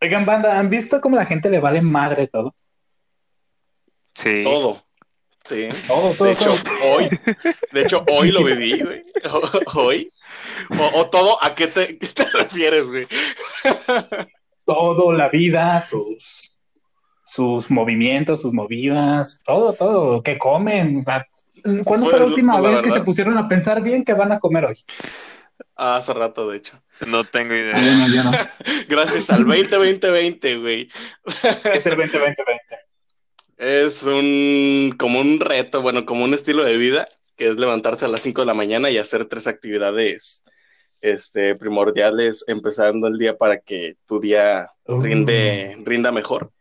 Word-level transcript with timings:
Oigan, 0.00 0.24
banda, 0.24 0.58
¿han 0.58 0.70
visto 0.70 1.00
cómo 1.00 1.16
la 1.16 1.26
gente 1.26 1.50
le 1.50 1.58
vale 1.60 1.82
madre 1.82 2.28
todo? 2.28 2.54
Sí. 4.14 4.42
Todo. 4.42 4.82
Sí. 5.44 5.68
Todo, 5.86 6.12
todo. 6.14 6.26
De 6.26 6.32
hecho, 6.32 6.54
todo. 6.62 6.92
hoy, 6.92 7.20
de 7.72 7.80
hecho, 7.80 8.04
hoy 8.08 8.30
lo 8.30 8.44
viví, 8.44 8.80
güey. 8.84 9.02
Hoy. 9.74 10.10
O, 10.70 11.00
o 11.00 11.10
todo, 11.10 11.42
¿a 11.42 11.54
qué 11.54 11.68
te, 11.68 11.98
qué 11.98 12.06
te 12.06 12.24
refieres, 12.24 12.88
güey? 12.88 13.06
todo, 14.64 15.12
la 15.12 15.28
vida, 15.28 15.80
sus, 15.80 16.50
sus 17.24 17.70
movimientos, 17.70 18.42
sus 18.42 18.52
movidas, 18.52 19.40
todo, 19.44 19.72
todo, 19.72 20.22
que 20.22 20.38
comen. 20.38 21.02
¿Cuándo 21.04 21.26
Pues, 21.84 22.00
fue 22.10 22.18
la 22.18 22.26
última 22.26 22.60
la 22.60 22.70
vez 22.70 22.82
que 22.82 22.90
se 22.90 23.00
pusieron 23.00 23.38
a 23.38 23.48
pensar 23.48 23.82
bien 23.82 24.04
qué 24.04 24.14
van 24.14 24.32
a 24.32 24.38
comer 24.38 24.66
hoy? 24.66 24.76
Ah, 25.78 25.96
hace 25.96 26.12
rato, 26.12 26.48
de 26.50 26.56
hecho. 26.58 26.82
No 27.06 27.24
tengo 27.24 27.54
idea. 27.54 27.80
Yo 27.80 27.94
no, 27.94 28.08
yo 28.08 28.24
no. 28.24 28.32
Gracias 28.88 29.30
al 29.30 29.44
2020, 29.44 30.56
güey. 30.58 30.88
Es 31.72 31.86
el 31.86 31.96
2020 31.96 32.42
Es 33.56 34.02
un, 34.04 34.94
como 34.98 35.20
un 35.20 35.40
reto, 35.40 35.82
bueno, 35.82 36.04
como 36.04 36.24
un 36.24 36.34
estilo 36.34 36.64
de 36.64 36.76
vida, 36.76 37.08
que 37.36 37.48
es 37.48 37.56
levantarse 37.56 38.04
a 38.04 38.08
las 38.08 38.22
5 38.22 38.42
de 38.42 38.46
la 38.46 38.54
mañana 38.54 38.90
y 38.90 38.98
hacer 38.98 39.26
tres 39.26 39.46
actividades 39.46 40.44
este, 41.00 41.54
primordiales 41.56 42.44
empezando 42.48 43.08
el 43.08 43.18
día 43.18 43.36
para 43.36 43.60
que 43.60 43.94
tu 44.06 44.20
día 44.20 44.68
Uh. 44.86 45.00
rinde, 45.00 45.76
rinda 45.84 46.10
mejor 46.12 46.52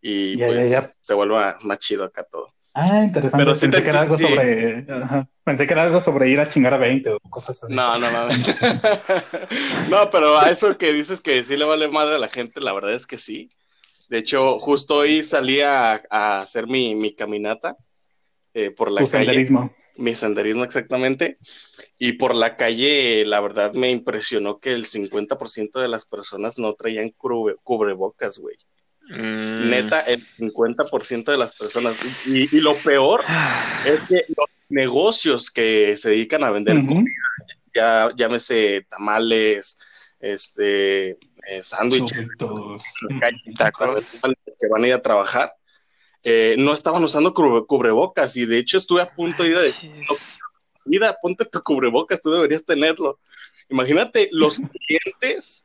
y 0.00 0.36
Ya, 0.36 0.50
ya, 0.50 0.54
pues 0.54 0.70
ya. 0.70 0.82
se 1.00 1.14
vuelva 1.14 1.58
más 1.64 1.78
chido 1.78 2.04
acá 2.04 2.24
todo. 2.24 2.53
Ah, 2.76 3.04
interesante. 3.04 3.44
Pero 3.44 3.54
sí 3.54 3.66
Pensé 3.66 3.78
te- 3.78 3.84
que 3.84 3.90
era 3.90 4.00
algo 4.00 4.16
sí. 4.16 4.24
sobre. 4.24 4.86
ajá. 5.04 5.28
Pensé 5.44 5.66
que 5.66 5.72
era 5.74 5.82
algo 5.84 6.00
sobre 6.00 6.28
ir 6.28 6.40
a 6.40 6.48
chingar 6.48 6.74
a 6.74 6.78
20 6.78 7.10
o 7.10 7.20
cosas 7.20 7.62
así. 7.62 7.72
No, 7.74 7.96
no, 7.98 8.10
no. 8.10 8.26
no, 9.90 10.10
pero 10.10 10.38
a 10.38 10.50
eso 10.50 10.76
que 10.76 10.92
dices 10.92 11.20
que 11.20 11.44
sí 11.44 11.56
le 11.56 11.64
vale 11.64 11.88
madre 11.88 12.16
a 12.16 12.18
la 12.18 12.28
gente, 12.28 12.60
la 12.60 12.72
verdad 12.72 12.92
es 12.94 13.06
que 13.06 13.18
sí. 13.18 13.50
De 14.08 14.18
hecho, 14.18 14.58
justo 14.58 14.96
hoy 14.96 15.22
salí 15.22 15.60
a, 15.60 16.02
a 16.10 16.40
hacer 16.40 16.66
mi, 16.66 16.94
mi 16.94 17.14
caminata 17.14 17.76
eh, 18.54 18.70
por 18.70 18.90
la 18.90 19.00
Tu 19.02 19.06
calle. 19.08 19.24
senderismo. 19.24 19.74
Mi 19.96 20.14
senderismo 20.14 20.64
exactamente. 20.64 21.38
Y 21.98 22.14
por 22.14 22.34
la 22.34 22.56
calle, 22.56 23.24
la 23.24 23.40
verdad 23.40 23.72
me 23.74 23.90
impresionó 23.90 24.58
que 24.58 24.72
el 24.72 24.84
50% 24.86 25.80
de 25.80 25.88
las 25.88 26.06
personas 26.06 26.58
no 26.58 26.72
traían 26.74 27.10
cubre- 27.16 27.56
cubrebocas, 27.62 28.38
güey. 28.38 28.56
Mm. 29.08 29.68
Neta, 29.68 30.00
el 30.00 30.26
50% 30.36 31.30
de 31.30 31.38
las 31.38 31.54
personas. 31.54 31.96
Y, 32.24 32.56
y 32.56 32.60
lo 32.60 32.80
peor 32.82 33.24
es 33.84 34.00
que 34.08 34.24
los 34.36 34.46
negocios 34.68 35.50
que 35.50 35.96
se 35.96 36.10
dedican 36.10 36.42
a 36.44 36.50
vender 36.50 36.78
Ujú. 36.78 36.86
comida, 36.88 37.12
ya 37.74 38.10
llámese 38.16 38.86
tamales, 38.88 39.78
este, 40.20 41.10
eh, 41.10 41.62
sándwiches, 41.62 42.16
que 44.60 44.68
van 44.68 44.84
a 44.84 44.86
ir 44.86 44.94
a 44.94 45.02
trabajar, 45.02 45.52
eh, 46.22 46.54
no 46.58 46.72
estaban 46.72 47.04
usando 47.04 47.34
cubre- 47.34 47.66
cubrebocas 47.66 48.36
y 48.36 48.46
de 48.46 48.58
hecho 48.58 48.78
estuve 48.78 49.02
a 49.02 49.10
punto 49.10 49.42
de 49.42 49.50
ir 49.50 49.56
a 49.56 49.62
decir, 49.62 49.90
mira, 50.84 51.16
ponte 51.20 51.44
tu 51.44 51.62
cubrebocas, 51.62 52.20
tú 52.20 52.30
deberías 52.30 52.64
tenerlo. 52.64 53.20
Imagínate, 53.68 54.28
los 54.32 54.60
clientes, 54.86 55.62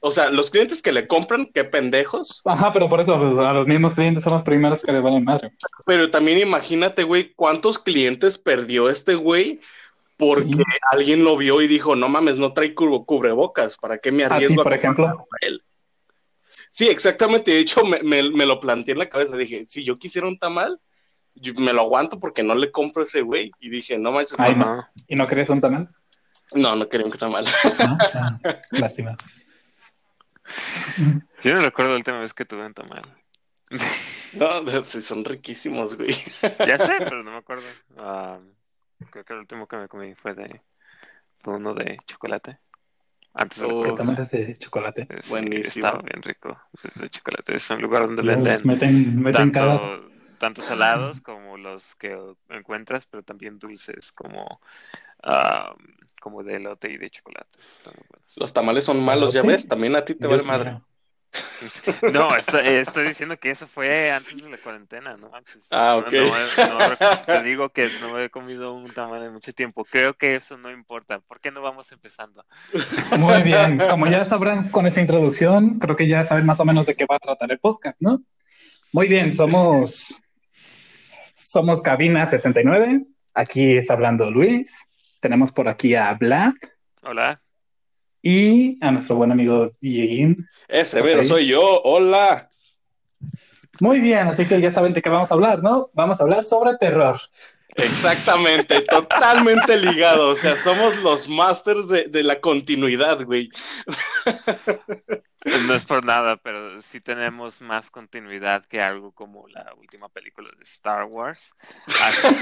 o 0.00 0.10
sea, 0.10 0.30
los 0.30 0.50
clientes 0.50 0.80
que 0.82 0.92
le 0.92 1.06
compran, 1.06 1.46
qué 1.46 1.64
pendejos, 1.64 2.40
Ajá, 2.44 2.72
pero 2.72 2.88
por 2.88 3.00
eso 3.00 3.18
pues, 3.18 3.36
a 3.46 3.52
los 3.52 3.66
mismos 3.66 3.94
clientes 3.94 4.24
son 4.24 4.32
los 4.32 4.42
primeros 4.42 4.82
que 4.82 4.92
les 4.92 5.02
valen 5.02 5.24
madre. 5.24 5.52
pero 5.86 6.10
también 6.10 6.38
imagínate, 6.38 7.02
güey, 7.04 7.32
cuántos 7.34 7.78
clientes 7.78 8.38
perdió 8.38 8.88
este 8.88 9.14
güey 9.14 9.60
porque 10.16 10.44
Sí. 10.44 10.62
alguien 10.92 11.24
lo 11.24 11.36
vio 11.36 11.62
y 11.62 11.66
dijo, 11.68 11.96
no 11.96 12.08
mames, 12.08 12.38
no 12.38 12.52
trae 12.52 12.74
cubre- 12.74 13.04
cubrebocas, 13.06 13.76
¿para 13.78 13.98
qué 13.98 14.12
me 14.12 14.24
arriesgo 14.24 14.62
por 14.62 14.72
ejemplo. 14.74 15.04
comprarlo 15.06 15.26
a 15.42 15.46
él? 15.46 15.62
Sí, 16.70 16.88
exactamente. 16.88 17.50
De 17.50 17.58
hecho, 17.58 17.84
me, 17.84 18.02
me- 18.02 18.30
me 18.30 18.46
lo 18.46 18.60
planteé 18.60 18.92
en 18.92 18.98
la 19.00 19.08
cabeza. 19.08 19.36
Dije, 19.36 19.64
si 19.66 19.82
yo 19.82 19.96
quisiera 19.96 20.28
un 20.28 20.38
tamal, 20.38 20.78
yo- 21.34 21.52
me 21.58 21.72
lo 21.72 21.80
aguanto 21.80 22.20
porque 22.20 22.42
no 22.42 22.54
le 22.54 22.70
compro 22.70 23.00
a 23.02 23.04
ese 23.04 23.22
güey. 23.22 23.50
Y 23.60 23.70
dije, 23.70 23.98
no 23.98 24.12
manches, 24.12 24.38
Ay, 24.38 24.54
no. 24.54 24.86
¿Y 25.08 25.16
no 25.16 25.26
querías 25.26 25.50
un 25.50 25.60
tamal? 25.60 25.88
no, 26.52 26.76
no 26.76 26.88
quería 26.88 27.06
un 27.06 27.12
tamal. 27.12 27.44
No, 27.44 27.98
Ah, 28.14 28.38
lástima. 28.72 29.16
Yo 31.42 31.54
no 31.54 31.60
recuerdo 31.60 31.92
la 31.92 31.96
última 31.98 32.20
vez 32.20 32.34
que 32.34 32.44
tuve 32.44 32.66
un 32.66 32.74
tamal. 32.74 33.02
No, 34.32 34.62
de- 34.62 34.84
sí, 34.84 35.00
son 35.00 35.24
riquísimos, 35.24 35.96
güey. 35.96 36.14
Ya 36.66 36.78
sé, 36.78 36.98
pero 36.98 37.22
no 37.22 37.32
me 37.32 37.38
acuerdo. 37.38 37.64
Ah, 37.96 38.38
creo 39.10 39.24
que 39.24 39.32
el 39.32 39.40
último 39.40 39.66
que 39.66 39.76
me 39.76 39.88
comí 39.88 40.14
fue 40.14 40.34
de 40.34 40.60
fue 41.42 41.54
uno 41.56 41.74
de 41.74 41.96
chocolate. 42.06 42.58
Antes 43.32 43.62
Oh, 43.62 43.94
de 44.30 44.58
chocolate. 44.58 45.06
Sí, 45.22 45.30
buenísimo. 45.30 45.86
Estaba 45.86 46.02
bien 46.02 46.22
rico. 46.22 46.60
De 46.96 47.08
chocolate. 47.08 47.56
Es 47.56 47.70
un 47.70 47.80
lugar 47.80 48.06
donde 48.06 48.22
venden 48.22 48.62
Meten, 48.64 49.22
meten 49.22 49.50
cada. 49.52 49.72
tanto, 49.78 50.10
tanto 50.38 50.62
salados 50.62 51.20
como 51.20 51.56
los 51.56 51.94
que 51.96 52.18
encuentras, 52.48 53.06
pero 53.06 53.22
también 53.22 53.58
dulces 53.58 54.12
como, 54.12 54.60
ah, 55.22 55.74
como 56.20 56.42
de 56.44 56.56
elote 56.56 56.90
y 56.90 56.96
de 56.98 57.10
chocolate. 57.10 57.48
Están 57.58 57.94
muy 57.96 58.06
buenos. 58.08 58.32
Los 58.36 58.52
tamales 58.52 58.84
son 58.84 59.02
malos, 59.02 59.32
ya 59.34 59.42
ves. 59.42 59.66
También 59.66 59.96
a 59.96 60.04
ti 60.04 60.14
te 60.14 60.26
vale 60.26 60.44
madre. 60.44 60.78
No, 62.12 62.34
estoy, 62.36 62.66
estoy 62.66 63.06
diciendo 63.06 63.36
que 63.36 63.50
eso 63.52 63.68
fue 63.68 64.10
antes 64.10 64.34
de 64.42 64.50
la 64.50 64.58
cuarentena, 64.58 65.16
¿no? 65.16 65.30
Ah, 65.70 66.00
No- 66.02 66.06
ok. 66.08 66.12
no- 66.12 66.88
no- 66.88 66.96
te 67.26 67.42
digo 67.44 67.68
que 67.68 67.88
no 68.00 68.18
he 68.20 68.30
comido 68.30 68.72
un 68.74 68.92
tamal 68.92 69.22
en 69.24 69.32
mucho 69.34 69.52
tiempo. 69.52 69.84
Creo 69.84 70.14
que 70.14 70.34
eso 70.34 70.56
no 70.58 70.72
importa. 70.72 71.20
¿Por 71.20 71.38
qué 71.40 71.52
no 71.52 71.62
vamos 71.62 71.92
empezando? 71.92 72.44
Muy 73.18 73.42
bien. 73.42 73.78
Como 73.90 74.08
ya 74.08 74.28
sabrán 74.28 74.70
con 74.70 74.86
esa 74.88 75.00
introducción, 75.02 75.78
creo 75.78 75.94
que 75.94 76.08
ya 76.08 76.24
saben 76.24 76.46
más 76.46 76.58
o 76.58 76.64
menos 76.64 76.86
de 76.86 76.96
qué 76.96 77.06
va 77.06 77.16
a 77.16 77.20
tratar 77.20 77.52
el 77.52 77.60
podcast, 77.60 77.96
¿no? 78.00 78.22
Muy 78.92 79.06
bien, 79.06 79.32
somos. 79.32 80.20
Somos 81.32 81.80
Cabina 81.80 82.26
79. 82.26 83.04
Aquí 83.34 83.76
está 83.76 83.94
hablando 83.94 84.30
Luis. 84.30 84.89
Tenemos 85.20 85.52
por 85.52 85.68
aquí 85.68 85.94
a 85.94 86.14
Vlad 86.14 86.52
Hola. 87.02 87.40
y 88.22 88.82
a 88.84 88.90
nuestro 88.90 89.16
buen 89.16 89.32
amigo 89.32 89.72
Dieguín. 89.80 90.48
Ese, 90.68 90.98
¿Estás 90.98 91.02
pero 91.02 91.20
ahí? 91.20 91.26
soy 91.26 91.46
yo. 91.46 91.82
Hola. 91.84 92.50
Muy 93.80 94.00
bien, 94.00 94.26
así 94.28 94.46
que 94.46 94.60
ya 94.60 94.70
saben 94.70 94.92
de 94.92 95.00
qué 95.00 95.08
vamos 95.08 95.30
a 95.30 95.34
hablar, 95.34 95.62
¿no? 95.62 95.90
Vamos 95.94 96.20
a 96.20 96.24
hablar 96.24 96.44
sobre 96.44 96.76
terror. 96.76 97.18
Exactamente, 97.76 98.80
totalmente 98.90 99.76
ligado. 99.78 100.30
O 100.30 100.36
sea, 100.36 100.56
somos 100.56 100.96
los 101.02 101.28
masters 101.28 101.88
de, 101.88 102.04
de 102.08 102.22
la 102.22 102.40
continuidad, 102.40 103.24
güey. 103.24 103.48
No 105.66 105.74
es 105.74 105.84
por 105.84 106.04
nada, 106.04 106.36
pero 106.36 106.80
sí 106.82 107.00
tenemos 107.00 107.60
más 107.60 107.90
continuidad 107.90 108.64
que 108.66 108.80
algo 108.80 109.12
como 109.12 109.46
la 109.48 109.72
última 109.76 110.08
película 110.08 110.48
de 110.56 110.62
Star 110.64 111.04
Wars. 111.04 111.52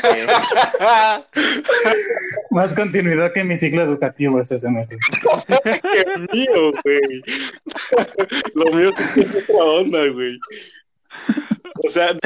Que 0.02 0.26
Más 2.50 2.74
continuidad 2.74 3.32
que 3.32 3.44
mi 3.44 3.56
ciclo 3.56 3.82
educativo 3.82 4.40
este 4.40 4.58
semestre. 4.58 4.98
¡Qué 5.64 6.04
mío, 6.32 6.72
güey! 6.84 7.22
Lo 8.54 8.72
mío 8.76 8.90
sí 8.96 9.04
que 9.14 9.20
es 9.20 9.30
otra 9.30 9.64
onda, 9.64 10.06
güey. 10.08 10.38
O 11.84 11.88
sea, 11.88 12.16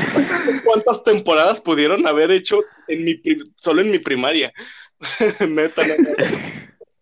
¿cuántas 0.64 1.04
temporadas 1.04 1.60
pudieron 1.60 2.06
haber 2.06 2.30
hecho 2.30 2.60
en 2.88 3.04
mi 3.04 3.14
pri- 3.14 3.52
solo 3.56 3.82
en 3.82 3.90
mi 3.90 3.98
primaria? 3.98 4.52
Neta, 5.40 5.82
neta. 5.86 6.12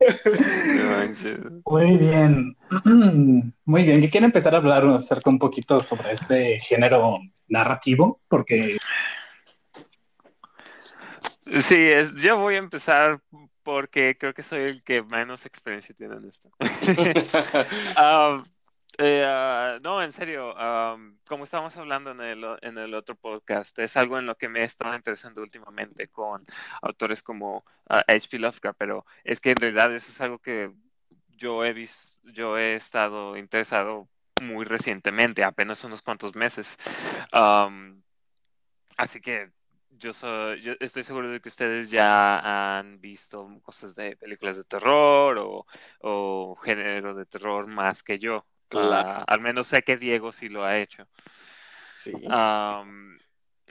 Muy 1.67 1.97
bien. 1.97 2.57
Muy 3.65 3.83
bien. 3.83 4.01
Yo 4.01 4.11
quiero 4.11 4.27
empezar 4.27 4.55
a 4.55 4.59
hablar 4.59 4.87
acerca 4.89 5.31
un 5.31 5.39
poquito 5.39 5.81
sobre 5.81 6.13
este 6.13 6.59
género 6.61 7.19
narrativo, 7.49 8.21
porque 8.29 8.79
Sí, 11.63 11.75
es, 11.75 12.15
yo 12.15 12.39
voy 12.39 12.55
a 12.55 12.59
empezar 12.59 13.21
porque 13.65 14.17
creo 14.17 14.33
que 14.33 14.43
soy 14.43 14.61
el 14.63 14.85
que 14.85 15.03
menos 15.03 15.47
experiencia 15.47 15.95
tiene 15.95 16.17
en 16.17 16.29
esto. 16.29 16.49
Um, 16.61 18.45
eh, 18.99 19.25
ah, 19.27 19.79
no, 19.83 20.03
en 20.03 20.13
serio, 20.13 20.55
um, 20.55 21.17
como 21.27 21.45
estábamos 21.45 21.77
hablando 21.77 22.11
en 22.13 22.21
el, 22.21 22.45
en 22.63 22.79
el 22.79 22.95
otro 22.95 23.15
podcast, 23.15 23.79
es 23.79 23.97
algo 23.97 24.19
en 24.19 24.27
lo 24.27 24.37
que 24.37 24.49
me 24.49 24.61
he 24.61 24.65
estado 24.65 24.95
interesando 24.95 25.43
últimamente 25.43 26.09
con 26.09 26.45
autores 26.83 27.23
como 27.23 27.65
ah, 27.89 28.03
H.P. 28.09 28.39
Lovecraft, 28.39 28.79
pero 28.79 29.07
es 29.25 29.41
que 29.41 29.51
en 29.51 29.57
realidad 29.57 29.95
eso 29.95 30.11
es 30.11 30.21
algo 30.21 30.39
que 30.39 30.73
yo 31.29 31.65
he 31.65 31.73
visto, 31.73 32.19
yo 32.33 32.59
he 32.59 32.75
estado 32.77 33.37
interesado 33.37 34.09
muy 34.43 34.65
recientemente, 34.65 35.45
apenas 35.45 35.85
unos 35.85 36.03
cuantos 36.03 36.35
meses. 36.35 36.77
Um, 37.33 38.03
así 38.97 39.21
que 39.21 39.51
yo 39.91 40.13
soy, 40.13 40.63
yo 40.63 40.75
estoy 40.81 41.05
seguro 41.05 41.31
de 41.31 41.41
que 41.41 41.49
ustedes 41.49 41.91
ya 41.91 42.79
han 42.79 43.01
visto 43.01 43.49
cosas 43.63 43.95
de 43.97 44.17
películas 44.17 44.57
de 44.57 44.65
terror 44.65 45.65
o 46.01 46.57
género 46.57 47.15
de 47.15 47.27
terror 47.27 47.67
más 47.67 48.03
que 48.03 48.19
yo. 48.19 48.47
Claro. 48.71 49.09
Ah, 49.11 49.25
al 49.27 49.41
menos 49.41 49.67
sé 49.67 49.83
que 49.83 49.97
Diego 49.97 50.33
sí 50.33 50.49
lo 50.49 50.65
ha 50.65 50.79
hecho. 50.79 51.07
Sí. 51.93 52.13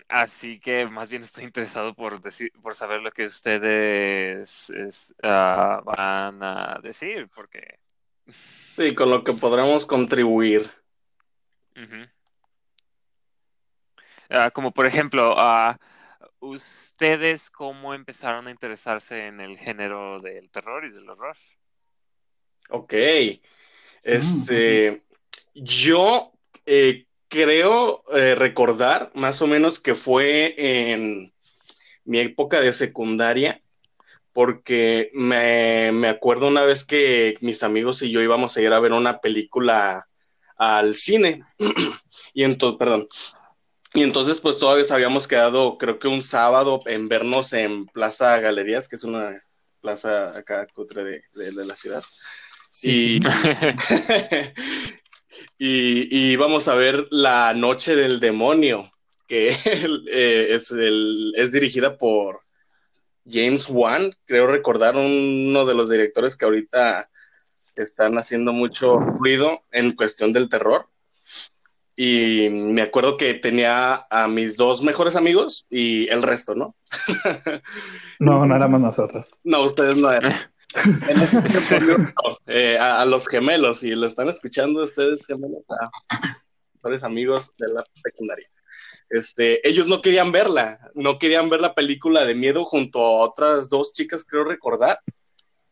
Así 0.07 0.59
que 0.59 0.87
más 0.87 1.09
bien 1.09 1.23
estoy 1.23 1.43
interesado 1.43 1.93
por 1.93 2.19
decir, 2.19 2.51
por 2.61 2.73
saber 2.75 3.01
lo 3.01 3.11
que 3.11 3.25
ustedes 3.25 4.69
es- 4.71 5.15
ah, 5.23 5.81
van 5.85 6.41
a 6.43 6.79
decir, 6.81 7.29
porque 7.35 7.79
Sí, 8.25 8.89
Sí, 8.89 8.95
con 8.95 9.09
lo 9.09 9.23
que 9.23 9.33
podremos 9.33 9.85
contribuir. 9.85 10.69
Ah, 14.29 14.51
como 14.51 14.71
por 14.71 14.85
ejemplo, 14.85 15.35
uh, 15.35 15.75
¿ustedes 16.39 17.49
cómo 17.49 17.93
empezaron 17.93 18.47
a 18.47 18.51
interesarse 18.51 19.27
en 19.27 19.39
el 19.41 19.57
género 19.57 20.19
del 20.19 20.49
terror 20.51 20.85
y 20.85 20.91
del 20.91 21.09
horror? 21.09 21.35
Ok. 22.69 22.93
Este, 24.03 25.03
yo 25.53 26.31
eh, 26.65 27.05
creo 27.27 28.03
eh, 28.15 28.35
recordar 28.35 29.11
más 29.13 29.41
o 29.41 29.47
menos 29.47 29.79
que 29.79 29.95
fue 29.95 30.55
en 30.57 31.33
mi 32.05 32.19
época 32.19 32.61
de 32.61 32.73
secundaria, 32.73 33.57
porque 34.33 35.11
me, 35.13 35.91
me, 35.91 36.07
acuerdo 36.07 36.47
una 36.47 36.63
vez 36.63 36.85
que 36.85 37.37
mis 37.41 37.63
amigos 37.63 38.01
y 38.01 38.11
yo 38.11 38.21
íbamos 38.21 38.55
a 38.55 38.61
ir 38.61 38.71
a 38.73 38.79
ver 38.79 38.93
una 38.93 39.19
película 39.21 40.07
al 40.57 40.95
cine, 40.95 41.43
y 42.33 42.43
entonces, 42.43 42.77
perdón, 42.77 43.07
y 43.93 44.03
entonces 44.03 44.39
pues 44.39 44.59
todavía 44.59 44.85
habíamos 44.91 45.27
quedado, 45.27 45.77
creo 45.77 45.97
que 45.97 46.07
un 46.07 46.21
sábado 46.21 46.81
en 46.85 47.07
vernos 47.07 47.53
en 47.53 47.85
Plaza 47.87 48.39
Galerías, 48.39 48.87
que 48.87 48.95
es 48.95 49.03
una 49.03 49.31
plaza 49.81 50.37
acá 50.37 50.67
cutre 50.67 51.03
de, 51.03 51.21
de, 51.33 51.65
la 51.65 51.75
ciudad. 51.75 52.03
y, 52.81 53.19
y, 55.57 56.31
íbamos 56.31 56.67
a 56.67 56.75
ver 56.75 57.07
La 57.11 57.53
Noche 57.53 57.95
del 57.95 58.19
Demonio, 58.19 58.91
que 59.27 59.49
eh, 59.49 60.47
es, 60.51 60.71
el, 60.71 61.33
es 61.35 61.51
dirigida 61.51 61.97
por 61.97 62.41
James 63.29 63.67
Wan, 63.69 64.13
creo 64.25 64.47
recordar 64.47 64.95
uno 64.95 65.65
de 65.65 65.75
los 65.75 65.89
directores 65.89 66.35
que 66.35 66.45
ahorita 66.45 67.09
están 67.75 68.17
haciendo 68.17 68.53
mucho 68.53 68.97
ruido 68.97 69.63
en 69.71 69.91
cuestión 69.91 70.33
del 70.33 70.49
terror. 70.49 70.87
Y 71.95 72.47
me 72.49 72.81
acuerdo 72.81 73.17
que 73.17 73.33
tenía 73.33 74.07
a 74.09 74.27
mis 74.27 74.55
dos 74.55 74.81
mejores 74.83 75.17
amigos 75.17 75.65
y 75.69 76.07
el 76.09 76.23
resto, 76.23 76.55
¿no? 76.55 76.75
no, 78.19 78.45
no 78.45 78.55
éramos 78.55 78.79
nosotros. 78.79 79.31
No, 79.43 79.63
ustedes 79.63 79.97
no 79.97 80.11
eran. 80.11 80.33
Eh, 82.47 82.77
a, 82.79 83.05
los 83.05 83.27
gemelos, 83.27 83.83
y 83.83 83.91
lo 83.91 84.05
están 84.07 84.29
escuchando 84.29 84.83
ustedes, 84.83 85.19
gemelos, 85.25 85.63
a 85.69 85.89
mejores 86.75 87.03
amigos 87.03 87.53
de 87.57 87.67
la 87.67 87.83
secundaria. 87.93 88.47
Este, 89.09 89.67
ellos 89.67 89.87
no 89.87 90.01
querían 90.01 90.31
verla, 90.31 90.79
no 90.93 91.19
querían 91.19 91.49
ver 91.49 91.61
la 91.61 91.73
película 91.73 92.25
de 92.25 92.35
miedo 92.35 92.65
junto 92.65 93.03
a 93.03 93.23
otras 93.23 93.69
dos 93.69 93.93
chicas, 93.93 94.25
creo 94.27 94.43
recordar. 94.43 94.99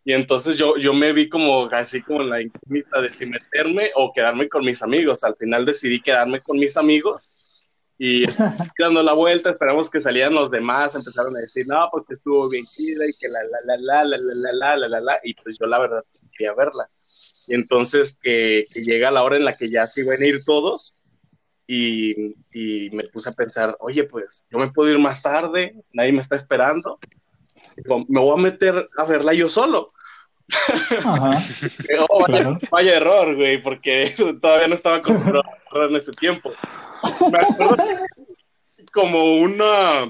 Y 0.04 0.14
entonces 0.14 0.56
yo, 0.56 0.78
yo 0.78 0.94
me 0.94 1.14
vi 1.14 1.30
como 1.30 1.66
así 1.66 2.02
como 2.02 2.22
en 2.22 2.30
la 2.30 2.42
incógnita 2.42 3.02
de 3.02 3.10
si 3.10 3.26
meterme 3.26 3.92
o 3.96 4.14
quedarme 4.14 4.48
con 4.48 4.64
mis 4.64 4.82
amigos. 4.82 5.24
Al 5.24 5.36
final 5.36 5.66
decidí 5.66 6.00
quedarme 6.00 6.40
con 6.40 6.58
mis 6.58 6.78
amigos 6.78 7.47
y 7.98 8.26
dando 8.78 9.02
la 9.02 9.14
vuelta, 9.14 9.50
esperamos 9.50 9.90
que 9.90 10.02
salieran 10.02 10.34
los 10.34 10.52
demás, 10.52 10.96
empezaron 10.96 11.36
a 11.36 11.40
decir, 11.40 11.66
no, 11.68 11.90
porque 11.92 12.14
estuvo 12.14 12.48
bien 12.50 12.66
chida 12.66 13.08
y 13.08 13.14
que 13.14 13.28
la, 13.28 13.40
la, 13.44 13.76
la, 13.78 14.04
la, 14.04 14.04
la, 14.04 14.18
la, 14.18 14.34
la, 14.36 14.54
la, 14.54 14.78
la, 14.78 14.88
la, 14.88 15.00
la, 15.02 15.20
y 15.24 15.34
pues 15.34 15.58
yo 15.60 15.66
la 15.66 15.80
verdad 15.80 16.04
quería 16.32 16.54
verla. 16.54 16.90
Y 17.48 17.56
entonces 17.56 18.20
que, 18.22 18.68
que 18.72 18.84
llega 18.84 19.10
la 19.10 19.24
hora 19.24 19.38
en 19.38 19.46
la 19.46 19.56
que 19.56 19.70
ya 19.70 19.88
se 19.88 20.02
iban 20.02 20.22
a 20.22 20.26
ir 20.26 20.44
todos 20.46 20.94
y, 21.66 22.36
y 22.54 22.90
me 22.92 23.06
puse 23.06 23.30
a 23.30 23.34
pensar, 23.34 23.76
oye, 23.80 24.04
pues 24.04 24.44
yo 24.52 24.60
me 24.60 24.72
puedo 24.72 24.92
ir 24.92 25.00
más 25.00 25.22
tarde, 25.22 25.76
nadie 25.92 26.12
me 26.12 26.22
está 26.22 26.36
esperando, 26.36 27.00
me 28.08 28.20
voy 28.20 28.40
a 28.40 28.42
meter 28.42 28.90
a 28.98 29.06
verla 29.06 29.34
yo 29.34 29.50
solo. 29.50 29.94
Ajá, 31.04 31.44
oh, 32.10 32.26
vaya, 32.72 32.96
error, 32.96 33.36
güey, 33.36 33.62
porque 33.62 34.14
todavía 34.42 34.68
no 34.68 34.76
estaba 34.76 34.98
acostumbrado 34.98 35.44
a 35.72 35.86
en 35.86 35.96
ese 35.96 36.12
tiempo. 36.14 36.52
Me 37.32 37.40
acuerdo 37.40 37.84
como 38.94 39.36
una 39.36 40.08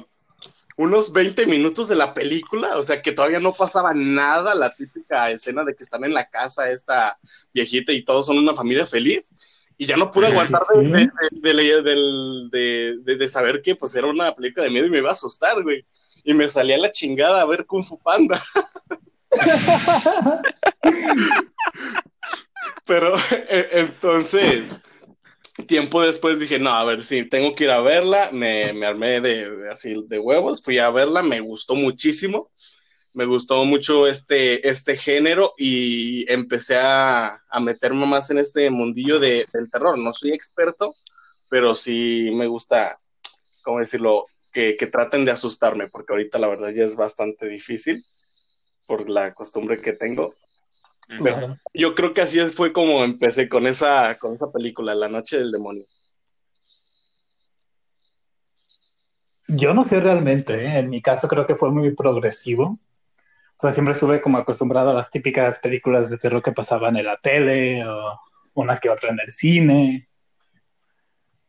unos 0.77 1.11
20 1.11 1.47
minutos 1.47 1.87
de 1.87 1.95
la 1.95 2.13
película, 2.13 2.77
o 2.77 2.83
sea 2.83 3.01
que 3.01 3.11
todavía 3.11 3.39
no 3.39 3.55
pasaba 3.55 3.93
nada, 3.95 4.53
la 4.53 4.75
típica 4.75 5.31
escena 5.31 5.63
de 5.63 5.73
que 5.73 5.83
están 5.83 6.03
en 6.03 6.13
la 6.13 6.29
casa 6.29 6.69
esta 6.69 7.17
viejita 7.51 7.91
y 7.91 8.05
todos 8.05 8.27
son 8.27 8.37
una 8.37 8.53
familia 8.53 8.85
feliz, 8.85 9.35
y 9.75 9.87
ya 9.87 9.97
no 9.97 10.11
pude 10.11 10.27
aguantar 10.27 10.61
de, 10.71 11.09
de, 12.51 13.15
de, 13.17 13.29
saber 13.29 13.61
que 13.63 13.75
pues 13.75 13.93
era 13.95 14.07
una 14.07 14.35
película 14.35 14.65
de 14.65 14.69
miedo 14.69 14.85
y 14.85 14.91
me 14.91 14.99
iba 14.99 15.09
a 15.09 15.13
asustar, 15.13 15.63
güey, 15.63 15.83
y 16.23 16.33
me 16.35 16.47
salía 16.47 16.77
la 16.77 16.91
chingada 16.91 17.41
a 17.41 17.45
ver 17.45 17.65
Kung 17.65 17.83
Fu 17.83 17.99
Panda. 17.99 18.41
Pero 22.85 23.15
e, 23.49 23.69
entonces, 23.73 24.83
tiempo 25.67 26.01
después 26.01 26.39
dije, 26.39 26.59
no, 26.59 26.69
a 26.71 26.83
ver, 26.85 27.03
si 27.03 27.25
tengo 27.25 27.53
que 27.55 27.65
ir 27.65 27.71
a 27.71 27.81
verla, 27.81 28.29
me, 28.31 28.73
me 28.73 28.85
armé 28.85 29.21
de, 29.21 29.69
así 29.71 29.95
de 30.07 30.19
huevos, 30.19 30.63
fui 30.63 30.77
a 30.77 30.89
verla, 30.89 31.21
me 31.21 31.39
gustó 31.41 31.75
muchísimo, 31.75 32.51
me 33.13 33.25
gustó 33.25 33.65
mucho 33.65 34.07
este, 34.07 34.67
este 34.67 34.95
género 34.95 35.53
y 35.57 36.31
empecé 36.31 36.77
a, 36.77 37.43
a 37.49 37.59
meterme 37.59 38.05
más 38.05 38.29
en 38.29 38.37
este 38.37 38.69
mundillo 38.69 39.19
de, 39.19 39.45
del 39.51 39.69
terror. 39.71 39.97
No 39.97 40.13
soy 40.13 40.31
experto, 40.31 40.93
pero 41.49 41.73
sí 41.75 42.31
me 42.33 42.47
gusta, 42.47 42.99
¿cómo 43.63 43.79
decirlo? 43.79 44.23
Que, 44.53 44.77
que 44.77 44.87
traten 44.87 45.25
de 45.25 45.31
asustarme, 45.31 45.89
porque 45.89 46.13
ahorita 46.13 46.39
la 46.39 46.47
verdad 46.47 46.69
ya 46.69 46.83
es 46.83 46.95
bastante 46.95 47.47
difícil 47.47 48.03
por 48.87 49.09
la 49.09 49.33
costumbre 49.33 49.79
que 49.81 49.93
tengo. 49.93 50.33
yo 51.73 51.93
creo 51.93 52.13
que 52.13 52.21
así 52.21 52.39
fue 52.47 52.73
como 52.73 53.03
empecé 53.03 53.47
con 53.47 53.67
esa, 53.67 54.17
con 54.17 54.35
esa 54.35 54.49
película, 54.49 54.95
La 54.95 55.09
Noche 55.09 55.37
del 55.37 55.51
Demonio. 55.51 55.85
Yo 59.49 59.73
no 59.73 59.85
sé 59.85 60.01
realmente, 60.01 60.65
¿eh? 60.65 60.79
en 60.79 60.89
mi 60.89 61.01
caso 61.01 61.27
creo 61.27 61.47
que 61.47 61.55
fue 61.55 61.71
muy 61.71 61.95
progresivo. 61.95 62.79
O 63.57 63.59
sea, 63.59 63.71
siempre 63.71 63.93
estuve 63.93 64.21
como 64.21 64.37
acostumbrado 64.37 64.91
a 64.91 64.93
las 64.93 65.09
típicas 65.09 65.59
películas 65.59 66.09
de 66.09 66.17
terror 66.17 66.43
que 66.43 66.51
pasaban 66.51 66.97
en 66.97 67.05
la 67.05 67.17
tele 67.17 67.83
o 67.87 68.19
una 68.53 68.77
que 68.77 68.89
otra 68.89 69.09
en 69.09 69.19
el 69.19 69.31
cine. 69.31 70.09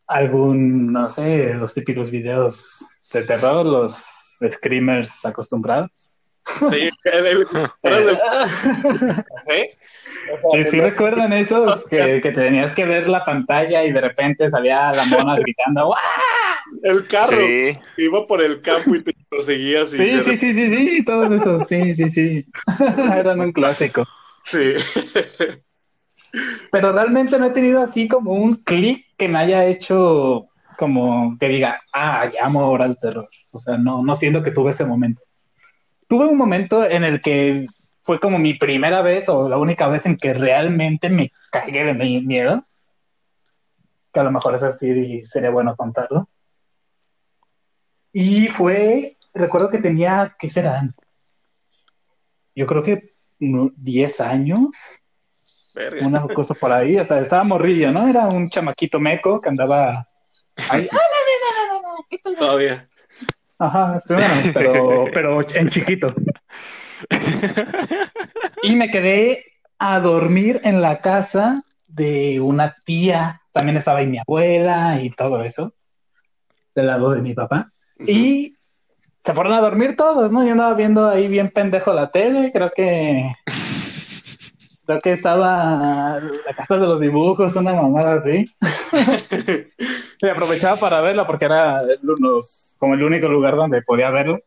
Algún, 0.06 0.92
no 0.92 1.08
sé, 1.08 1.52
los 1.54 1.74
típicos 1.74 2.10
videos 2.10 2.86
de 3.12 3.24
terror, 3.24 3.66
los 3.66 4.38
screamers 4.46 5.24
acostumbrados. 5.26 6.17
Sí, 6.70 6.90
Sí, 10.52 10.64
sí 10.64 10.80
recuerdan 10.80 11.32
esos 11.32 11.86
que, 11.86 12.20
que, 12.22 12.32
tenías 12.32 12.74
que 12.74 12.84
ver 12.84 13.08
la 13.08 13.24
pantalla 13.24 13.84
y 13.84 13.92
de 13.92 14.00
repente 14.00 14.50
salía 14.50 14.90
la 14.92 15.04
mona 15.06 15.36
gritando 15.36 15.94
El 16.82 17.06
carro 17.06 17.38
iba 17.96 18.26
por 18.26 18.42
el 18.42 18.60
campo 18.60 18.94
y 18.94 19.02
te 19.02 19.14
perseguía 19.28 19.86
Sí, 19.86 19.96
sí, 19.96 20.38
sí, 20.38 20.52
sí, 20.52 20.70
sí, 20.70 21.04
todos 21.04 21.32
esos, 21.32 21.66
sí, 21.66 21.94
sí, 21.94 22.08
sí. 22.08 22.46
Eran 23.14 23.40
un 23.40 23.52
clásico. 23.52 24.06
Sí. 24.44 24.74
Pero 26.70 26.92
realmente 26.92 27.38
no 27.38 27.46
he 27.46 27.50
tenido 27.50 27.82
así 27.82 28.08
como 28.08 28.32
un 28.32 28.56
clic 28.56 29.06
que 29.16 29.28
me 29.28 29.38
haya 29.38 29.64
hecho 29.64 30.48
como 30.76 31.36
que 31.38 31.48
diga, 31.48 31.80
ah, 31.92 32.30
amo 32.40 32.60
ahora 32.60 32.84
el 32.84 32.98
terror. 32.98 33.28
O 33.50 33.58
sea, 33.58 33.78
no, 33.78 34.02
no 34.02 34.14
siento 34.14 34.42
que 34.42 34.50
tuve 34.50 34.70
ese 34.70 34.84
momento 34.84 35.22
tuve 36.08 36.26
un 36.26 36.36
momento 36.36 36.84
en 36.84 37.04
el 37.04 37.20
que 37.20 37.66
fue 38.02 38.18
como 38.18 38.38
mi 38.38 38.54
primera 38.54 39.02
vez 39.02 39.28
o 39.28 39.48
la 39.48 39.58
única 39.58 39.86
vez 39.88 40.06
en 40.06 40.16
que 40.16 40.34
realmente 40.34 41.10
me 41.10 41.30
cagué 41.52 41.84
de 41.84 41.94
miedo. 41.94 42.64
Que 44.12 44.20
a 44.20 44.24
lo 44.24 44.32
mejor 44.32 44.54
es 44.54 44.62
así 44.62 44.88
y 44.88 45.24
sería 45.24 45.50
bueno 45.50 45.76
contarlo. 45.76 46.28
Y 48.12 48.48
fue, 48.48 49.18
recuerdo 49.34 49.68
que 49.68 49.78
tenía, 49.78 50.34
¿qué 50.38 50.48
serán? 50.48 50.94
Yo 52.54 52.66
creo 52.66 52.82
que 52.82 53.10
10 53.38 54.20
años. 54.22 54.70
Una 56.00 56.26
cosa 56.26 56.54
por 56.54 56.72
ahí, 56.72 56.96
o 56.96 57.04
sea, 57.04 57.20
estaba 57.20 57.44
morrillo, 57.44 57.92
¿no? 57.92 58.08
Era 58.08 58.26
un 58.26 58.48
chamaquito 58.48 58.98
meco 58.98 59.40
que 59.40 59.50
andaba 59.50 60.08
ahí. 60.70 60.88
Todavía. 62.38 62.88
Ajá, 63.58 64.02
pero, 64.54 65.06
pero 65.12 65.40
en 65.54 65.68
chiquito. 65.68 66.14
Y 68.62 68.76
me 68.76 68.90
quedé 68.90 69.44
a 69.78 70.00
dormir 70.00 70.60
en 70.64 70.80
la 70.80 71.00
casa 71.00 71.62
de 71.86 72.40
una 72.40 72.74
tía. 72.84 73.40
También 73.52 73.76
estaba 73.76 73.98
ahí 73.98 74.06
mi 74.06 74.18
abuela 74.18 75.00
y 75.02 75.10
todo 75.10 75.42
eso, 75.42 75.74
del 76.74 76.86
lado 76.86 77.10
de 77.10 77.22
mi 77.22 77.34
papá. 77.34 77.70
Y 78.06 78.54
se 79.24 79.34
fueron 79.34 79.52
a 79.52 79.60
dormir 79.60 79.96
todos, 79.96 80.30
¿no? 80.30 80.44
Yo 80.44 80.52
andaba 80.52 80.74
viendo 80.74 81.08
ahí 81.08 81.28
bien 81.28 81.50
pendejo 81.50 81.92
la 81.92 82.10
tele, 82.10 82.50
creo 82.52 82.70
que 82.74 83.30
creo 84.86 84.98
que 85.00 85.12
estaba 85.12 86.18
la 86.20 86.54
casa 86.56 86.78
de 86.78 86.86
los 86.86 87.00
dibujos, 87.00 87.56
una 87.56 87.74
mamada 87.74 88.14
así. 88.14 88.50
y 90.20 90.28
aprovechaba 90.28 90.78
para 90.78 91.00
verla 91.00 91.26
porque 91.26 91.46
era 91.46 91.82
como 92.78 92.94
el 92.94 93.02
único 93.02 93.28
lugar 93.28 93.56
donde 93.56 93.82
podía 93.82 94.10
verlo 94.10 94.40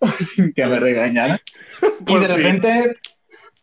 sin 0.18 0.52
que 0.52 0.66
me 0.66 0.78
regañara. 0.80 1.40
y 2.06 2.18
de 2.18 2.26
repente, 2.26 2.96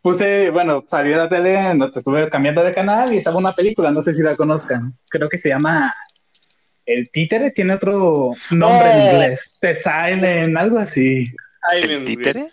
puse, 0.02 0.50
bueno, 0.52 0.84
salí 0.86 1.10
de 1.10 1.16
la 1.18 1.30
tele, 1.30 1.74
no, 1.74 1.86
estuve 1.88 2.30
cambiando 2.30 2.64
de 2.64 2.74
canal 2.74 3.14
y 3.14 3.18
estaba 3.18 3.38
una 3.38 3.54
película, 3.54 3.92
no 3.92 4.02
sé 4.02 4.14
si 4.14 4.22
la 4.24 4.36
conozcan. 4.36 4.94
Creo 5.10 5.30
que 5.30 5.38
se 5.38 5.50
llama 5.50 5.94
El 6.86 7.10
Títere, 7.12 7.52
tiene 7.52 7.74
otro 7.74 8.32
nombre 8.52 8.92
en 8.92 9.02
Oh. 9.02 9.12
inglés. 9.12 9.48
The 9.60 9.80
Silent, 9.82 10.58
algo 10.58 10.78
así. 10.80 11.28
Güey, 11.84 12.06
títere? 12.06 12.46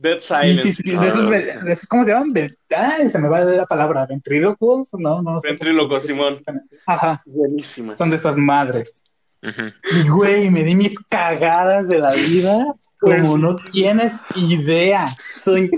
Dead 0.00 0.18
Silence. 0.20 0.62
sí, 0.62 0.72
sí, 0.72 0.82
de 0.96 1.08
esos, 1.08 1.26
ok. 1.26 1.30
de 1.30 1.72
esos- 1.72 1.86
¿cómo 1.88 2.04
se 2.04 2.10
llaman? 2.10 2.32
Ven- 2.32 2.50
Ay, 2.74 3.10
se 3.10 3.18
me 3.18 3.28
va 3.28 3.40
la 3.44 3.66
palabra. 3.66 4.06
¿Ventrílocos? 4.06 4.88
No, 4.94 5.20
no 5.22 5.38
sé. 5.40 5.48
Ventríloco, 5.48 6.00
Simón. 6.00 6.42
Ajá, 6.86 7.22
Buenísima. 7.26 7.96
son 7.96 8.08
de 8.10 8.16
esas 8.16 8.36
madres. 8.36 9.02
Y 9.42 10.08
güey, 10.08 10.50
me 10.50 10.64
di 10.64 10.74
mis 10.74 10.94
cagadas 11.08 11.86
de 11.88 11.98
la 11.98 12.12
vida 12.12 12.58
como 12.98 13.14
Pues- 13.16 13.34
no 13.40 13.56
tienes 13.56 14.24
idea. 14.36 15.14
Soy... 15.36 15.70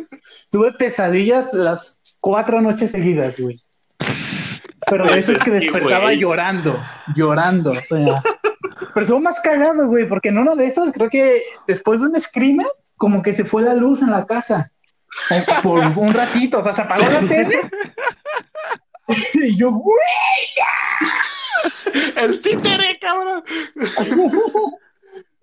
Tuve 0.51 0.73
pesadillas 0.73 1.53
las 1.53 2.01
cuatro 2.21 2.61
noches 2.61 2.91
seguidas, 2.93 3.39
güey. 3.39 3.57
Pero 4.89 5.05
de 5.05 5.11
Pues 5.11 5.25
eso 5.29 5.33
es 5.33 5.39
es 5.39 5.45
que 5.45 5.51
despertaba 5.53 6.13
llorando, 6.13 6.79
llorando, 7.15 7.71
o 7.71 7.75
sea. 7.75 8.21
Pero 8.95 9.01
estuvo 9.05 9.21
más 9.21 9.41
cagado, 9.41 9.87
güey, 9.87 10.09
porque 10.09 10.29
en 10.31 10.39
una 10.39 10.55
de 10.55 10.67
esas 10.67 10.93
creo 10.93 11.09
que 11.09 11.43
después 11.67 12.01
de 12.01 12.09
un 12.09 12.21
screamer, 12.21 12.67
como 13.03 13.21
que 13.21 13.33
se 13.33 13.45
fue 13.45 13.63
la 13.63 13.75
luz 13.75 14.01
en 14.01 14.13
la 14.13 14.25
casa. 14.25 14.71
Por 15.65 15.81
un 15.81 16.15
ratito, 16.15 16.61
o 16.61 16.63
sea, 16.63 16.73
se 16.73 16.83
apagó 16.83 17.03
la 17.11 17.19
tele. 17.19 17.59
Y 19.35 19.57
yo, 19.57 19.73
güey. 19.73 19.99
El 22.17 22.41
títere, 22.41 22.97
cabrón. 23.01 23.43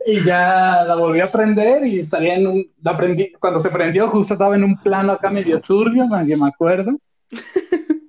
Y 0.06 0.24
ya 0.24 0.86
la 0.88 0.96
volví 0.96 1.20
a 1.20 1.30
prender 1.30 1.86
y 1.86 2.02
salía 2.02 2.36
en 2.36 2.48
un, 2.48 2.72
la 2.82 2.96
prendí, 2.96 3.34
cuando 3.34 3.60
se 3.60 3.70
prendió 3.70 4.08
justo 4.08 4.36
estaba 4.36 4.56
en 4.56 4.64
un 4.64 4.82
plano 4.82 5.12
acá 5.12 5.30
medio 5.30 5.60
turbio, 5.60 6.06
nadie 6.06 6.38
me 6.38 6.48
acuerdo. 6.48 6.98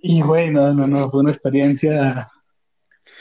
Y 0.00 0.20
güey, 0.20 0.50
no, 0.50 0.72
no, 0.72 0.86
no, 0.86 1.10
fue 1.10 1.20
una 1.22 1.32
experiencia. 1.32 2.30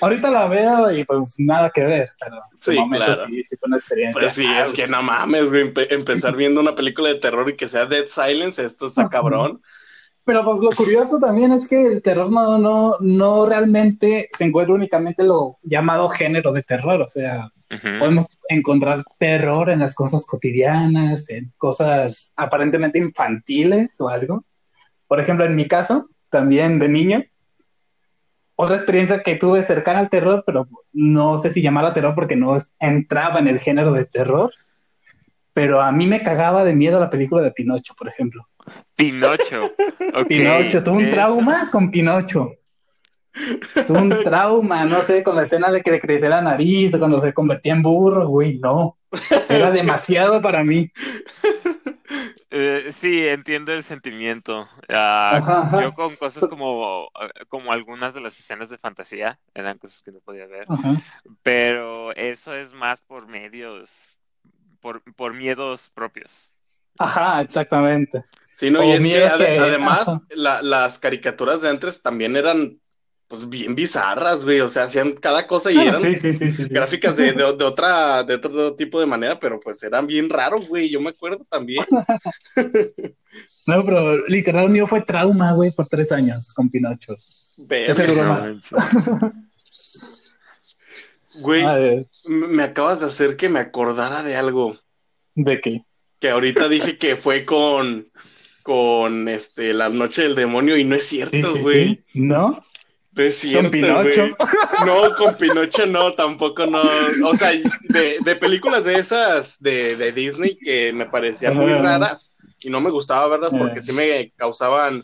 Ahorita 0.02 0.30
la 0.32 0.48
veo 0.48 0.92
y 0.92 1.04
pues 1.04 1.36
nada 1.40 1.70
que 1.70 1.84
ver, 1.84 2.10
pero 2.20 2.42
Sí, 2.58 2.76
momento 2.78 3.06
claro. 3.06 3.22
sí, 3.28 3.44
sí 3.44 3.56
fue 3.58 3.68
una 3.68 3.78
experiencia. 3.78 4.20
Pues 4.22 4.34
sí, 4.34 4.46
Ah, 4.48 4.62
es 4.64 4.74
que 4.74 4.88
no 4.88 5.02
mames, 5.02 5.50
güey. 5.50 5.74
empe- 5.74 5.88
empezar 5.92 6.36
viendo 6.36 6.62
una 6.62 6.76
película 6.76 7.10
de 7.10 7.16
terror 7.16 7.50
y 7.50 7.56
que 7.56 7.68
sea 7.70 7.86
Dead 7.86 8.06
Silence, 8.08 8.64
esto 8.64 8.88
está 8.88 9.10
cabrón. 9.10 9.62
Pero 10.26 10.46
pues 10.46 10.60
lo 10.60 10.72
curioso 10.76 11.20
también 11.20 11.52
es 11.54 11.68
que 11.68 11.82
el 11.88 12.02
terror 12.04 12.32
no, 12.32 12.58
no, 12.60 12.96
no 13.00 13.46
realmente 13.48 14.30
se 14.32 14.46
encuentra 14.46 14.76
únicamente 14.76 15.24
lo 15.24 15.58
llamado 15.64 16.08
género 16.10 16.52
de 16.52 16.62
terror, 16.62 17.02
o 17.02 17.08
sea, 17.08 17.50
podemos 17.98 18.28
encontrar 18.48 19.04
terror 19.18 19.70
en 19.72 19.80
las 19.80 19.96
cosas 19.96 20.26
cotidianas, 20.28 21.30
en 21.32 21.52
cosas 21.58 22.34
aparentemente 22.36 23.00
infantiles 23.00 24.00
o 24.00 24.08
algo. 24.10 24.46
Por 25.08 25.20
ejemplo, 25.20 25.46
en 25.46 25.56
mi 25.56 25.68
caso, 25.68 26.08
también 26.30 26.78
de 26.78 26.90
niño, 26.90 27.24
otra 28.62 28.76
experiencia 28.76 29.24
que 29.24 29.36
tuve 29.36 29.64
cercana 29.64 30.00
al 30.00 30.10
terror, 30.10 30.44
pero 30.46 30.68
no 30.92 31.38
sé 31.38 31.50
si 31.50 31.62
llamarla 31.62 31.94
terror 31.94 32.14
porque 32.14 32.36
no 32.36 32.58
es- 32.58 32.76
entraba 32.82 33.40
en 33.40 33.48
el 33.48 33.58
género 33.60 33.94
de 33.94 34.04
terror, 34.04 34.52
pero 35.54 35.82
a 35.82 35.94
mí 35.94 36.06
me 36.08 36.22
cagaba 36.24 36.66
de 36.66 36.74
miedo 36.76 37.00
la 37.00 37.10
película 37.10 37.42
de 37.42 37.52
Pinocho, 37.52 37.94
por 37.98 38.10
ejemplo. 38.10 38.44
Pinocho. 38.96 39.72
Pinocho, 40.28 40.84
tuve 40.84 40.98
un 40.98 41.06
eso. 41.06 41.14
trauma 41.14 41.70
con 41.72 41.90
Pinocho. 41.90 42.52
Tuve 43.88 43.98
un 44.02 44.10
trauma, 44.24 44.84
no 44.84 45.02
sé, 45.04 45.24
con 45.24 45.38
la 45.38 45.44
escena 45.44 45.72
de 45.72 45.82
que 45.82 45.92
le 45.92 46.02
crecía 46.02 46.28
la 46.28 46.42
nariz 46.42 46.94
o 46.94 47.00
cuando 47.00 47.22
se 47.22 47.34
convertía 47.34 47.72
en 47.72 47.82
burro, 47.82 48.28
güey, 48.28 48.60
no. 48.60 48.98
Era 49.48 49.72
demasiado 49.72 50.42
para 50.42 50.66
mí. 50.66 50.92
Eh, 52.52 52.90
sí, 52.92 53.28
entiendo 53.28 53.72
el 53.74 53.84
sentimiento. 53.84 54.68
Ah, 54.90 55.38
Ajá, 55.38 55.62
ajá. 55.62 55.82
Yo 55.84 55.94
con 55.94 56.16
cosas 56.16 56.44
como, 56.48 57.10
como 57.48 57.72
algunas 57.72 58.14
de 58.14 58.22
las 58.22 58.40
escenas 58.40 58.70
de 58.70 58.78
fantasía 58.78 59.40
eran 59.54 59.78
cosas 59.78 60.02
que 60.02 60.12
no 60.12 60.20
podía 60.20 60.48
ver, 60.48 60.66
Ajá. 60.68 60.94
pero 61.44 62.12
eso 62.16 62.56
es 62.56 62.74
más 62.74 63.02
por 63.02 63.30
medios, 63.30 64.18
por, 64.82 65.04
por 65.16 65.34
miedos 65.34 65.90
propios. 65.90 66.52
Ajá, 66.98 67.42
exactamente. 67.42 68.26
Sí, 68.56 68.72
no, 68.72 68.80
O 68.80 68.84
y 68.84 68.92
es 68.92 69.04
que, 69.08 69.24
además 69.26 70.22
la- 70.32 70.62
las 70.62 71.00
caricaturas 71.00 71.62
de 71.62 71.70
antes 71.70 72.02
también 72.02 72.36
eran 72.36 72.80
pues 73.30 73.48
bien 73.48 73.76
bizarras, 73.76 74.44
güey. 74.44 74.60
O 74.60 74.68
sea, 74.68 74.84
hacían 74.84 75.14
cada 75.14 75.48
cosa 75.48 75.72
y 75.72 75.78
Ah, 75.78 75.84
eran 75.86 76.04
sí, 76.04 76.16
sí, 76.18 76.32
sí, 76.34 76.52
sí, 76.52 76.64
sí. 76.64 76.70
gráficas 76.70 77.16
de, 77.16 77.32
de- 77.32 77.54
de 77.56 77.64
otra, 77.64 78.24
de 78.26 78.36
otro 78.36 78.76
tipo 78.76 79.00
de 79.00 79.06
manera, 79.06 79.40
pero 79.40 79.58
pues 79.60 79.82
eran 79.84 80.06
bien 80.08 80.30
raros, 80.30 80.68
güey. 80.68 80.90
Yo 80.90 81.00
me 81.00 81.12
acuerdo 81.12 81.46
también. 81.50 81.86
No, 83.68 83.86
pero 83.86 84.26
literal 84.26 84.70
mío 84.70 84.88
fue 84.88 85.02
trauma, 85.02 85.54
güey, 85.54 85.70
por 85.70 85.86
tres 85.88 86.12
años 86.12 86.52
con 86.54 86.68
Pinocho. 86.72 87.16
Verga. 87.58 88.42
Güey, 91.42 91.64
me 92.26 92.64
acabas 92.64 93.00
de 93.00 93.06
hacer 93.06 93.38
que 93.38 93.48
me 93.50 93.60
acordara 93.60 94.24
de 94.24 94.36
algo. 94.36 94.76
¿de 95.36 95.62
qué? 95.62 95.84
Que 96.20 96.32
ahorita 96.32 96.68
dije 96.68 96.98
que 96.98 97.16
fue 97.16 97.46
con, 97.46 98.08
con 98.64 99.28
este, 99.30 99.74
La 99.76 99.90
Noche 99.90 100.24
del 100.24 100.36
Demonio 100.36 100.76
y 100.76 100.84
no 100.84 100.96
es 100.96 101.06
cierto, 101.06 101.54
sí, 101.54 101.62
güey. 101.62 101.88
sí. 101.88 102.04
¿No? 102.16 102.64
Es 103.16 103.38
cierto, 103.40 103.72
Pinocho. 103.72 104.28
No, 104.86 105.16
con 105.18 105.36
Pinocho 105.36 105.86
no, 105.88 106.14
tampoco 106.14 106.66
no. 106.66 106.82
O 107.26 107.36
sea, 107.36 107.52
de, 107.90 108.18
de 108.24 108.36
películas 108.36 108.86
de 108.86 109.00
esas 109.00 109.60
de, 109.62 109.96
de 109.96 110.12
Disney 110.12 110.58
que 110.58 110.94
me 110.94 111.06
parecían 111.06 111.56
muy 111.56 111.74
raras 111.74 112.34
y 112.60 112.70
no 112.70 112.80
me 112.82 112.90
gustaba 112.92 113.28
verlas 113.28 113.54
porque 113.58 113.80
Eh. 113.80 113.82
sí 113.82 113.92
me 113.92 114.32
causaban 114.38 115.04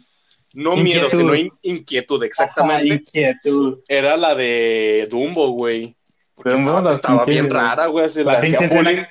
no 0.54 0.78
miedo, 0.78 1.06
Inquietud. 1.06 1.18
sino 1.18 1.36
in- 1.36 1.52
inquietud, 1.64 2.18
Ajá, 2.18 2.26
exactamente. 2.28 2.86
inquietud. 2.94 3.80
Era 3.90 4.16
la 4.16 4.36
de 4.36 5.08
Dumbo, 5.10 5.50
güey. 5.52 5.98
Porque 6.36 6.52
Dumbo, 6.52 6.90
estaba, 6.90 7.22
la 7.22 7.26
bien 7.26 7.50
rara, 7.50 7.88
güey. 7.88 8.08
La 8.24 8.38
bullying 8.38 8.54
escena 8.54 9.10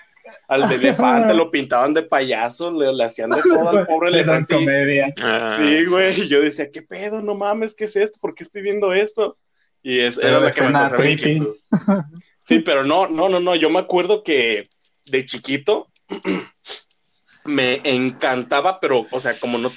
al 0.49 0.69
de 0.69 0.75
elefante, 0.77 1.35
lo 1.35 1.51
pintaban 1.51 1.95
de 1.95 2.03
payaso, 2.03 2.71
le, 2.71 2.93
le 2.93 3.05
hacían 3.05 3.31
de 3.31 3.43
todo 3.43 3.69
al 3.71 3.87
pobre 3.87 4.11
elefante. 4.11 4.55
comedia. 4.55 5.13
Ah, 5.21 5.57
Sí, 5.59 5.85
güey, 5.87 6.21
y 6.21 6.29
yo 6.29 6.41
decía, 6.41 6.71
¿qué 6.71 6.83
pedo? 6.83 7.23
No 7.23 7.35
mames, 7.35 7.75
¿qué 7.75 7.85
es 7.85 7.97
esto? 7.97 8.19
¿Por 8.21 8.35
qué 8.35 8.45
estoy 8.45 8.63
viendo 8.63 8.93
esto? 8.93 9.37
Y 9.83 10.01
es, 10.01 10.17
era 10.19 10.41
la 10.41 10.53
que 10.53 10.63
me 10.63 10.73
causaba 10.73 11.03
creepy. 11.03 11.33
inquietud. 11.33 11.57
Sí, 12.43 12.61
pero 12.61 12.85
no, 12.85 13.07
no, 13.09 13.29
no, 13.29 13.41
no, 13.41 13.55
yo 13.55 13.69
me 13.71 13.79
acuerdo 13.81 14.23
que 14.23 14.69
de 15.07 15.25
chiquito 15.27 15.89
me 17.45 17.81
encantaba, 17.85 18.81
pero, 18.81 19.07
o 19.11 19.21
sea, 19.21 19.39
como 19.39 19.59
no 19.59 19.71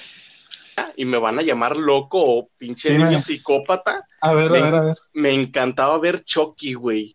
y 0.96 1.04
me 1.04 1.18
van 1.18 1.38
a 1.38 1.42
llamar 1.42 1.76
loco 1.76 2.20
o 2.24 2.50
pinche 2.56 2.96
niño 2.96 3.18
psicópata, 3.20 4.00
A 4.20 4.32
ver, 4.32 4.46
a 4.46 4.52
ver, 4.52 4.74
a 4.74 4.80
ver. 4.82 4.96
me 5.12 5.32
encantaba 5.32 5.98
ver 5.98 6.22
Chucky, 6.22 6.74
güey. 6.74 7.12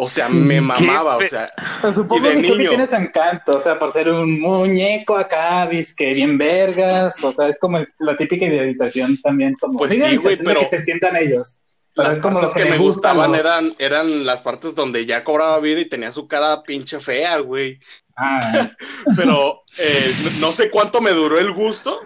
O 0.00 0.08
sea, 0.08 0.28
me 0.28 0.60
mamaba, 0.60 1.16
o 1.16 1.22
sea, 1.22 1.50
Pues 1.82 1.96
supongo 1.96 2.26
Y 2.30 2.36
de 2.36 2.42
que 2.42 2.56
niño. 2.56 2.68
tiene 2.70 2.86
tu 2.86 2.94
encanto, 2.96 3.52
o 3.56 3.60
sea, 3.60 3.78
por 3.78 3.90
ser 3.90 4.08
un 4.08 4.40
muñeco 4.40 5.16
acá, 5.16 5.66
disque 5.66 6.14
bien 6.14 6.38
vergas, 6.38 7.22
o 7.24 7.34
sea, 7.34 7.48
es 7.48 7.58
como 7.58 7.84
la 7.98 8.16
típica 8.16 8.46
idealización 8.46 9.20
también, 9.20 9.54
como 9.60 9.76
Pues 9.78 9.92
sí, 9.92 10.16
güey, 10.16 10.36
pero- 10.36 10.60
que 10.60 10.68
se 10.78 10.84
sientan 10.84 11.16
ellos. 11.16 11.62
Pero 11.94 12.08
las 12.08 12.16
es 12.18 12.22
como 12.22 12.38
partes 12.38 12.54
que, 12.54 12.62
que 12.62 12.70
me 12.70 12.78
me 12.78 12.84
gusta, 12.84 13.12
gustaban 13.12 13.32
los- 13.32 13.40
eran, 13.40 13.74
eran 13.78 14.24
las 14.24 14.40
partes 14.40 14.76
donde 14.76 15.04
ya 15.04 15.24
cobraba 15.24 15.58
vida 15.58 15.80
y 15.80 15.88
tenía 15.88 16.12
su 16.12 16.28
cara 16.28 16.62
pinche 16.62 17.00
fea, 17.00 17.38
güey. 17.38 17.80
Ah, 18.16 18.70
Pero 19.16 19.62
eh, 19.78 20.14
no 20.38 20.52
sé 20.52 20.70
cuánto 20.70 21.00
me 21.00 21.10
duró 21.10 21.38
el 21.40 21.50
gusto 21.52 21.98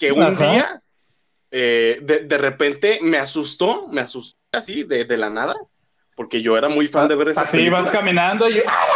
que 0.00 0.10
un 0.10 0.22
Ajá. 0.24 0.50
día 0.52 0.82
eh, 1.52 2.00
de, 2.02 2.20
de 2.20 2.38
repente 2.38 2.98
me 3.02 3.18
asustó, 3.18 3.86
me 3.88 4.00
asustó 4.00 4.36
así 4.52 4.82
de, 4.82 5.04
de 5.04 5.16
la 5.16 5.30
nada, 5.30 5.54
porque 6.16 6.42
yo 6.42 6.56
era 6.58 6.68
muy 6.68 6.88
fan 6.88 7.06
de 7.06 7.14
ver 7.14 7.28
esas 7.28 7.44
así 7.48 7.68
vas 7.68 7.84
películas. 7.84 7.88
caminando 7.90 8.50
y... 8.50 8.60
¡Ah! 8.66 8.86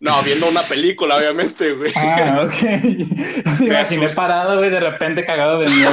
No, 0.00 0.20
viendo 0.24 0.48
una 0.48 0.62
película, 0.62 1.16
obviamente, 1.16 1.74
güey. 1.74 1.92
Ah, 1.94 2.44
ok. 2.44 2.62
Me 3.60 3.66
imaginé 3.66 4.08
parado, 4.08 4.58
güey, 4.58 4.68
de 4.70 4.80
repente 4.80 5.24
cagado 5.24 5.60
de 5.60 5.68
miedo. 5.68 5.92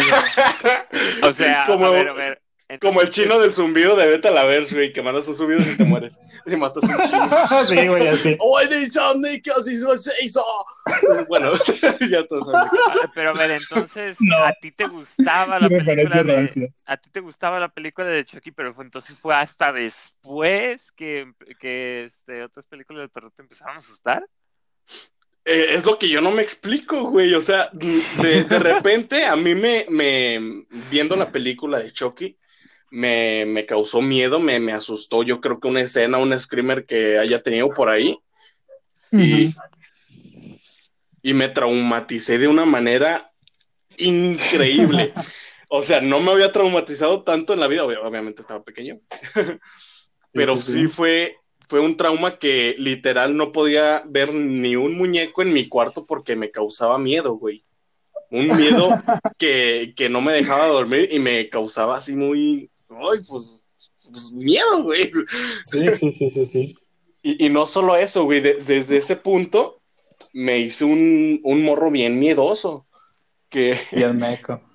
O 1.29 1.31
sea, 1.33 1.63
Como- 1.67 1.85
a 1.85 1.91
ver, 1.91 2.07
a 2.09 2.13
ver. 2.13 2.41
Como 2.79 3.01
el 3.01 3.09
chino 3.09 3.39
del 3.39 3.51
zumbido 3.51 3.95
de 3.95 4.05
Vete 4.05 4.27
a 4.27 4.31
la 4.31 4.43
güey, 4.43 4.93
que 4.93 5.01
mandas 5.01 5.27
un 5.27 5.33
zumbido 5.33 5.59
y 5.59 5.73
te 5.75 5.85
mueres. 5.85 6.19
Y 6.45 6.55
matas 6.55 6.83
a 6.83 6.97
un 6.97 7.03
chino. 7.03 7.65
sí, 7.67 7.87
güey, 7.87 8.07
así. 8.07 8.37
¡Oh, 8.39 8.59
de 8.59 8.91
Sonic, 8.91 9.43
casi 9.43 9.75
se 9.77 10.11
hizo! 10.21 10.43
Bueno, 11.27 11.53
ya 12.09 12.25
todos 12.27 12.45
saben. 12.45 12.69
Pero 13.15 13.29
a 13.29 13.33
ver, 13.33 13.51
entonces, 13.51 14.17
No. 14.19 14.37
a 14.43 14.53
ti 14.53 14.71
te 14.71 14.87
gustaba 14.87 15.57
Sí 15.57 15.63
la 15.63 15.69
película 15.69 16.23
de, 16.23 16.71
a 16.85 16.97
ti 16.97 17.09
te 17.09 17.19
gustaba 17.19 17.59
la 17.59 17.69
película 17.69 18.07
de 18.07 18.25
Chucky, 18.25 18.51
pero 18.51 18.73
fue 18.75 18.85
entonces 18.85 19.17
fue 19.17 19.33
hasta 19.33 19.71
después 19.71 20.91
que, 20.91 21.31
que 21.59 22.05
este, 22.05 22.43
otras 22.43 22.67
películas 22.67 23.03
de 23.03 23.09
terror 23.09 23.31
te 23.35 23.41
empezaron 23.41 23.75
a 23.75 23.79
asustar. 23.79 24.23
Eh, 25.45 25.67
es 25.71 25.85
lo 25.85 25.97
que 25.97 26.07
yo 26.07 26.21
no 26.21 26.29
me 26.29 26.43
explico, 26.43 27.09
güey. 27.09 27.33
O 27.33 27.41
sea, 27.41 27.69
de, 27.73 28.43
de 28.43 28.59
repente 28.59 29.25
a 29.25 29.35
mí 29.35 29.55
me, 29.55 29.85
me, 29.89 30.65
viendo 30.91 31.15
la 31.15 31.31
película 31.31 31.79
de 31.79 31.91
Chucky, 31.91 32.37
me, 32.91 33.45
me 33.45 33.65
causó 33.65 34.01
miedo, 34.01 34.39
me, 34.39 34.59
me 34.59 34.73
asustó. 34.73 35.23
Yo 35.23 35.41
creo 35.41 35.59
que 35.59 35.67
una 35.67 35.81
escena, 35.81 36.17
un 36.17 36.37
screamer 36.37 36.85
que 36.85 37.17
haya 37.17 37.41
tenido 37.41 37.69
por 37.69 37.89
ahí, 37.89 38.19
y, 39.11 39.53
y 41.21 41.33
me 41.33 41.49
traumaticé 41.49 42.37
de 42.37 42.47
una 42.47 42.65
manera 42.65 43.31
increíble. 43.97 45.13
O 45.71 45.83
sea, 45.83 46.01
no 46.01 46.19
me 46.19 46.31
había 46.31 46.51
traumatizado 46.51 47.21
tanto 47.21 47.53
en 47.53 47.59
la 47.59 47.67
vida, 47.67 47.83
obviamente 47.83 48.41
estaba 48.41 48.63
pequeño, 48.63 48.99
pero 50.33 50.57
sí, 50.57 50.87
fue, 50.87 51.37
fue 51.67 51.79
un 51.79 51.95
trauma 51.95 52.39
que 52.39 52.73
literal 52.79 53.37
no 53.37 53.51
podía 53.51 54.01
ver 54.07 54.33
ni 54.33 54.75
un 54.75 54.97
muñeco 54.97 55.43
en 55.43 55.53
mi 55.53 55.67
cuarto 55.67 56.07
porque 56.07 56.35
me 56.35 56.49
causaba 56.49 56.97
miedo, 56.97 57.33
güey. 57.33 57.63
Un 58.31 58.47
miedo 58.47 58.89
que, 59.37 59.93
que 59.95 60.09
no 60.09 60.21
me 60.21 60.33
dejaba 60.33 60.65
dormir 60.65 61.07
y 61.11 61.19
me 61.19 61.49
causaba 61.49 61.97
así 61.97 62.15
muy, 62.15 62.71
ay, 62.99 63.19
pues, 63.27 63.67
pues 64.11 64.31
miedo, 64.31 64.83
güey. 64.83 65.11
Sí, 65.65 65.85
sí, 65.95 66.31
sí, 66.31 66.45
sí. 66.45 66.77
Y, 67.21 67.45
y 67.45 67.49
no 67.49 67.65
solo 67.65 67.95
eso, 67.95 68.23
güey, 68.23 68.41
desde 68.41 68.97
ese 68.97 69.15
punto 69.15 69.81
me 70.33 70.57
hice 70.59 70.85
un, 70.85 71.39
un 71.43 71.63
morro 71.63 71.91
bien 71.91 72.19
miedoso. 72.19 72.87
Que, 73.49 73.77
bien 73.91 74.17
meco. 74.17 74.61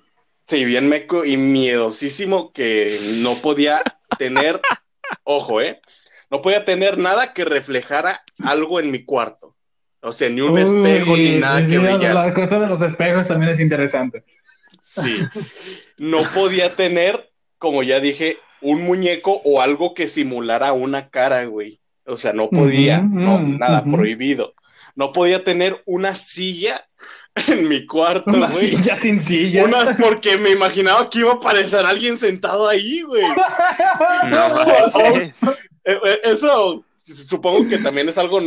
Sí, 0.47 0.63
bien 0.63 0.87
meco 0.87 1.25
y 1.25 1.37
miedosísimo 1.37 2.53
que 2.53 2.99
no 3.15 3.41
podía 3.41 3.81
tener, 4.19 4.61
ojo, 5.23 5.59
¿eh? 5.59 5.81
No 6.29 6.43
podía 6.43 6.65
tener 6.65 6.99
nada 6.99 7.33
que 7.33 7.45
reflejara 7.45 8.23
algo 8.43 8.79
en 8.79 8.91
mi 8.91 9.03
cuarto. 9.05 9.55
O 10.01 10.11
sea, 10.11 10.29
ni 10.29 10.41
un 10.41 10.59
espejo, 10.59 11.17
ni 11.17 11.39
nada 11.39 11.63
que 11.63 11.79
brillara. 11.79 12.27
La 12.27 12.33
cosa 12.35 12.59
de 12.59 12.67
los 12.67 12.79
espejos 12.79 13.27
también 13.27 13.53
es 13.53 13.59
interesante. 13.59 14.23
Sí. 14.79 15.17
No 15.97 16.21
podía 16.31 16.75
tener, 16.75 17.31
como 17.65 17.81
ya 17.81 17.99
dije, 17.99 18.37
un 18.61 18.83
muñeco 18.83 19.41
o 19.43 19.59
algo 19.59 19.95
que 19.95 20.05
simulara 20.05 20.71
una 20.71 21.09
cara, 21.09 21.45
güey. 21.45 21.79
O 22.05 22.15
sea, 22.15 22.31
no 22.31 22.47
podía, 22.47 22.99
no, 23.01 23.39
nada, 23.39 23.83
prohibido. 23.83 24.53
No 24.93 25.11
podía 25.11 25.43
tener 25.43 25.81
una 25.87 26.15
silla 26.15 26.87
en 27.47 27.67
mi 27.67 27.87
cuarto, 27.87 28.29
Una 28.29 28.47
güey. 28.47 28.75
silla 28.75 28.97
sin 29.01 29.19
silla. 29.19 29.63
Una, 29.63 29.97
porque 29.97 30.37
me 30.37 30.51
imaginaba 30.51 31.09
que 31.09 31.19
iba 31.19 31.31
a 31.31 31.35
aparecer 31.35 31.83
alguien 31.87 32.19
sentado 32.19 32.69
ahí, 32.69 33.01
güey. 33.01 33.23
No. 34.29 34.59
Eh, 35.17 35.31
eh, 35.83 36.19
Eso 36.23 36.85
supongo 37.01 37.67
que 37.67 37.79
también 37.79 38.09
es 38.09 38.19
algo 38.19 38.41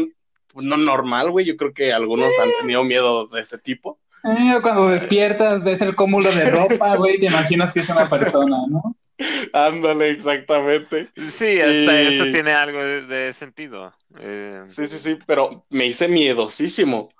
no 0.54 0.76
normal, 0.76 1.32
güey. 1.32 1.44
Yo 1.44 1.56
creo 1.56 1.74
que 1.74 1.92
algunos 1.92 2.30
han 2.38 2.50
tenido 2.60 2.84
miedo 2.84 3.26
de 3.26 3.40
ese 3.40 3.58
tipo. 3.58 3.98
Eh, 4.22 4.58
cuando 4.62 4.88
despiertas, 4.90 5.64
ves 5.64 5.82
el 5.82 5.96
cúmulo 5.96 6.30
de 6.30 6.50
ropa, 6.50 6.96
güey, 6.96 7.18
te 7.18 7.26
imaginas 7.26 7.72
que 7.72 7.80
es 7.80 7.88
una 7.88 8.08
persona, 8.08 8.58
¿no? 8.68 8.94
Ándale, 9.52 10.10
exactamente. 10.10 11.10
Sí, 11.16 11.60
hasta 11.60 12.02
Y- 12.02 12.06
eso 12.08 12.24
tiene 12.24 12.52
algo 12.52 12.78
de, 12.80 13.02
de 13.06 13.32
sentido. 13.32 13.92
Eh, 14.18 14.62
Sí, 14.64 14.86
sí, 14.86 14.98
sí, 14.98 15.18
pero 15.26 15.66
me 15.70 15.86
hice 15.86 16.08
miedosísimo. 16.08 17.10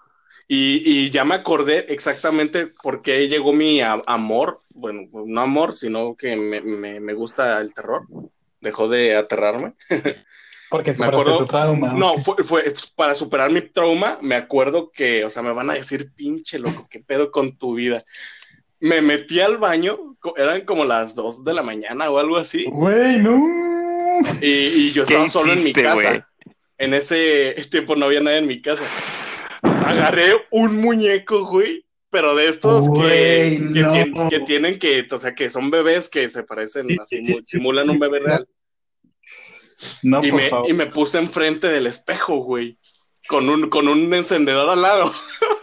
Y, 0.51 0.83
y 0.85 1.11
ya 1.11 1.25
me 1.27 1.35
acordé 1.35 1.85
exactamente 1.93 2.69
por 2.69 3.03
qué 3.03 3.29
llegó 3.29 3.53
mi 3.53 3.81
a- 3.83 4.03
amor, 4.07 4.63
bueno, 4.71 5.03
no 5.13 5.41
amor, 5.43 5.75
sino 5.75 6.17
que 6.17 6.37
me, 6.37 6.61
me- 6.63 7.01
me 7.01 7.13
gusta 7.15 7.61
el 7.61 7.75
terror. 7.75 8.07
Dejó 8.61 8.89
de 8.89 9.15
aterrarme. 9.17 9.75
Porque 10.71 10.91
es 10.91 10.99
Me 10.99 11.07
para 11.07 11.19
acuerdo- 11.19 11.39
tu 11.39 11.47
trauma. 11.47 11.95
No, 11.95 12.19
fue, 12.19 12.43
fue 12.45 12.73
para 12.95 13.15
superar 13.15 13.51
mi 13.51 13.63
trauma, 13.63 14.19
me 14.21 14.35
acuerdo 14.35 14.91
que, 14.91 15.25
o 15.25 15.31
sea, 15.31 15.43
me 15.43 15.53
van 15.53 15.71
a 15.71 15.75
decir, 15.75 16.13
pinche 16.15 16.59
loco, 16.59 16.87
¿qué 16.91 17.01
pedo 17.01 17.31
con 17.31 17.57
tu 17.57 17.75
vida? 17.75 18.05
Me 18.81 19.01
metí 19.03 19.41
al 19.41 19.59
baño, 19.59 20.17
eran 20.37 20.61
como 20.63 20.85
las 20.85 21.15
2 21.15 21.45
de 21.45 21.55
la 21.55 21.63
mañana 21.63 22.11
o 22.11 22.19
algo 22.19 22.37
así, 22.37 22.65
Güey, 22.65 23.19
no. 23.19 23.43
y, 24.41 24.47
y 24.47 24.93
yo 24.93 25.05
¿Qué 25.05 25.15
estaba 25.15 25.29
solo 25.29 25.53
en 25.53 25.65
mi 25.65 25.73
casa. 25.73 26.29
En 26.79 26.95
ese 26.95 27.55
tiempo 27.71 27.97
no 27.97 28.07
había 28.07 28.21
nadie 28.21 28.39
en 28.39 28.47
mi 28.47 28.63
casa. 28.63 28.85
Agarré 29.63 30.33
un 30.53 30.77
muñeco, 30.77 31.47
güey, 31.47 31.85
pero 32.09 32.37
de 32.37 32.49
estos 32.49 32.85
que, 32.91 33.59
Güey, 33.59 33.73
que, 33.73 33.81
no. 33.83 33.93
tien- 33.93 34.31
que 34.31 34.41
tienen 34.41 34.79
que, 34.79 35.07
o 35.11 35.19
sea, 35.19 35.35
que 35.35 35.51
son 35.51 35.71
bebés 35.71 36.09
que 36.09 36.29
se 36.29 36.45
parecen, 36.45 36.87
Sí, 36.89 36.97
así, 37.03 37.17
sí, 37.19 37.25
sí, 37.25 37.33
sí. 37.35 37.59
simulan 37.59 37.91
un 37.91 37.99
bebé 37.99 38.21
real. 38.21 38.47
No, 40.05 40.25
y, 40.25 40.31
por 40.31 40.41
me, 40.41 40.49
favor. 40.51 40.71
y 40.71 40.73
me 40.73 40.87
puse 40.87 41.19
enfrente 41.19 41.69
del 41.69 41.87
espejo, 41.89 42.39
güey. 42.39 42.79
Con 43.29 43.49
un, 43.49 43.69
con 43.69 43.89
un 43.89 44.13
encendedor 44.15 44.69
al 44.71 44.83
lado. 44.83 45.13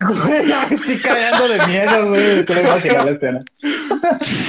Güey, 0.00 0.48
ya 0.48 0.66
me 0.68 0.76
estoy 0.76 0.98
cagando 0.98 1.48
de 1.48 1.66
miedo, 1.66 2.08
güey. 2.08 2.44
La 2.44 3.10
escena. 3.10 3.44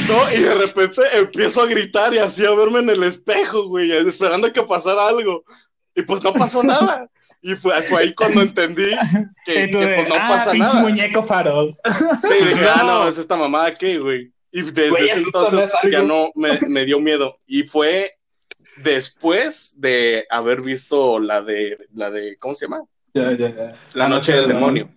¿no? 0.07 0.31
Y 0.33 0.41
de 0.41 0.55
repente 0.55 1.01
empiezo 1.13 1.61
a 1.61 1.65
gritar 1.67 2.13
y 2.13 2.17
así 2.19 2.45
a 2.45 2.51
verme 2.51 2.79
en 2.79 2.89
el 2.89 3.03
espejo, 3.03 3.67
güey, 3.67 3.91
esperando 3.91 4.51
que 4.51 4.63
pasara 4.63 5.07
algo. 5.07 5.43
Y 5.95 6.01
pues 6.01 6.23
no 6.23 6.33
pasó 6.33 6.61
nada. 6.63 7.09
Y 7.41 7.55
fue, 7.55 7.79
fue 7.83 8.01
ahí 8.01 8.13
cuando 8.13 8.41
entendí 8.41 8.91
que, 9.45 9.69
pues 9.71 10.09
no 10.09 10.15
ah, 10.15 10.27
pasa 10.29 10.51
pinche 10.51 10.67
nada. 10.67 10.81
muñeco 10.81 11.23
farol. 11.23 11.77
Sí, 12.23 12.45
dije, 12.45 12.67
ah, 12.67 12.83
No. 12.83 13.07
es 13.07 13.17
esta 13.17 13.35
mamada 13.37 13.67
aquí, 13.67 13.97
güey. 13.97 14.31
Y 14.51 14.61
desde 14.61 14.89
Güey, 14.89 15.05
ese 15.05 15.19
entonces 15.19 15.71
ya 15.91 16.01
no 16.01 16.31
me, 16.35 16.57
me 16.67 16.85
dio 16.85 16.99
miedo. 16.99 17.37
Y 17.45 17.63
fue 17.63 18.17
después 18.77 19.79
de 19.79 20.25
haber 20.29 20.61
visto 20.61 21.19
la 21.19 21.41
de, 21.41 21.77
la 21.93 22.09
de, 22.09 22.37
¿cómo 22.37 22.55
se 22.55 22.65
llama? 22.65 22.83
La 23.93 24.09
noche 24.09 24.33
del 24.33 24.47
demonio. 24.47 24.89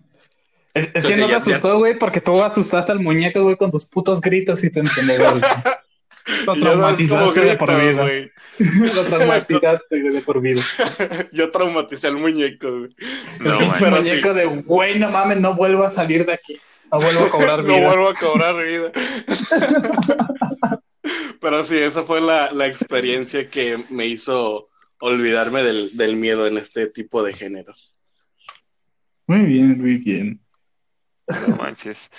Es, 0.93 1.05
que 1.05 1.17
no 1.17 1.27
te 1.27 1.35
asustó, 1.35 1.77
güey, 1.77 1.97
porque 1.97 2.21
tú 2.21 2.41
asustaste 2.41 2.91
al 2.91 2.99
muñeco, 2.99 3.43
güey, 3.43 3.57
con 3.57 3.71
tus 3.71 3.85
putos 3.85 4.21
gritos 4.21 4.63
y 4.63 4.71
te 4.71 4.79
encendedor. 4.79 5.41
Lo 6.45 6.55
traumatizaste 6.55 7.41
de 7.41 7.57
por 7.57 7.69
vida. 7.69 8.07
Lo 8.95 9.03
traumatizaste 9.03 10.01
de 10.01 10.21
por 10.21 10.41
vida. 10.41 10.61
Yo 11.31 11.51
traumaticé 11.51 12.07
al 12.07 12.17
muñeco, 12.17 12.79
güey. 12.79 12.95
No, 13.39 13.59
el 13.59 13.75
sí. 13.75 13.85
muñeco 13.85 14.33
de, 14.33 14.45
güey, 14.45 14.99
no 14.99 15.09
mames, 15.09 15.39
no 15.39 15.55
vuelvo 15.55 15.83
a 15.83 15.91
salir 15.91 16.25
de 16.25 16.33
aquí. 16.33 16.59
No 16.91 16.99
vuelvo 16.99 17.25
a 17.25 17.29
cobrar 17.29 17.63
No 17.63 17.75
vida. 17.75 17.87
vuelvo 17.87 18.09
a 18.09 18.13
cobrar 18.13 18.55
vida. 18.55 18.91
Pero 21.39 21.63
sí, 21.63 21.77
esa 21.77 22.03
fue 22.03 22.19
la, 22.21 22.51
la 22.51 22.67
experiencia 22.67 23.49
que 23.49 23.83
me 23.89 24.05
hizo 24.05 24.69
olvidarme 24.99 25.63
del, 25.63 25.95
del 25.95 26.17
miedo 26.17 26.45
en 26.47 26.57
este 26.57 26.87
tipo 26.87 27.23
de 27.23 27.33
género. 27.33 27.73
Muy 29.27 29.41
bien, 29.41 29.79
muy 29.79 29.97
bien. 29.97 30.41
No 31.29 31.55
manches. 31.57 32.09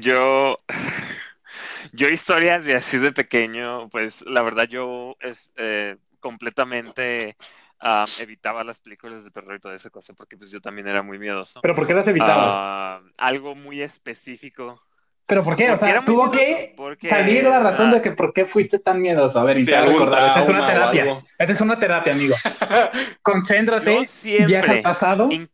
Yo, 0.00 0.56
yo 1.92 2.08
historias 2.08 2.64
de 2.64 2.74
así 2.74 2.98
de 2.98 3.12
pequeño, 3.12 3.88
pues 3.90 4.22
la 4.26 4.42
verdad 4.42 4.68
yo 4.68 5.16
es 5.20 5.50
eh, 5.56 5.96
completamente 6.20 7.36
ah, 7.80 8.04
evitaba 8.20 8.64
las 8.64 8.78
películas 8.78 9.24
de 9.24 9.30
terror 9.30 9.56
y 9.56 9.60
toda 9.60 9.74
esa 9.74 9.90
cosa 9.90 10.12
porque 10.14 10.36
pues 10.36 10.50
yo 10.50 10.60
también 10.60 10.88
era 10.88 11.02
muy 11.02 11.18
miedoso. 11.18 11.60
¿Pero 11.60 11.74
por 11.74 11.86
qué 11.86 11.94
las 11.94 12.08
evitabas? 12.08 12.54
Ah, 12.62 13.00
algo 13.16 13.54
muy 13.54 13.82
específico. 13.82 14.80
¿Pero 15.26 15.44
por 15.44 15.54
qué? 15.56 15.70
O 15.70 15.76
sea, 15.76 16.04
tuvo 16.04 16.30
que 16.30 16.74
porque, 16.76 17.08
salir 17.08 17.44
la 17.44 17.60
razón 17.60 17.90
ah, 17.90 17.94
de 17.94 18.02
que 18.02 18.10
por 18.10 18.32
qué 18.32 18.44
fuiste 18.46 18.80
tan 18.80 19.00
miedoso. 19.00 19.38
A 19.38 19.44
ver, 19.44 19.56
Sí, 19.56 19.70
intenta 19.70 19.80
algún 19.80 20.00
recordar. 20.00 20.26
Esta 20.26 20.40
es 20.40 20.48
una 20.48 20.66
terapia. 20.66 21.22
Esta 21.38 21.52
es 21.52 21.60
una 21.60 21.78
terapia, 21.78 22.12
amigo. 22.12 22.34
Concéntrate, 23.22 24.06
siempre, 24.06 24.46
viaja 24.46 24.72
al 24.72 24.82
pasado. 24.82 25.28
in- 25.30 25.48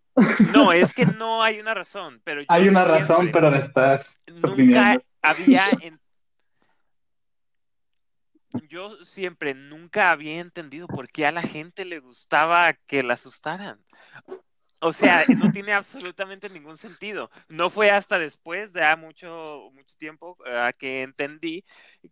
No, 0.52 0.72
es 0.72 0.94
que 0.94 1.04
no 1.06 1.42
hay 1.42 1.60
una 1.60 1.74
razón, 1.74 2.20
pero 2.24 2.40
yo 2.40 2.46
Hay 2.48 2.68
una 2.68 2.84
razón, 2.84 3.16
siempre- 3.22 3.32
pero 3.32 3.50
la 3.50 3.58
estás 3.58 4.20
nunca 4.40 4.98
había 5.22 5.64
en- 5.82 6.00
yo 8.68 9.04
siempre 9.04 9.54
nunca 9.54 10.10
había 10.10 10.40
entendido 10.40 10.86
por 10.88 11.08
qué 11.10 11.26
a 11.26 11.32
la 11.32 11.42
gente 11.42 11.84
le 11.84 12.00
gustaba 12.00 12.72
que 12.72 13.02
la 13.02 13.14
asustaran. 13.14 13.78
O 14.80 14.92
sea, 14.92 15.24
no 15.36 15.52
tiene 15.52 15.72
absolutamente 15.72 16.48
ningún 16.48 16.76
sentido. 16.76 17.30
No 17.48 17.70
fue 17.70 17.90
hasta 17.90 18.18
después 18.18 18.72
de 18.72 18.84
ah, 18.84 18.96
mucho, 18.96 19.70
mucho 19.72 19.96
tiempo 19.98 20.36
ah, 20.46 20.72
que 20.76 21.02
entendí 21.02 21.64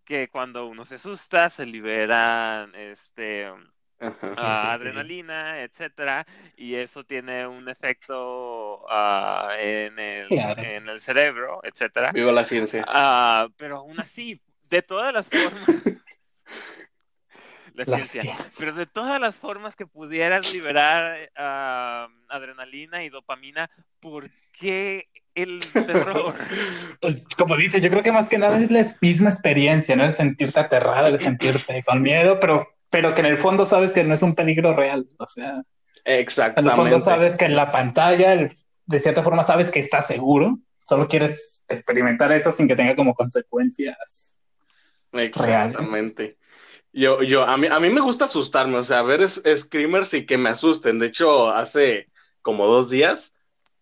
que 0.04 0.28
cuando 0.28 0.66
uno 0.66 0.84
se 0.84 0.96
asusta 0.96 1.50
se 1.50 1.66
liberan 1.66 2.74
este 2.74 3.50
Ajá. 4.00 4.34
Sí, 4.36 4.52
sí, 4.52 4.64
sí. 4.76 4.76
adrenalina, 4.76 5.62
etcétera, 5.62 6.26
y 6.56 6.74
eso 6.74 7.04
tiene 7.04 7.46
un 7.46 7.68
efecto 7.68 8.84
ah, 8.90 9.50
en, 9.58 9.98
el, 9.98 10.28
Claro. 10.28 10.62
en 10.62 10.88
el 10.88 11.00
cerebro, 11.00 11.60
etcétera. 11.62 12.12
Viva 12.12 12.32
la 12.32 12.44
ciencia. 12.44 12.84
Ah, 12.88 13.48
pero 13.56 13.78
aún 13.78 14.00
así, 14.00 14.40
de 14.70 14.82
todas 14.82 15.12
las 15.14 15.28
formas, 15.30 15.64
la 17.74 17.86
ciencia. 17.86 18.22
pero 18.58 18.72
de 18.74 18.86
todas 18.86 19.20
las 19.20 19.38
formas 19.40 19.76
que 19.76 19.86
pudieras 19.86 20.52
liberar 20.52 21.30
ah, 21.36 22.08
adrenalina 22.28 23.04
y 23.04 23.08
dopamina, 23.10 23.70
¿por 24.00 24.30
qué 24.52 25.08
el 25.34 25.60
terror? 25.86 26.36
Pues, 27.00 27.22
como 27.36 27.56
dice, 27.56 27.80
yo 27.80 27.90
creo 27.90 28.02
que 28.02 28.12
más 28.12 28.28
que 28.28 28.38
nada 28.38 28.58
es 28.60 28.70
la 28.70 28.84
misma 29.00 29.30
experiencia, 29.30 29.96
¿no? 29.96 30.04
El 30.04 30.12
sentirte 30.12 30.60
aterrado, 30.60 31.08
el 31.08 31.18
sentirte 31.20 31.82
con 31.84 32.02
miedo, 32.02 32.38
pero, 32.40 32.73
pero 32.94 33.12
que 33.12 33.22
en 33.22 33.26
el 33.26 33.36
fondo 33.36 33.66
sabes 33.66 33.92
que 33.92 34.04
no 34.04 34.14
es 34.14 34.22
un 34.22 34.36
peligro 34.36 34.72
real. 34.72 35.04
O 35.18 35.26
sea, 35.26 35.50
en 35.50 35.56
el 35.56 35.64
fondo 35.64 36.12
Exactamente. 36.20 37.10
sabes 37.10 37.36
que 37.36 37.44
en 37.46 37.56
la 37.56 37.72
pantalla, 37.72 38.34
el- 38.34 38.52
de 38.86 38.98
cierta 39.00 39.24
forma, 39.24 39.42
sabes 39.42 39.72
que 39.72 39.80
estás 39.80 40.06
seguro. 40.06 40.60
Solo 40.78 41.08
quieres 41.08 41.64
experimentar 41.66 42.30
eso 42.30 42.52
sin 42.52 42.68
que 42.68 42.76
tenga 42.76 42.94
como 42.94 43.12
consecuencias. 43.14 44.38
Exactamente. 45.10 46.38
Yo, 46.92 47.20
yo, 47.24 47.42
a 47.42 47.56
mí, 47.56 47.66
a 47.66 47.80
mí 47.80 47.90
me 47.90 48.00
gusta 48.00 48.26
asustarme, 48.26 48.76
o 48.76 48.84
sea, 48.84 49.02
ver 49.02 49.22
es- 49.22 49.42
screamers 49.56 50.14
y 50.14 50.24
que 50.24 50.38
me 50.38 50.50
asusten. 50.50 51.00
De 51.00 51.06
hecho, 51.06 51.50
hace 51.50 52.06
como 52.42 52.68
dos 52.68 52.90
días 52.90 53.34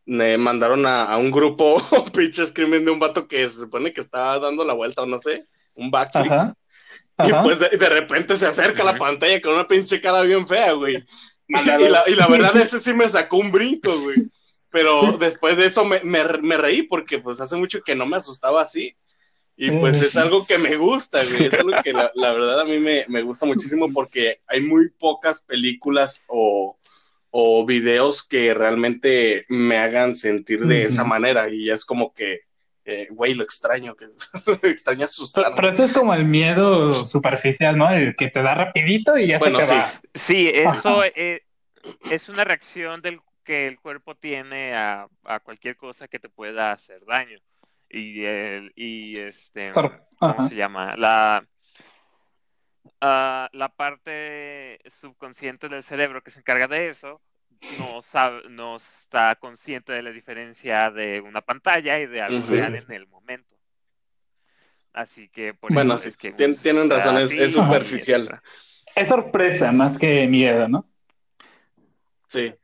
me 0.06 0.38
mandaron 0.38 0.86
a, 0.86 1.14
un 1.18 1.30
grupo 1.30 1.76
pinche 2.14 2.46
screaming 2.46 2.86
de 2.86 2.90
un 2.90 2.98
vato 2.98 3.28
que 3.28 3.46
se 3.46 3.60
supone 3.60 3.92
que 3.92 4.00
estaba 4.00 4.38
dando 4.38 4.64
la 4.64 4.72
vuelta 4.72 5.02
o 5.02 5.06
no 5.06 5.18
sé, 5.18 5.44
un 5.74 5.90
backflip. 5.90 6.32
Y 7.24 7.32
pues 7.42 7.58
de, 7.58 7.88
repente 7.88 8.36
se 8.36 8.46
acerca 8.46 8.82
a 8.82 8.92
la 8.92 8.98
pantalla 8.98 9.40
con 9.40 9.54
una 9.54 9.66
pinche 9.66 10.00
cara 10.00 10.22
bien 10.22 10.46
fea, 10.46 10.72
güey. 10.72 11.02
Y 11.48 11.88
la, 11.88 12.04
y 12.06 12.14
la 12.14 12.26
verdad, 12.28 12.56
ese 12.56 12.80
sí 12.80 12.94
me 12.94 13.08
sacó 13.08 13.36
un 13.38 13.52
brinco, 13.52 13.98
güey. 14.00 14.28
Pero 14.70 15.18
después 15.18 15.56
de 15.56 15.66
eso 15.66 15.84
me, 15.84 16.00
me, 16.00 16.56
reí 16.56 16.82
porque 16.82 17.18
pues 17.18 17.40
hace 17.40 17.56
mucho 17.56 17.82
que 17.82 17.94
no 17.94 18.06
me 18.06 18.16
asustaba 18.16 18.62
así. 18.62 18.96
Y 19.54 19.70
pues 19.70 20.00
es 20.00 20.16
algo 20.16 20.46
que 20.46 20.56
me 20.56 20.76
gusta, 20.76 21.24
güey. 21.24 21.44
Es 21.46 21.54
algo 21.54 21.72
que 21.84 21.92
la, 21.92 22.10
la 22.14 22.32
verdad 22.32 22.60
a 22.60 22.64
mí 22.64 22.78
me, 22.78 23.04
me, 23.08 23.22
gusta 23.22 23.44
muchísimo 23.44 23.92
porque 23.92 24.40
hay 24.46 24.62
muy 24.62 24.88
pocas 24.88 25.42
películas 25.42 26.24
o, 26.26 26.78
o 27.30 27.66
videos 27.66 28.22
que 28.22 28.54
realmente 28.54 29.44
me 29.48 29.76
hagan 29.76 30.16
sentir 30.16 30.60
de 30.60 30.84
esa 30.84 31.04
manera. 31.04 31.52
Y 31.52 31.70
es 31.70 31.84
como 31.84 32.14
que, 32.14 32.40
eh, 32.84 33.06
güey, 33.10 33.34
lo 33.34 33.44
extraño, 33.44 33.94
que 33.94 34.06
extraño 34.68 35.04
asustar. 35.04 35.52
Pero, 35.54 35.68
eso 35.68 35.84
es 35.84 35.92
como 35.92 36.14
el 36.14 36.24
miedo 36.24 37.04
superficial, 37.04 37.76
¿no? 37.76 37.90
El 37.90 38.16
que 38.16 38.28
te 38.28 38.42
da 38.42 38.54
rapidito 38.54 39.16
y 39.16 39.28
ya 39.28 39.40
se 39.40 39.50
te 39.50 39.62
sí. 39.62 39.74
va. 39.74 40.00
Sí, 40.14 40.48
eso 40.48 41.04
eh, 41.04 41.44
es 42.10 42.28
una 42.28 42.44
reacción 42.44 43.00
del 43.00 43.20
que 43.44 43.66
el 43.66 43.78
cuerpo 43.78 44.14
tiene 44.14 44.74
a, 44.74 45.08
cualquier 45.42 45.76
cosa 45.76 46.08
que 46.08 46.18
te 46.18 46.28
pueda 46.28 46.72
hacer 46.72 47.04
daño. 47.04 47.38
Y, 47.88 48.24
el, 48.24 48.72
y 48.74 49.18
este, 49.18 49.64
¿cómo 50.18 50.48
se 50.48 50.54
llama? 50.54 50.96
La, 50.96 51.44
ah, 53.00 53.48
la 53.52 53.68
parte 53.68 54.78
subconsciente 54.86 55.68
del 55.68 55.82
cerebro 55.82 56.22
que 56.22 56.30
se 56.30 56.40
encarga 56.40 56.68
de 56.68 56.88
eso 56.88 57.20
no, 57.78 58.02
sabe, 58.02 58.42
no 58.48 58.76
está 58.76 59.34
consciente 59.36 59.92
de 59.92 60.02
la 60.02 60.10
diferencia 60.10 60.90
de 60.90 61.20
una 61.20 61.40
pantalla 61.40 61.98
y 61.98 62.06
de 62.06 62.22
algo 62.22 62.40
real 62.48 62.74
en 62.74 62.92
el 62.92 63.06
momento. 63.06 63.54
Así 64.92 65.28
que 65.28 65.54
por 65.54 65.72
bueno, 65.72 65.94
eso 65.94 66.08
es 66.08 66.16
que 66.16 66.32
tienen 66.32 66.90
razón, 66.90 67.18
es, 67.18 67.52
superficial. 67.52 68.40
Es 68.94 69.08
sorpresa 69.08 69.72
más 69.72 69.98
que 69.98 70.26
miedo, 70.26 70.68
¿no? 70.68 70.86
Sí. 72.26 72.54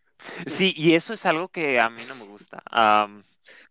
Sí, 0.46 0.74
y 0.76 0.94
eso 0.94 1.14
es 1.14 1.24
algo 1.24 1.48
que 1.48 1.80
a 1.80 1.88
mí 1.88 2.02
no 2.08 2.14
me 2.16 2.24
gusta. 2.24 2.62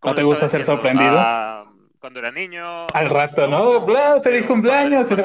¿No 0.02 0.14
te 0.14 0.22
gusta 0.22 0.48
ser 0.48 0.64
sorprendido? 0.64 1.64
cuando 2.00 2.20
era 2.20 2.30
niño. 2.30 2.86
Al 2.94 3.10
rato, 3.10 3.46
¿no? 3.48 3.84
¡Feliz 4.22 4.46
cumpleaños! 4.46 5.08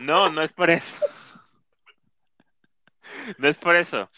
No, 0.00 0.30
no 0.30 0.42
es 0.42 0.52
por 0.52 0.70
eso. 0.70 0.96
No 3.38 3.48
es 3.48 3.58
por 3.58 3.76
eso. 3.76 4.10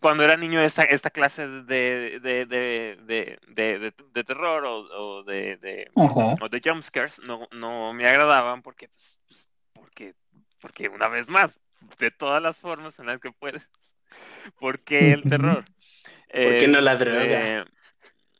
cuando 0.00 0.24
era 0.24 0.36
niño, 0.36 0.60
esta, 0.60 0.82
esta 0.82 1.10
clase 1.10 1.46
de, 1.46 2.20
de, 2.20 2.46
de, 2.46 3.38
de, 3.48 3.92
de 4.12 4.24
terror 4.24 4.64
o, 4.64 5.22
de, 5.24 5.90
o 5.94 6.48
de 6.48 6.60
jumpscares 6.64 7.20
no, 7.20 7.46
no 7.52 7.92
me 7.92 8.08
agradaban 8.08 8.62
porque, 8.62 8.88
pues, 8.88 9.18
pues, 9.26 9.48
porque, 9.72 10.14
porque 10.60 10.88
una 10.88 11.08
vez 11.08 11.28
más, 11.28 11.58
de 11.98 12.10
todas 12.10 12.42
las 12.42 12.60
formas 12.60 12.98
en 12.98 13.06
las 13.06 13.20
que 13.20 13.30
puedes. 13.32 13.62
¿Por 14.58 14.80
qué 14.80 15.12
el 15.12 15.22
terror? 15.22 15.64
¿Por 16.32 16.58
qué 16.58 16.68
no 16.68 16.80
la 16.80 16.96
droga? 16.96 17.60
Este, 17.60 17.70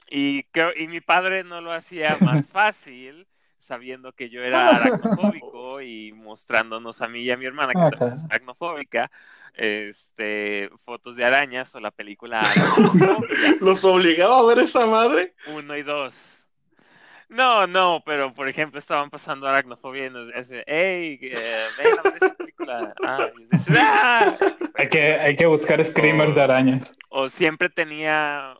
y, 0.08 0.44
y 0.76 0.88
mi 0.88 1.00
padre 1.00 1.44
no 1.44 1.60
lo 1.60 1.72
hacía 1.72 2.10
más 2.20 2.48
fácil, 2.48 3.26
sabiendo 3.66 4.12
que 4.12 4.30
yo 4.30 4.42
era 4.42 4.70
aracnofóbico 4.70 5.80
y 5.82 6.12
mostrándonos 6.12 7.02
a 7.02 7.08
mí 7.08 7.22
y 7.22 7.30
a 7.30 7.36
mi 7.36 7.46
hermana 7.46 7.72
que 7.74 8.04
es 8.06 8.24
aracnofóbica, 8.30 9.10
este, 9.54 10.70
fotos 10.84 11.16
de 11.16 11.24
arañas 11.24 11.74
o 11.74 11.80
la 11.80 11.90
película 11.90 12.40
¿Los 13.60 13.84
obligaba 13.84 14.38
a 14.38 14.44
ver 14.44 14.60
esa 14.60 14.86
madre? 14.86 15.34
Uno 15.54 15.76
y 15.76 15.82
dos. 15.82 16.36
No, 17.28 17.66
no, 17.66 18.02
pero 18.06 18.32
por 18.32 18.48
ejemplo 18.48 18.78
estaban 18.78 19.10
pasando 19.10 19.48
aracnofobia 19.48 20.06
y 20.06 20.10
nos 20.10 20.28
dice, 20.32 20.62
hey, 20.66 21.18
eh, 21.20 21.64
ven 21.78 21.98
a 21.98 22.02
ver 22.02 22.16
esa 22.16 22.34
película. 22.34 22.94
Ah, 23.04 23.28
ah". 23.76 24.36
Hay 24.74 24.88
que, 24.88 25.14
hay 25.14 25.36
que 25.36 25.46
buscar 25.46 25.84
screamers 25.84 26.34
de 26.34 26.42
arañas. 26.42 26.90
O 27.08 27.28
siempre 27.28 27.68
tenía, 27.68 28.54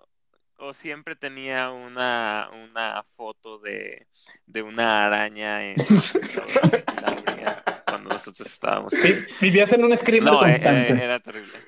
o 0.59 0.75
siempre 0.75 1.17
tenía 1.17 1.71
una, 1.71 2.51
una 2.51 3.03
foto 3.17 3.59
de, 3.59 4.07
de 4.47 4.63
una 4.63 5.05
araña 5.05 5.65
en, 5.65 5.77
la 7.03 7.83
cuando 7.87 8.11
nosotros 8.11 8.47
estábamos. 8.47 8.93
Vivías 9.41 9.73
en 9.73 9.85
un 9.85 9.97
screamer 9.97 10.33
no, 10.33 10.41
eh, 10.41 10.51
constante. 10.51 10.93
Eh, 10.93 11.05
era 11.05 11.21
terrible. 11.21 11.59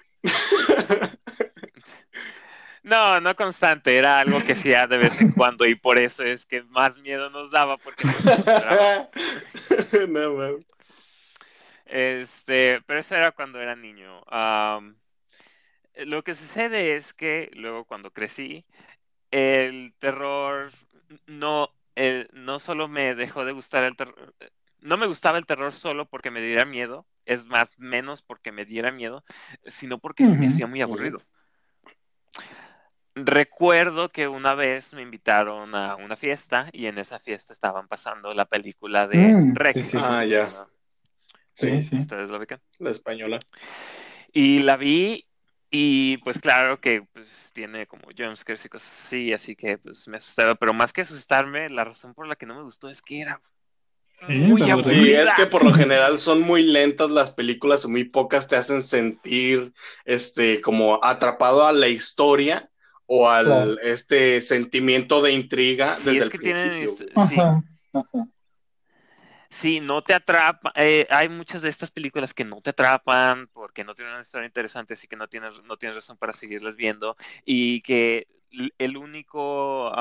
No, 2.88 3.20
no 3.20 3.36
constante, 3.36 3.96
era 3.98 4.20
algo 4.20 4.40
que 4.40 4.54
hacía 4.54 4.86
de 4.86 4.96
vez 4.96 5.20
en 5.20 5.32
cuando 5.32 5.66
y 5.66 5.74
por 5.74 5.98
eso 5.98 6.22
es 6.22 6.46
que 6.46 6.62
más 6.62 6.96
miedo 6.96 7.28
nos 7.28 7.50
daba 7.50 7.76
porque 7.76 8.06
no, 8.06 8.12
Este, 11.84 12.80
pero 12.86 13.00
eso 13.00 13.14
era 13.14 13.32
cuando 13.32 13.60
era 13.60 13.76
niño. 13.76 14.22
Lo 16.04 16.22
que 16.22 16.34
sucede 16.34 16.96
es 16.96 17.12
que 17.12 17.50
luego 17.54 17.84
cuando 17.84 18.10
crecí, 18.10 18.64
el 19.30 19.94
terror 19.98 20.70
no, 21.26 21.70
no 22.32 22.58
solo 22.58 22.88
me 22.88 23.14
dejó 23.14 23.44
de 23.44 23.52
gustar 23.52 23.84
el 23.84 23.96
terror, 23.96 24.34
no 24.80 24.96
me 24.96 25.06
gustaba 25.06 25.38
el 25.38 25.46
terror 25.46 25.72
solo 25.72 26.06
porque 26.06 26.30
me 26.30 26.40
diera 26.40 26.64
miedo, 26.64 27.06
es 27.26 27.46
más, 27.46 27.78
menos 27.78 28.22
porque 28.22 28.52
me 28.52 28.64
diera 28.64 28.90
miedo, 28.92 29.24
sino 29.66 29.98
porque 29.98 30.24
se 30.24 30.36
me 30.36 30.48
hacía 30.48 30.66
muy 30.66 30.82
aburrido. 30.82 31.20
Recuerdo 33.14 34.10
que 34.10 34.28
una 34.28 34.54
vez 34.54 34.92
me 34.92 35.02
invitaron 35.02 35.74
a 35.74 35.96
una 35.96 36.16
fiesta 36.16 36.68
y 36.72 36.86
en 36.86 36.98
esa 36.98 37.18
fiesta 37.18 37.52
estaban 37.52 37.88
pasando 37.88 38.32
la 38.32 38.44
película 38.44 39.08
de 39.08 39.18
mm, 39.18 39.54
Rex. 39.56 39.94
Ah, 39.96 40.24
ya. 40.24 40.68
Sí, 41.52 41.82
sí. 41.82 41.98
¿Ustedes 41.98 42.30
lo 42.30 42.38
ubican? 42.38 42.60
La 42.78 42.90
española. 42.90 43.40
Y 44.32 44.60
la 44.60 44.76
vi 44.76 45.27
y 45.70 46.16
pues 46.18 46.38
claro 46.38 46.80
que 46.80 47.02
pues, 47.12 47.28
tiene 47.52 47.86
como 47.86 48.04
jumpscares 48.16 48.64
y 48.64 48.68
cosas 48.68 49.00
así, 49.04 49.32
así 49.32 49.54
que 49.54 49.78
pues 49.78 50.08
me 50.08 50.16
asustaba, 50.16 50.54
pero 50.54 50.72
más 50.72 50.92
que 50.92 51.02
asustarme, 51.02 51.68
la 51.68 51.84
razón 51.84 52.14
por 52.14 52.26
la 52.26 52.36
que 52.36 52.46
no 52.46 52.54
me 52.54 52.62
gustó 52.62 52.88
es 52.88 53.02
que 53.02 53.20
era 53.20 53.40
muy 54.26 54.62
Sí, 54.82 55.12
es 55.12 55.34
que 55.34 55.46
por 55.46 55.64
lo 55.64 55.72
general 55.72 56.18
son 56.18 56.40
muy 56.40 56.62
lentas 56.62 57.10
las 57.10 57.30
películas, 57.30 57.86
muy 57.86 58.04
pocas 58.04 58.48
te 58.48 58.56
hacen 58.56 58.82
sentir 58.82 59.72
este 60.04 60.60
como 60.60 60.98
atrapado 61.04 61.66
a 61.66 61.72
la 61.72 61.88
historia 61.88 62.68
o 63.06 63.28
al 63.28 63.78
este 63.82 64.40
sentimiento 64.40 65.22
de 65.22 65.32
intriga 65.32 65.94
desde 66.04 66.24
el 66.24 66.30
principio. 66.30 66.90
sí. 67.28 68.18
No 69.80 70.02
te 70.02 70.14
atrapa. 70.14 70.72
Eh, 70.74 71.06
hay 71.10 71.28
muchas 71.28 71.62
de 71.62 71.68
estas 71.68 71.90
películas 71.90 72.34
que 72.34 72.44
no 72.44 72.60
te 72.60 72.70
atrapan 72.70 73.48
porque 73.52 73.84
no 73.84 73.94
tienen 73.94 74.14
una 74.14 74.22
historia 74.22 74.46
interesante, 74.46 74.94
así 74.94 75.08
que 75.08 75.16
no 75.16 75.28
tienes, 75.28 75.62
no 75.64 75.76
tienes 75.76 75.96
razón 75.96 76.16
para 76.16 76.32
seguirlas 76.32 76.76
viendo. 76.76 77.16
Y 77.44 77.80
que 77.82 78.28
el 78.78 78.96
único. 78.96 79.92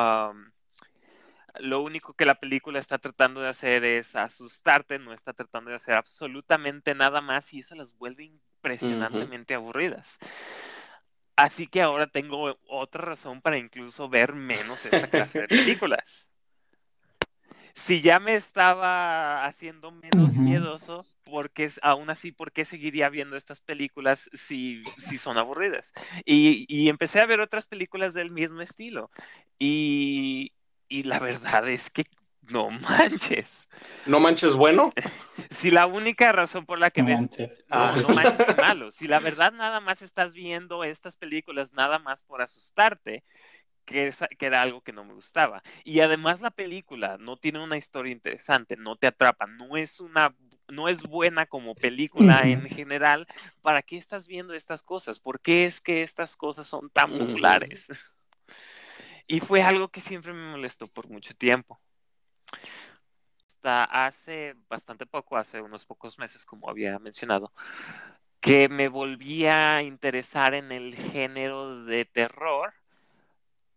lo 1.59 1.81
único 1.81 2.13
que 2.13 2.25
la 2.25 2.35
película 2.35 2.79
está 2.79 2.97
tratando 2.97 3.41
de 3.41 3.47
hacer 3.47 3.83
es 3.83 4.15
asustarte, 4.15 4.99
no 4.99 5.13
está 5.13 5.33
tratando 5.33 5.69
de 5.71 5.77
hacer 5.77 5.95
absolutamente 5.95 6.93
nada 6.93 7.21
más 7.21 7.53
y 7.53 7.59
eso 7.59 7.75
las 7.75 7.97
vuelve 7.97 8.25
impresionantemente 8.25 9.53
aburridas. 9.55 10.19
Así 11.35 11.67
que 11.67 11.83
ahora 11.83 12.07
tengo 12.07 12.57
otra 12.67 13.05
razón 13.05 13.41
para 13.41 13.57
incluso 13.57 14.09
ver 14.09 14.33
menos 14.33 14.83
esta 14.85 15.07
clase 15.07 15.41
de 15.41 15.47
películas. 15.47 16.29
Si 17.77 18.01
ya 18.01 18.19
me 18.19 18.33
estaba 18.35 19.45
haciendo 19.45 19.91
menos 19.91 20.35
miedoso, 20.35 21.05
porque 21.23 21.69
aún 21.83 22.09
así, 22.09 22.31
¿por 22.31 22.51
qué 22.51 22.65
seguiría 22.65 23.07
viendo 23.07 23.37
estas 23.37 23.61
películas 23.61 24.31
si, 24.33 24.81
si 24.83 25.19
son 25.19 25.37
aburridas? 25.37 25.93
Y, 26.25 26.65
y, 26.67 26.89
empecé 26.89 27.19
a 27.19 27.27
ver 27.27 27.39
otras 27.39 27.67
películas 27.67 28.15
del 28.15 28.31
mismo 28.31 28.61
estilo. 28.61 29.11
Y, 29.59 30.53
y 30.89 31.03
la 31.03 31.19
verdad 31.19 31.69
es 31.69 31.91
que 31.91 32.07
no 32.41 32.71
manches. 32.71 33.69
¿No 34.07 34.19
manches 34.19 34.55
bueno? 34.55 34.91
Si 35.51 35.69
la 35.69 35.85
única 35.85 36.31
razón 36.31 36.65
por 36.65 36.79
la 36.79 36.89
que 36.89 37.03
ves. 37.03 37.29
Ah, 37.69 37.95
no 38.01 38.09
manches 38.15 38.57
malo. 38.57 38.89
Si 38.89 39.07
la 39.07 39.19
verdad 39.19 39.53
nada 39.53 39.79
más 39.81 40.01
estás 40.01 40.33
viendo 40.33 40.83
estas 40.83 41.15
películas 41.15 41.73
nada 41.73 41.99
más 41.99 42.23
por 42.23 42.41
asustarte, 42.41 43.23
que, 43.87 44.13
que, 44.37 44.45
era 44.45 44.61
algo 44.61 44.81
que 44.81 44.93
no 44.93 45.03
me 45.03 45.13
gustaba. 45.13 45.63
Y 45.83 46.01
además 46.01 46.41
la 46.41 46.51
película 46.51 47.17
no 47.17 47.37
tiene 47.37 47.63
una 47.63 47.77
historia 47.77 48.11
interesante, 48.11 48.77
no 48.77 48.97
te 48.97 49.07
atrapa, 49.07 49.47
no 49.47 49.77
es 49.77 49.99
una 49.99 50.35
no 50.69 50.89
es 50.89 51.01
buena 51.01 51.45
como 51.45 51.73
película 51.73 52.45
en 52.47 52.69
general. 52.69 53.25
¿Para 53.61 53.81
qué 53.81 53.97
estás 53.97 54.27
viendo 54.27 54.53
estas 54.53 54.83
cosas? 54.83 55.19
¿Por 55.19 55.39
qué 55.39 55.65
es 55.65 55.79
que 55.79 56.03
estas 56.03 56.35
cosas 56.35 56.67
son 56.67 56.89
tan 56.91 57.17
populares? 57.17 57.87
Y 59.29 59.41
fue 59.41 59.61
algo 59.61 59.89
que 59.89 59.99
siempre 59.99 60.31
me 60.31 60.51
molestó 60.51 60.87
por 60.87 61.09
mucho 61.09 61.33
tiempo 61.35 61.81
hasta 63.57 63.83
hace 63.83 64.55
bastante 64.69 65.05
poco, 65.05 65.35
hace 65.35 65.61
unos 65.61 65.85
pocos 65.85 66.17
meses, 66.19 66.45
como 66.45 66.69
había 66.69 66.99
mencionado, 66.99 67.51
que 68.39 68.69
me 68.69 68.87
volvía 68.87 69.77
a 69.77 69.83
interesar 69.83 70.53
en 70.53 70.71
el 70.71 70.95
género 70.95 71.83
de 71.85 72.05
terror, 72.05 72.73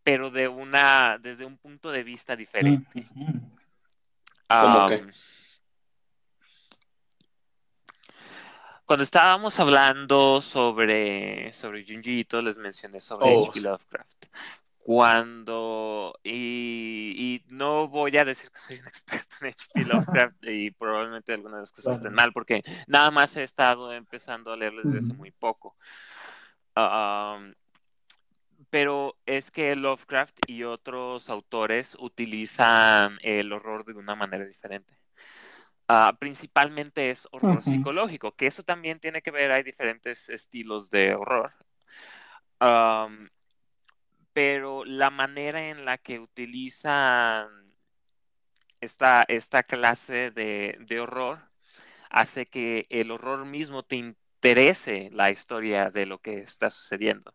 pero 0.03 0.31
de 0.31 0.49
una, 0.49 1.19
desde 1.19 1.45
un 1.45 1.57
punto 1.59 1.91
de 1.91 2.03
vista 2.03 2.37
diferente. 2.37 3.07
¿Cómo? 4.49 4.89
Cuando 8.91 9.05
estábamos 9.05 9.61
hablando 9.61 10.41
sobre, 10.41 11.53
sobre 11.53 11.85
Junji 11.87 12.27
les 12.43 12.59
mencioné 12.59 13.01
sobre 13.01 13.27
Oh, 13.27 13.43
H.P. 13.45 13.61
sí. 13.61 13.65
Lovecraft. 13.65 14.25
Cuando, 14.79 16.19
y, 16.25 17.15
y 17.17 17.55
no 17.55 17.87
voy 17.87 18.17
a 18.17 18.25
decir 18.25 18.51
que 18.51 18.59
soy 18.59 18.81
un 18.81 18.87
experto 18.89 19.37
en 19.43 19.47
H.P. 19.47 19.85
Lovecraft 19.85 20.37
y 20.43 20.73
probablemente 20.73 21.33
algunas 21.33 21.59
de 21.59 21.63
las 21.63 21.73
cosas 21.73 21.95
estén 21.99 22.15
mal, 22.15 22.33
porque 22.33 22.65
nada 22.89 23.13
más 23.13 23.37
he 23.37 23.45
estado 23.45 23.93
empezando 23.93 24.53
a 24.53 24.57
leerles 24.57 24.87
desde 24.87 24.99
hace 25.07 25.15
muy 25.15 25.31
poco. 25.31 25.77
Um, 26.75 27.55
pero 28.71 29.17
es 29.27 29.51
que 29.51 29.75
Lovecraft 29.77 30.39
y 30.47 30.63
otros 30.63 31.29
autores 31.29 31.97
utilizan 31.99 33.19
el 33.23 33.53
horror 33.53 33.85
de 33.85 33.95
una 33.95 34.15
manera 34.15 34.45
diferente. 34.47 34.95
Ah, 35.89 36.17
principalmente 36.19 37.11
es 37.11 37.27
horror 37.33 37.63
psicológico, 37.63 38.33
que 38.37 38.47
eso 38.47 38.63
también 38.63 39.01
tiene 39.01 39.23
que 39.23 39.33
ver, 39.33 39.51
hay 39.51 39.65
diferentes 39.65 40.29
estilos 40.29 40.89
de 40.89 41.15
horror. 41.15 41.53
Pero 44.33 44.85
la 44.85 45.11
manera 45.11 45.69
en 45.69 45.85
la 45.85 45.99
que 45.99 46.21
utilizan 46.21 47.49
esta, 48.81 49.25
esta 49.27 49.65
clase 49.65 50.31
de, 50.31 50.79
de 50.81 51.01
horror 51.01 51.41
hace 52.09 52.47
que 52.47 52.87
el 52.89 53.11
horror 53.11 53.45
mismo 53.45 53.83
te 53.83 53.97
interese 53.97 55.11
la 55.13 55.31
historia 55.31 55.91
de 55.91 56.07
lo 56.07 56.19
que 56.19 56.39
está 56.39 56.71
sucediendo. 56.71 57.35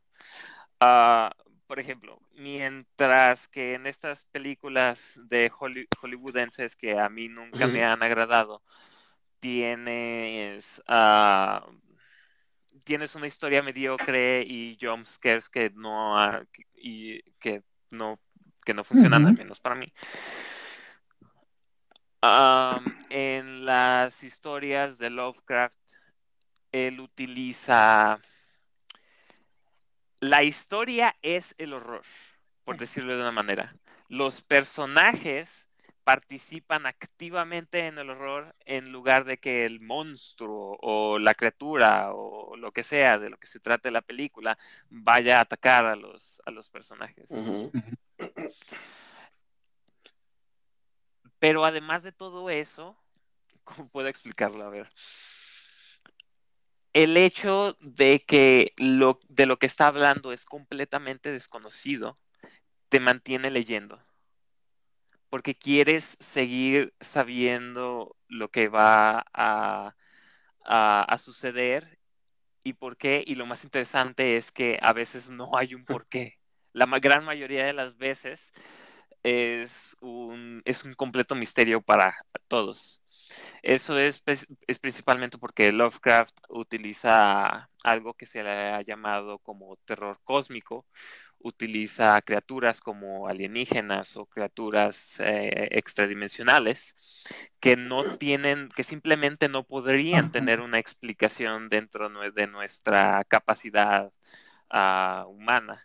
Ah, 0.79 1.33
por 1.67 1.79
ejemplo, 1.79 2.19
mientras 2.33 3.47
que 3.47 3.73
en 3.73 3.87
estas 3.87 4.25
películas 4.25 5.19
de 5.23 5.51
Holly- 5.57 5.87
hollywoodenses 5.99 6.75
que 6.75 6.99
a 6.99 7.09
mí 7.09 7.27
nunca 7.27 7.67
me 7.67 7.83
han 7.83 8.03
agradado, 8.03 8.61
tienes, 9.39 10.81
ah, 10.87 11.65
tienes 12.83 13.15
una 13.15 13.27
historia 13.27 13.63
mediocre 13.63 14.43
y 14.43 14.77
jump 14.79 15.05
scares 15.07 15.49
que 15.49 15.71
no, 15.71 16.17
y 16.75 17.21
que 17.39 17.63
no, 17.89 18.19
que 18.63 18.73
no 18.73 18.83
funcionan, 18.83 19.25
al 19.25 19.35
menos 19.35 19.59
para 19.59 19.75
mí. 19.75 19.91
Am, 22.21 22.85
en 23.09 23.65
las 23.65 24.23
historias 24.23 24.97
de 24.97 25.09
Lovecraft, 25.09 25.77
él 26.71 26.99
utiliza... 26.99 28.19
La 30.25 30.41
historia 30.41 31.15
es 31.21 31.53
el 31.59 31.71
horror, 31.71 32.01
por 32.63 32.79
decirlo 32.79 33.15
de 33.15 33.21
una 33.21 33.31
manera. 33.31 33.75
Los 34.09 34.41
personajes 34.41 35.69
participan 36.03 36.87
activamente 36.87 37.85
en 37.85 37.99
el 37.99 38.09
horror 38.09 38.55
en 38.65 38.91
lugar 38.91 39.25
de 39.25 39.37
que 39.37 39.67
el 39.67 39.81
monstruo 39.81 40.79
o 40.81 41.19
la 41.19 41.35
criatura 41.35 42.11
o 42.11 42.55
lo 42.57 42.71
que 42.71 42.81
sea 42.81 43.19
de 43.19 43.29
lo 43.29 43.37
que 43.37 43.45
se 43.45 43.59
trate 43.59 43.91
la 43.91 44.01
película 44.01 44.57
vaya 44.89 45.37
a 45.37 45.41
atacar 45.41 45.85
a 45.85 45.95
los, 45.95 46.41
a 46.43 46.49
los 46.49 46.71
personajes. 46.71 47.29
Pero 51.37 51.65
además 51.65 52.01
de 52.01 52.11
todo 52.11 52.49
eso, 52.49 52.97
¿cómo 53.63 53.87
puedo 53.89 54.07
explicarlo? 54.07 54.63
A 54.63 54.69
ver. 54.69 54.91
El 56.95 57.17
hecho 57.17 57.75
de 57.81 58.23
que 58.23 58.71
lo, 58.77 59.19
de 59.27 59.45
lo 59.47 59.59
que 59.59 59.65
está 59.65 59.87
hablando 59.87 60.31
es 60.31 60.45
completamente 60.45 61.29
desconocido, 61.29 62.17
te 62.87 63.01
mantiene 63.01 63.51
leyendo. 63.51 64.01
Porque 65.29 65.55
quieres 65.55 66.15
seguir 66.21 66.93
sabiendo 67.01 68.15
lo 68.29 68.49
que 68.49 68.69
va 68.69 69.25
a, 69.33 69.93
a, 70.63 71.17
suceder 71.19 71.99
y 72.63 72.71
por 72.71 72.95
qué. 72.95 73.25
Y 73.27 73.35
lo 73.35 73.45
más 73.45 73.65
interesante 73.65 74.37
es 74.37 74.53
que 74.53 74.79
a 74.81 74.93
veces 74.93 75.29
no 75.29 75.57
hay 75.57 75.75
un 75.75 75.83
por 75.83 76.07
qué. 76.07 76.39
La 76.71 76.85
gran 76.99 77.25
mayoría 77.25 77.65
de 77.65 77.73
las 77.73 77.97
veces 77.97 78.53
es 79.21 79.97
un, 79.99 80.61
es 80.63 80.85
un 80.85 80.93
completo 80.93 81.35
misterio 81.35 81.81
para 81.81 82.15
todos. 82.47 83.01
Eso 83.63 83.97
es, 83.99 84.23
pres- 84.23 84.47
es 84.67 84.79
principalmente 84.79 85.37
porque 85.37 85.71
Lovecraft 85.71 86.37
utiliza 86.49 87.69
algo 87.83 88.13
que 88.13 88.25
se 88.25 88.43
le 88.43 88.49
ha 88.51 88.81
llamado 88.81 89.39
como 89.39 89.75
terror 89.85 90.19
cósmico. 90.23 90.85
Utiliza 91.39 92.21
criaturas 92.21 92.81
como 92.81 93.27
alienígenas 93.27 94.17
o 94.17 94.25
criaturas 94.25 95.15
eh, 95.19 95.67
extradimensionales 95.71 96.95
que 97.59 97.75
no 97.77 98.05
tienen, 98.17 98.69
que 98.75 98.83
simplemente 98.83 99.49
no 99.49 99.63
podrían 99.65 100.29
tener 100.29 100.61
una 100.61 100.79
explicación 100.79 101.69
dentro 101.69 102.09
de 102.31 102.47
nuestra 102.47 103.23
capacidad 103.25 104.11
ah, 104.69 105.25
humana. 105.27 105.83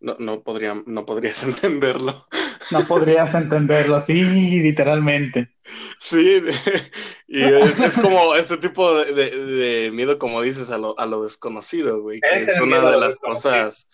No, 0.00 0.16
no, 0.18 0.42
podría, 0.42 0.74
no 0.86 1.04
podrías 1.06 1.42
entenderlo. 1.44 2.26
No 2.70 2.86
podrías 2.86 3.34
entenderlo 3.34 3.96
así, 3.96 4.14
literalmente. 4.60 5.54
Sí, 6.00 6.42
y 7.28 7.44
es, 7.44 7.80
es 7.80 7.96
como 7.98 8.34
este 8.34 8.56
tipo 8.58 8.94
de, 8.94 9.12
de- 9.12 9.44
de 9.44 9.90
miedo, 9.90 10.18
como 10.18 10.42
dices, 10.42 10.70
a 10.70 10.78
lo, 10.78 10.98
a 10.98 11.06
lo 11.06 11.22
desconocido, 11.22 12.00
güey. 12.02 12.20
que 12.20 12.36
Es 12.36 12.60
una 12.60 12.82
de 12.90 12.98
las 12.98 13.18
cosas 13.18 13.90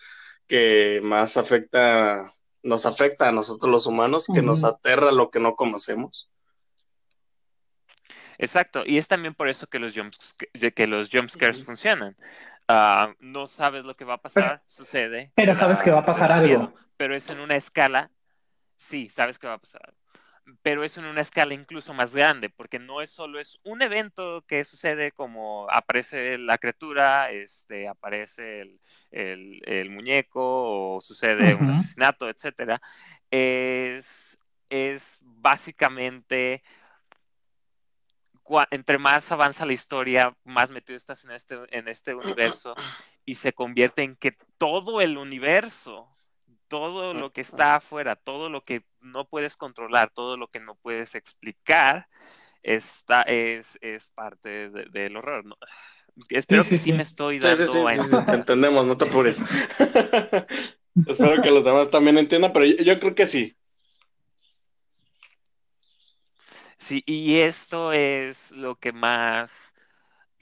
que 0.47 0.99
más 1.03 1.37
afecta, 1.37 2.31
nos 2.63 2.85
afecta 2.85 3.29
a 3.29 3.31
nosotros 3.31 3.71
los 3.71 3.87
humanos, 3.87 4.27
que 4.33 4.41
nos 4.41 4.63
aterra 4.63 5.11
lo 5.11 5.29
que 5.31 5.39
no 5.39 5.55
conocemos. 5.55 6.29
Exacto, 8.37 8.83
y 8.85 8.97
es 8.97 9.07
también 9.07 9.33
por 9.33 9.47
eso 9.47 9.67
que 9.67 9.79
los 9.79 9.93
jumps, 9.93 10.35
que 10.75 10.87
los 10.87 11.09
jump 11.11 11.29
scares 11.29 11.57
Ujú. 11.57 11.67
funcionan. 11.67 12.15
Ah, 12.67 13.13
no 13.19 13.47
sabes 13.47 13.85
lo 13.85 13.93
que 13.93 14.05
va 14.05 14.15
a 14.15 14.21
pasar, 14.21 14.61
sucede. 14.65 15.31
pero 15.35 15.53
sabes 15.55 15.81
que 15.83 15.91
va 15.91 15.99
a 15.99 16.05
pasar 16.05 16.31
algo. 16.31 16.47
miedo, 16.47 16.73
pero 16.97 17.15
es 17.15 17.29
en 17.29 17.39
una 17.39 17.55
escala, 17.55 18.09
sí, 18.77 19.09
sabes 19.09 19.39
que 19.39 19.47
va 19.47 19.53
a 19.53 19.57
pasar 19.59 19.81
algo. 19.85 19.99
Pero 20.61 20.83
es 20.83 20.95
en 20.97 21.05
una 21.05 21.21
escala 21.21 21.55
incluso 21.55 21.93
más 21.95 22.13
grande, 22.13 22.49
porque 22.51 22.77
no 22.77 23.01
es 23.01 23.09
solo 23.09 23.39
es 23.39 23.57
un 23.63 23.81
evento 23.81 24.43
que 24.47 24.63
sucede 24.63 25.11
como 25.11 25.67
aparece 25.71 26.37
la 26.37 26.59
criatura, 26.59 27.31
este, 27.31 27.87
aparece 27.87 28.61
el, 28.61 28.79
el- 29.09 29.61
el 29.65 29.89
muñeco 29.89 30.95
o 30.97 31.01
sucede 31.01 31.55
un 31.55 31.69
asesinato, 31.71 32.29
etcétera. 32.29 32.79
Es, 33.31 34.37
es 34.69 35.17
básicamente 35.23 36.61
entre 38.69 38.97
más 38.99 39.31
avanza 39.31 39.65
la 39.65 39.73
historia, 39.73 40.35
más 40.43 40.69
metido 40.69 40.95
estás 40.95 41.23
en 41.25 41.31
este, 41.31 41.57
en 41.69 41.87
este 41.87 42.13
universo 42.15 42.75
y 43.25 43.35
se 43.35 43.53
convierte 43.53 44.03
en 44.03 44.15
que 44.15 44.37
todo 44.59 45.01
el 45.01 45.17
universo, 45.17 46.07
todo 46.67 47.13
lo 47.13 47.31
que 47.33 47.41
está 47.41 47.75
afuera, 47.75 48.15
todo 48.15 48.49
lo 48.49 48.63
que 48.63 48.85
no 49.01 49.27
puedes 49.27 49.57
controlar, 49.57 50.11
todo 50.11 50.37
lo 50.37 50.47
que 50.49 50.59
no 50.59 50.75
puedes 50.75 51.15
explicar, 51.15 52.07
está, 52.63 53.23
es, 53.23 53.77
es 53.81 54.09
parte 54.09 54.69
de- 54.71 54.85
del 54.91 55.17
horror. 55.17 55.45
¿no? 55.45 55.57
Espero 56.29 56.63
sí, 56.63 56.77
que 56.77 56.77
sí, 56.77 56.93
sí. 56.93 56.93
me 56.93 57.03
estoy 57.03 57.39
Sí, 57.39 57.53
dando 57.55 57.63
sí, 57.67 57.67
sí, 57.67 58.03
sí, 58.03 58.03
sí, 58.09 58.25
entendemos, 58.31 58.85
no 58.85 58.97
te 58.97 59.05
apures. 59.05 59.43
Espero 61.05 61.41
que 61.41 61.51
los 61.51 61.65
demás 61.65 61.91
también 61.91 62.17
entiendan, 62.17 62.53
pero 62.53 62.65
yo, 62.65 62.77
yo 62.77 62.99
creo 62.99 63.15
que 63.15 63.27
sí. 63.27 63.55
Sí, 66.77 67.03
y 67.05 67.39
esto 67.39 67.91
es 67.93 68.51
lo 68.51 68.75
que 68.77 68.91
más, 68.91 69.73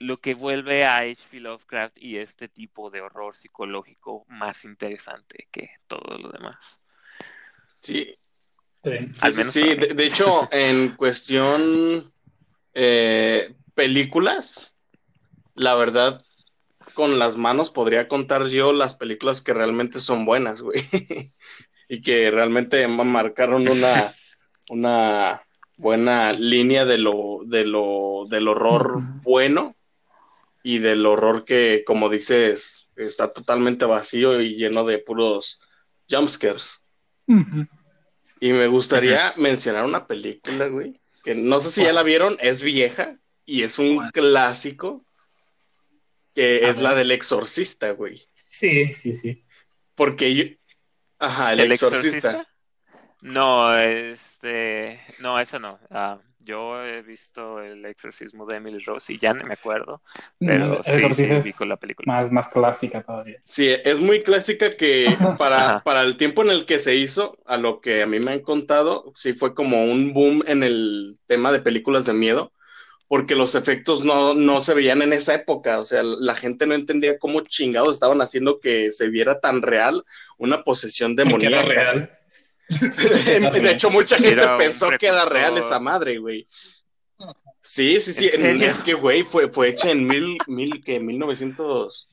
lo 0.06 0.18
que 0.18 0.34
vuelve 0.34 0.84
a 0.84 0.98
H.P. 0.98 1.40
Lovecraft 1.40 1.96
y 1.98 2.18
este 2.18 2.48
tipo 2.48 2.90
de 2.90 3.00
horror 3.00 3.34
psicológico 3.34 4.24
más 4.28 4.64
interesante 4.64 5.48
que 5.50 5.70
todo 5.86 6.18
lo 6.18 6.30
demás. 6.30 6.82
Sí, 7.80 8.14
Sí. 8.82 8.90
sí, 8.92 9.20
Al 9.22 9.34
menos. 9.34 9.54
De, 9.54 9.76
de 9.94 10.06
hecho, 10.06 10.48
en 10.52 10.94
cuestión 10.96 12.12
eh, 12.74 13.54
películas, 13.74 14.74
la 15.54 15.74
verdad, 15.74 16.22
con 16.92 17.18
las 17.18 17.36
manos 17.36 17.70
podría 17.70 18.08
contar 18.08 18.46
yo 18.46 18.72
las 18.72 18.94
películas 18.94 19.40
que 19.40 19.54
realmente 19.54 20.00
son 20.00 20.24
buenas, 20.24 20.60
güey. 20.60 20.80
y 21.88 22.02
que 22.02 22.30
realmente 22.30 22.86
ma- 22.88 23.04
marcaron 23.04 23.68
una, 23.68 24.14
una 24.68 25.42
buena 25.76 26.32
línea 26.32 26.84
de 26.84 26.98
lo, 26.98 27.40
de 27.44 27.64
lo, 27.64 28.26
del 28.28 28.48
horror 28.48 29.00
bueno 29.22 29.73
y 30.64 30.78
del 30.78 31.04
horror 31.04 31.44
que, 31.44 31.84
como 31.86 32.08
dices, 32.08 32.88
está 32.96 33.32
totalmente 33.32 33.84
vacío 33.84 34.40
y 34.40 34.56
lleno 34.56 34.84
de 34.84 34.98
puros 34.98 35.60
jumpscares. 36.10 36.86
Y 38.40 38.52
me 38.52 38.66
gustaría 38.66 39.34
mencionar 39.36 39.84
una 39.84 40.06
película, 40.06 40.66
güey, 40.68 40.98
que 41.22 41.34
no 41.34 41.60
sé 41.60 41.70
si 41.70 41.84
ya 41.84 41.92
la 41.92 42.02
vieron, 42.02 42.38
es 42.40 42.62
vieja 42.62 43.18
y 43.44 43.62
es 43.62 43.78
un 43.78 43.96
¿Cuál? 43.96 44.12
clásico. 44.12 45.04
que 46.34 46.66
es 46.68 46.80
la 46.80 46.94
del 46.94 47.12
exorcista, 47.12 47.90
güey. 47.90 48.22
Sí, 48.48 48.90
sí, 48.90 49.12
sí. 49.12 49.44
Porque 49.94 50.34
yo... 50.34 50.44
Ajá, 51.18 51.52
el, 51.52 51.70
exorcista? 51.72 52.48
No, 53.20 53.78
este... 53.78 55.00
No, 55.18 55.38
esa 55.38 55.58
no. 55.58 55.78
Ah, 55.90 56.18
yo 56.44 56.82
he 56.84 57.02
visto 57.02 57.60
el 57.60 57.84
exorcismo 57.86 58.46
de 58.46 58.56
Emily 58.56 58.78
Rose 58.78 59.12
y 59.12 59.18
ya 59.18 59.32
no 59.32 59.44
me 59.44 59.54
acuerdo, 59.54 60.02
pero 60.38 60.82
sí, 60.82 61.14
sí, 61.14 61.26
vi 61.42 61.52
con 61.52 61.68
la 61.68 61.76
película. 61.76 62.12
Más, 62.12 62.30
más 62.30 62.48
clásica 62.48 63.02
todavía. 63.02 63.38
Sí, 63.42 63.68
es 63.68 63.98
muy 64.00 64.22
clásica 64.22 64.70
que 64.70 65.16
para, 65.38 65.82
para 65.82 66.02
el 66.02 66.16
tiempo 66.16 66.42
en 66.42 66.50
el 66.50 66.66
que 66.66 66.78
se 66.78 66.94
hizo, 66.96 67.38
a 67.46 67.56
lo 67.56 67.80
que 67.80 68.02
a 68.02 68.06
mí 68.06 68.20
me 68.20 68.32
han 68.32 68.40
contado, 68.40 69.12
sí 69.14 69.32
fue 69.32 69.54
como 69.54 69.84
un 69.84 70.12
boom 70.12 70.42
en 70.46 70.62
el 70.62 71.18
tema 71.26 71.52
de 71.52 71.60
películas 71.60 72.06
de 72.06 72.12
miedo, 72.12 72.52
porque 73.08 73.36
los 73.36 73.54
efectos 73.54 74.04
no, 74.04 74.34
no 74.34 74.60
se 74.60 74.74
veían 74.74 75.02
en 75.02 75.12
esa 75.12 75.34
época, 75.34 75.78
o 75.78 75.84
sea, 75.84 76.02
la 76.02 76.34
gente 76.34 76.66
no 76.66 76.74
entendía 76.74 77.18
cómo 77.18 77.40
chingados 77.42 77.94
estaban 77.94 78.20
haciendo 78.20 78.60
que 78.60 78.92
se 78.92 79.08
viera 79.08 79.40
tan 79.40 79.62
real 79.62 80.04
una 80.38 80.64
posesión 80.64 81.14
demoníaca. 81.14 81.62
real. 81.62 82.18
de 82.68 83.70
hecho, 83.70 83.90
mucha 83.90 84.16
gente 84.16 84.42
pensó 84.58 84.90
que 84.98 85.06
era 85.06 85.24
real 85.24 85.58
esa 85.58 85.78
madre, 85.78 86.18
güey. 86.18 86.46
Sí, 87.66 87.98
sí, 87.98 88.12
sí. 88.12 88.26
Es 88.26 88.82
que, 88.82 88.92
güey, 88.92 89.22
fue, 89.22 89.48
fue 89.48 89.70
hecha 89.70 89.90
en 89.90 90.06
mil, 90.06 90.36
mil, 90.46 90.84
que 90.84 91.00
1900. 91.00 92.10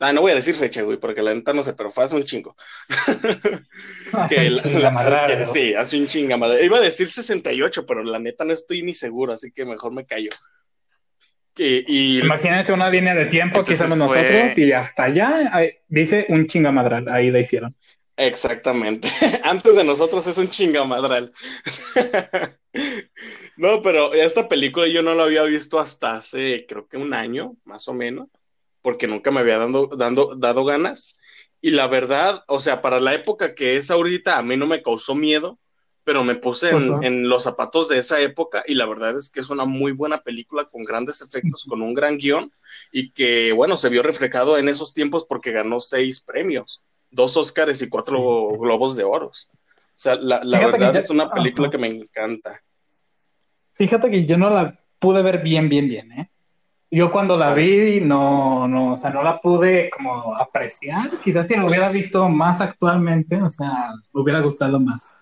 Ah, 0.00 0.12
no 0.12 0.20
voy 0.20 0.32
a 0.32 0.34
decir 0.34 0.56
fecha, 0.56 0.82
güey, 0.82 0.98
porque 0.98 1.22
la 1.22 1.32
neta 1.32 1.52
no 1.52 1.62
sé, 1.62 1.74
pero 1.74 1.88
fue 1.92 2.02
hace 2.02 2.16
un 2.16 2.24
chingo. 2.24 2.56
sí, 5.46 5.74
hace 5.74 5.96
un 5.96 6.08
chinga 6.08 6.36
madre. 6.36 6.64
Iba 6.64 6.78
a 6.78 6.80
decir 6.80 7.08
68, 7.08 7.86
pero 7.86 8.02
la 8.02 8.18
neta 8.18 8.44
no 8.44 8.52
estoy 8.52 8.82
ni 8.82 8.94
seguro, 8.94 9.32
así 9.32 9.52
que 9.52 9.64
mejor 9.64 9.92
me 9.92 10.04
callo. 10.04 10.30
y... 11.56 12.18
Imagínate 12.18 12.72
una 12.72 12.90
línea 12.90 13.14
de 13.14 13.26
tiempo 13.26 13.62
que 13.62 13.74
hicimos 13.74 13.96
nosotros 13.96 14.58
y 14.58 14.72
hasta 14.72 15.04
allá 15.04 15.52
dice 15.86 16.26
un 16.30 16.48
chingamadral, 16.48 17.08
ahí 17.08 17.30
la 17.30 17.38
hicieron. 17.38 17.76
Exactamente. 18.16 19.08
Antes 19.44 19.76
de 19.76 19.84
nosotros 19.84 20.26
es 20.26 20.38
un 20.38 20.48
chingamadral. 20.48 21.32
no, 23.56 23.80
pero 23.82 24.12
esta 24.12 24.48
película 24.48 24.86
yo 24.86 25.02
no 25.02 25.14
la 25.14 25.24
había 25.24 25.42
visto 25.44 25.78
hasta 25.78 26.14
hace, 26.14 26.66
creo 26.68 26.86
que 26.86 26.98
un 26.98 27.14
año, 27.14 27.56
más 27.64 27.88
o 27.88 27.94
menos, 27.94 28.28
porque 28.82 29.06
nunca 29.06 29.30
me 29.30 29.40
había 29.40 29.58
dando, 29.58 29.88
dando, 29.96 30.34
dado 30.36 30.64
ganas. 30.64 31.14
Y 31.60 31.70
la 31.70 31.86
verdad, 31.86 32.44
o 32.48 32.60
sea, 32.60 32.82
para 32.82 33.00
la 33.00 33.14
época 33.14 33.54
que 33.54 33.76
es 33.76 33.90
ahorita, 33.90 34.36
a 34.36 34.42
mí 34.42 34.56
no 34.56 34.66
me 34.66 34.82
causó 34.82 35.14
miedo, 35.14 35.58
pero 36.04 36.24
me 36.24 36.34
puse 36.34 36.70
en, 36.70 37.04
en, 37.04 37.28
los 37.28 37.44
zapatos 37.44 37.88
de 37.88 37.98
esa 37.98 38.20
época 38.20 38.64
y 38.66 38.74
la 38.74 38.86
verdad 38.86 39.16
es 39.16 39.30
que 39.30 39.38
es 39.38 39.50
una 39.50 39.64
muy 39.64 39.92
buena 39.92 40.20
película 40.22 40.64
con 40.64 40.82
grandes 40.82 41.22
efectos, 41.22 41.64
con 41.64 41.80
un 41.80 41.94
gran 41.94 42.18
guion 42.18 42.52
y 42.90 43.12
que, 43.12 43.52
bueno, 43.52 43.76
se 43.76 43.88
vio 43.88 44.02
reflejado 44.02 44.58
en 44.58 44.68
esos 44.68 44.92
tiempos 44.92 45.24
porque 45.24 45.52
ganó 45.52 45.78
seis 45.78 46.20
premios 46.20 46.82
dos 47.12 47.36
Oscars 47.36 47.80
y 47.82 47.88
cuatro 47.88 48.48
Globos 48.58 48.96
de 48.96 49.04
Oros. 49.04 49.48
O 49.52 49.58
sea, 49.94 50.16
la, 50.16 50.40
verdad 50.40 50.96
es 50.96 51.10
una 51.10 51.30
película 51.30 51.70
que 51.70 51.78
me 51.78 51.88
encanta. 51.88 52.60
Fíjate 53.72 54.10
que 54.10 54.26
yo 54.26 54.36
no 54.36 54.50
la 54.50 54.76
pude 54.98 55.22
ver 55.22 55.42
bien, 55.42 55.68
bien, 55.68 55.88
bien, 55.88 56.10
¿eh? 56.12 56.30
Yo 56.90 57.10
cuando 57.10 57.38
la 57.38 57.54
vi, 57.54 58.00
no, 58.00 58.68
no, 58.68 58.92
o 58.92 58.96
sea, 58.96 59.10
no 59.10 59.22
la 59.22 59.40
pude 59.40 59.88
como 59.90 60.34
apreciar. 60.36 61.18
Quizás 61.20 61.46
si 61.46 61.56
la 61.56 61.64
hubiera 61.64 61.88
visto 61.88 62.28
más 62.28 62.60
actualmente, 62.60 63.40
o 63.40 63.48
sea, 63.48 63.92
me 64.12 64.20
hubiera 64.20 64.40
gustado 64.40 64.78
más. 64.78 65.14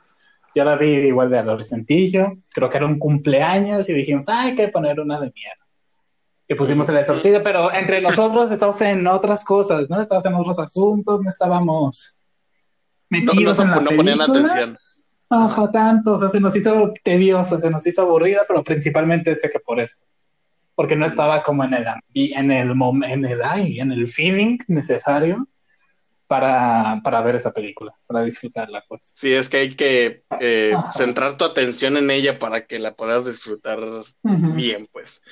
Yo 0.53 0.65
la 0.65 0.75
vi 0.75 0.89
igual 0.89 1.31
de 1.31 1.39
adolescentillo, 1.39 2.39
creo 2.53 2.69
que 2.69 2.77
era 2.77 2.87
un 2.87 2.99
cumpleaños 2.99 3.89
y 3.89 3.93
dijimos, 3.93 4.29
hay 4.29 4.57
que 4.57 4.67
poner 4.67 4.99
una 4.99 5.21
de 5.21 5.33
miedo 5.33 5.60
que 6.51 6.57
pusimos 6.57 6.89
el 6.89 6.97
exorcista, 6.97 7.45
pero 7.45 7.73
entre 7.73 8.01
nosotros 8.01 8.51
estamos 8.51 8.81
en 8.81 9.07
otras 9.07 9.45
cosas, 9.45 9.89
¿no? 9.89 10.03
Estábamos 10.03 10.27
en 10.27 10.35
otros 10.35 10.59
asuntos, 10.59 11.21
no 11.23 11.31
estábamos 11.31 12.19
metidos 13.09 13.59
no, 13.59 13.65
en 13.67 13.71
la 13.71 13.81
no 13.81 13.91
ponían 13.93 14.21
atención. 14.21 14.77
Ajá, 15.29 15.71
tanto, 15.71 16.15
o 16.15 16.19
sea, 16.19 16.29
se 16.29 16.41
nos 16.41 16.57
hizo 16.57 16.93
tedioso, 17.05 17.57
se 17.57 17.71
nos 17.71 17.87
hizo 17.87 18.03
aburrida, 18.03 18.41
pero 18.49 18.65
principalmente 18.65 19.37
sé 19.37 19.49
que 19.49 19.61
por 19.61 19.79
eso. 19.79 20.07
Porque 20.75 20.97
no 20.97 21.07
estaba 21.07 21.41
como 21.41 21.63
en 21.63 21.73
el 21.73 21.87
en 22.15 22.51
el 22.51 22.73
en 22.73 23.25
el 23.25 23.43
ay, 23.45 23.79
en 23.79 23.93
el 23.93 24.09
feeling 24.09 24.59
necesario 24.67 25.47
para, 26.27 27.01
para 27.05 27.23
ver 27.23 27.37
esa 27.37 27.53
película, 27.53 27.95
para 28.09 28.25
disfrutarla, 28.25 28.85
pues. 28.89 29.13
Sí, 29.15 29.33
es 29.33 29.49
que 29.49 29.57
hay 29.59 29.77
que 29.77 30.25
eh, 30.41 30.75
centrar 30.91 31.37
tu 31.37 31.45
atención 31.45 31.97
en 31.97 32.11
ella 32.11 32.41
para 32.41 32.67
que 32.67 32.81
la 32.81 32.97
puedas 32.97 33.27
disfrutar 33.27 33.79
bien, 34.25 34.89
pues. 34.93 35.23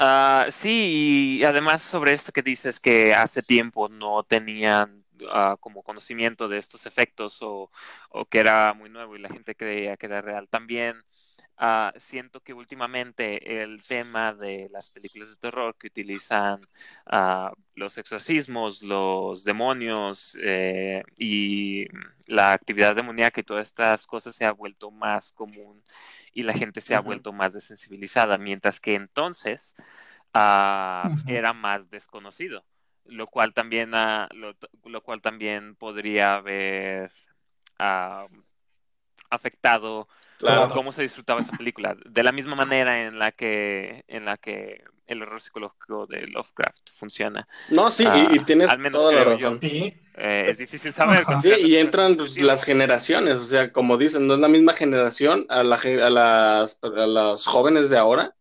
Uh, 0.00 0.48
sí, 0.50 1.38
y 1.40 1.44
además 1.44 1.82
sobre 1.82 2.12
esto 2.12 2.30
que 2.32 2.42
dices 2.42 2.78
que 2.78 3.14
hace 3.14 3.42
tiempo 3.42 3.88
no 3.88 4.22
tenían 4.22 5.04
uh, 5.22 5.56
como 5.58 5.82
conocimiento 5.82 6.46
de 6.48 6.58
estos 6.58 6.86
efectos 6.86 7.42
o, 7.42 7.70
o, 8.10 8.24
que 8.26 8.38
era 8.38 8.72
muy 8.74 8.90
nuevo 8.90 9.16
y 9.16 9.18
la 9.20 9.28
gente 9.28 9.56
creía 9.56 9.96
que 9.96 10.06
era 10.06 10.20
real. 10.22 10.48
También 10.48 10.98
uh, 11.60 11.90
siento 11.98 12.40
que 12.40 12.54
últimamente 12.54 13.62
el 13.62 13.82
tema 13.82 14.32
de 14.34 14.68
las 14.70 14.90
películas 14.90 15.30
de 15.30 15.36
terror 15.36 15.76
que 15.76 15.88
utilizan 15.88 16.60
los 17.74 17.98
exorcismos, 17.98 18.82
los 18.82 19.42
demonios 19.44 20.36
eh, 20.40 21.02
y 21.16 21.86
la 22.26 22.52
actividad 22.52 22.94
demoníaca 22.94 23.40
y 23.40 23.44
todas 23.44 23.66
estas 23.68 24.06
cosas 24.06 24.36
se 24.36 24.44
ha 24.44 24.52
vuelto 24.52 24.90
más 24.92 25.32
común 25.32 25.82
y 26.38 26.44
la 26.44 26.52
gente 26.52 26.80
se 26.80 26.94
ha 26.94 27.00
vuelto 27.00 27.32
más 27.32 27.52
desensibilizada, 27.52 28.38
mientras 28.38 28.78
que 28.78 28.94
entonces 28.94 29.74
ah, 30.32 31.10
era 31.26 31.52
más 31.52 31.90
desconocido, 31.90 32.64
lo 33.06 33.26
cual 33.26 33.52
también, 33.52 33.92
ah, 33.96 34.28
lo, 34.32 35.02
cual 35.02 35.20
también 35.20 35.74
podría 35.74 36.34
haber 36.34 37.10
afectado 39.30 40.08
cómo 40.72 40.92
se 40.92 41.02
disfrutaba 41.02 41.40
esa 41.40 41.52
película, 41.52 41.96
de 42.04 42.22
la 42.22 42.32
misma 42.32 42.54
manera 42.54 43.06
en 43.06 43.18
la 43.18 43.32
que, 43.32 44.04
en 44.08 44.24
la 44.24 44.36
que 44.36 44.82
el 45.06 45.22
horror 45.22 45.40
psicológico 45.40 46.06
de 46.06 46.26
Lovecraft 46.26 46.90
funciona. 46.94 47.48
No, 47.70 47.90
sí, 47.90 48.06
y, 48.30 48.38
tienes 48.40 48.68
toda 48.92 49.12
la 49.12 49.24
razón. 49.24 49.58
Eh, 49.62 50.44
es 50.48 50.58
difícil 50.58 50.92
saber. 50.92 51.24
Sí, 51.40 51.50
y 51.58 51.76
entran 51.76 52.16
pues, 52.16 52.40
las 52.42 52.64
generaciones, 52.64 53.36
o 53.36 53.44
sea, 53.44 53.72
como 53.72 53.96
dicen, 53.96 54.26
no 54.26 54.34
es 54.34 54.40
la 54.40 54.48
misma 54.48 54.74
generación 54.74 55.46
a, 55.48 55.62
la, 55.62 55.76
a, 55.76 56.10
las, 56.10 56.80
a 56.82 57.06
las 57.06 57.46
jóvenes 57.46 57.90
de 57.90 57.98
ahora, 57.98 58.34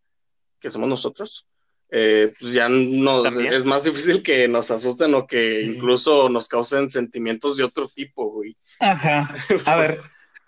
que 0.60 0.69
somos 0.69 0.89
nosotros. 0.89 1.47
Eh, 1.89 2.34
pues 2.38 2.52
ya 2.52 2.67
no 2.67 3.26
es 3.26 3.63
más 3.63 3.86
difícil 3.86 4.21
que 4.21 4.50
nos 4.50 4.71
asusten 4.71 5.13
o 5.15 5.26
que 5.26 5.62
incluso 5.62 6.28
nos 6.28 6.50
causen 6.50 6.89
sentimientos 6.89 7.56
de 7.56 7.63
otro 7.63 7.88
tipo, 7.88 8.30
güey. 8.30 8.58
Ajá. 8.82 9.34
A 9.65 9.76
ver, 9.78 10.02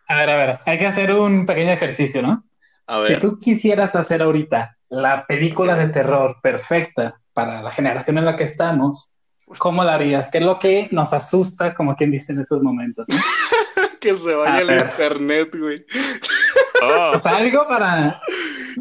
a 0.09 0.15
ver, 0.15 0.29
a 0.31 0.35
ver, 0.35 0.59
hay 0.65 0.79
que 0.79 0.87
hacer 0.87 1.13
un 1.13 1.45
pequeño 1.45 1.71
ejercicio, 1.71 2.23
¿no? 2.23 2.43
A 2.87 2.97
ver. 2.97 3.13
Si 3.13 3.21
tú 3.21 3.37
quisieras 3.37 3.93
hacer 3.93 4.23
ahorita 4.23 4.75
la 4.89 5.27
película 5.27 5.75
de 5.75 5.89
terror 5.89 6.37
perfecta 6.41 7.21
para 7.31 7.61
la 7.61 7.69
generación 7.69 8.17
en 8.17 8.25
la 8.25 8.35
que 8.35 8.45
estamos, 8.45 9.11
¿cómo 9.59 9.83
la 9.83 9.93
harías? 9.93 10.29
¿Qué 10.31 10.39
es 10.39 10.43
lo 10.43 10.57
que 10.57 10.87
nos 10.89 11.13
asusta, 11.13 11.75
como 11.75 11.95
quien 11.95 12.09
dice 12.09 12.33
en 12.33 12.39
estos 12.39 12.63
momentos? 12.63 13.05
que 14.01 14.15
se 14.15 14.33
vaya 14.33 14.61
el 14.61 14.87
internet, 14.89 15.55
güey. 15.55 15.85
Oh. 16.81 17.21
algo 17.25 17.67
para... 17.67 18.19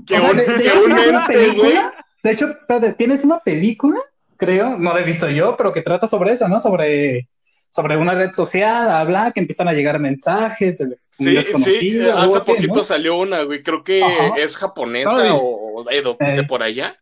Que 0.06 0.18
un, 0.20 0.34
de, 0.34 0.46
que 0.46 1.82
De 2.22 2.30
hecho, 2.30 2.56
tienes 2.96 3.22
una 3.24 3.40
película, 3.40 4.00
creo, 4.38 4.78
no 4.78 4.94
la 4.94 5.00
he 5.00 5.04
visto 5.04 5.28
yo, 5.28 5.58
pero 5.58 5.74
que 5.74 5.82
trata 5.82 6.08
sobre 6.08 6.32
eso, 6.32 6.48
¿no? 6.48 6.58
Sobre 6.58 7.28
sobre 7.70 7.96
una 7.96 8.14
red 8.14 8.32
social, 8.32 8.90
habla 8.90 9.30
que 9.32 9.40
empiezan 9.40 9.68
a 9.68 9.72
llegar 9.72 9.98
mensajes 9.98 10.78
de 10.78 10.96
sí, 10.98 11.60
Sí, 11.70 12.00
hace 12.00 12.40
poquito 12.40 12.82
salió 12.82 13.18
una, 13.18 13.42
güey, 13.42 13.62
creo 13.62 13.84
que 13.84 14.02
es 14.36 14.56
japonesa 14.56 15.34
o 15.34 15.84
de, 15.84 16.34
de, 16.34 16.44
por 16.44 16.62
allá. 16.62 16.98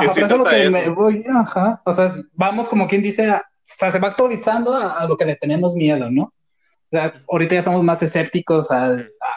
Que 0.00 0.08
sí 0.08 0.20
trata 0.26 0.50
que 0.50 0.70
Me 0.70 0.88
voy, 0.90 1.24
ajá. 1.32 1.82
O 1.84 1.92
sea, 1.92 2.12
vamos 2.34 2.68
como 2.68 2.88
quien 2.88 3.02
dice, 3.02 3.30
o 3.30 3.40
sea, 3.62 3.92
se 3.92 3.98
va 3.98 4.08
actualizando 4.08 4.74
a, 4.76 5.06
lo 5.06 5.16
que 5.16 5.24
le 5.24 5.36
tenemos 5.36 5.74
miedo, 5.74 6.10
¿no? 6.10 6.22
O 6.22 6.90
sea, 6.90 7.22
ahorita 7.28 7.54
ya 7.54 7.60
estamos 7.60 7.82
más 7.84 8.02
escépticos 8.02 8.70
a, 8.70 8.96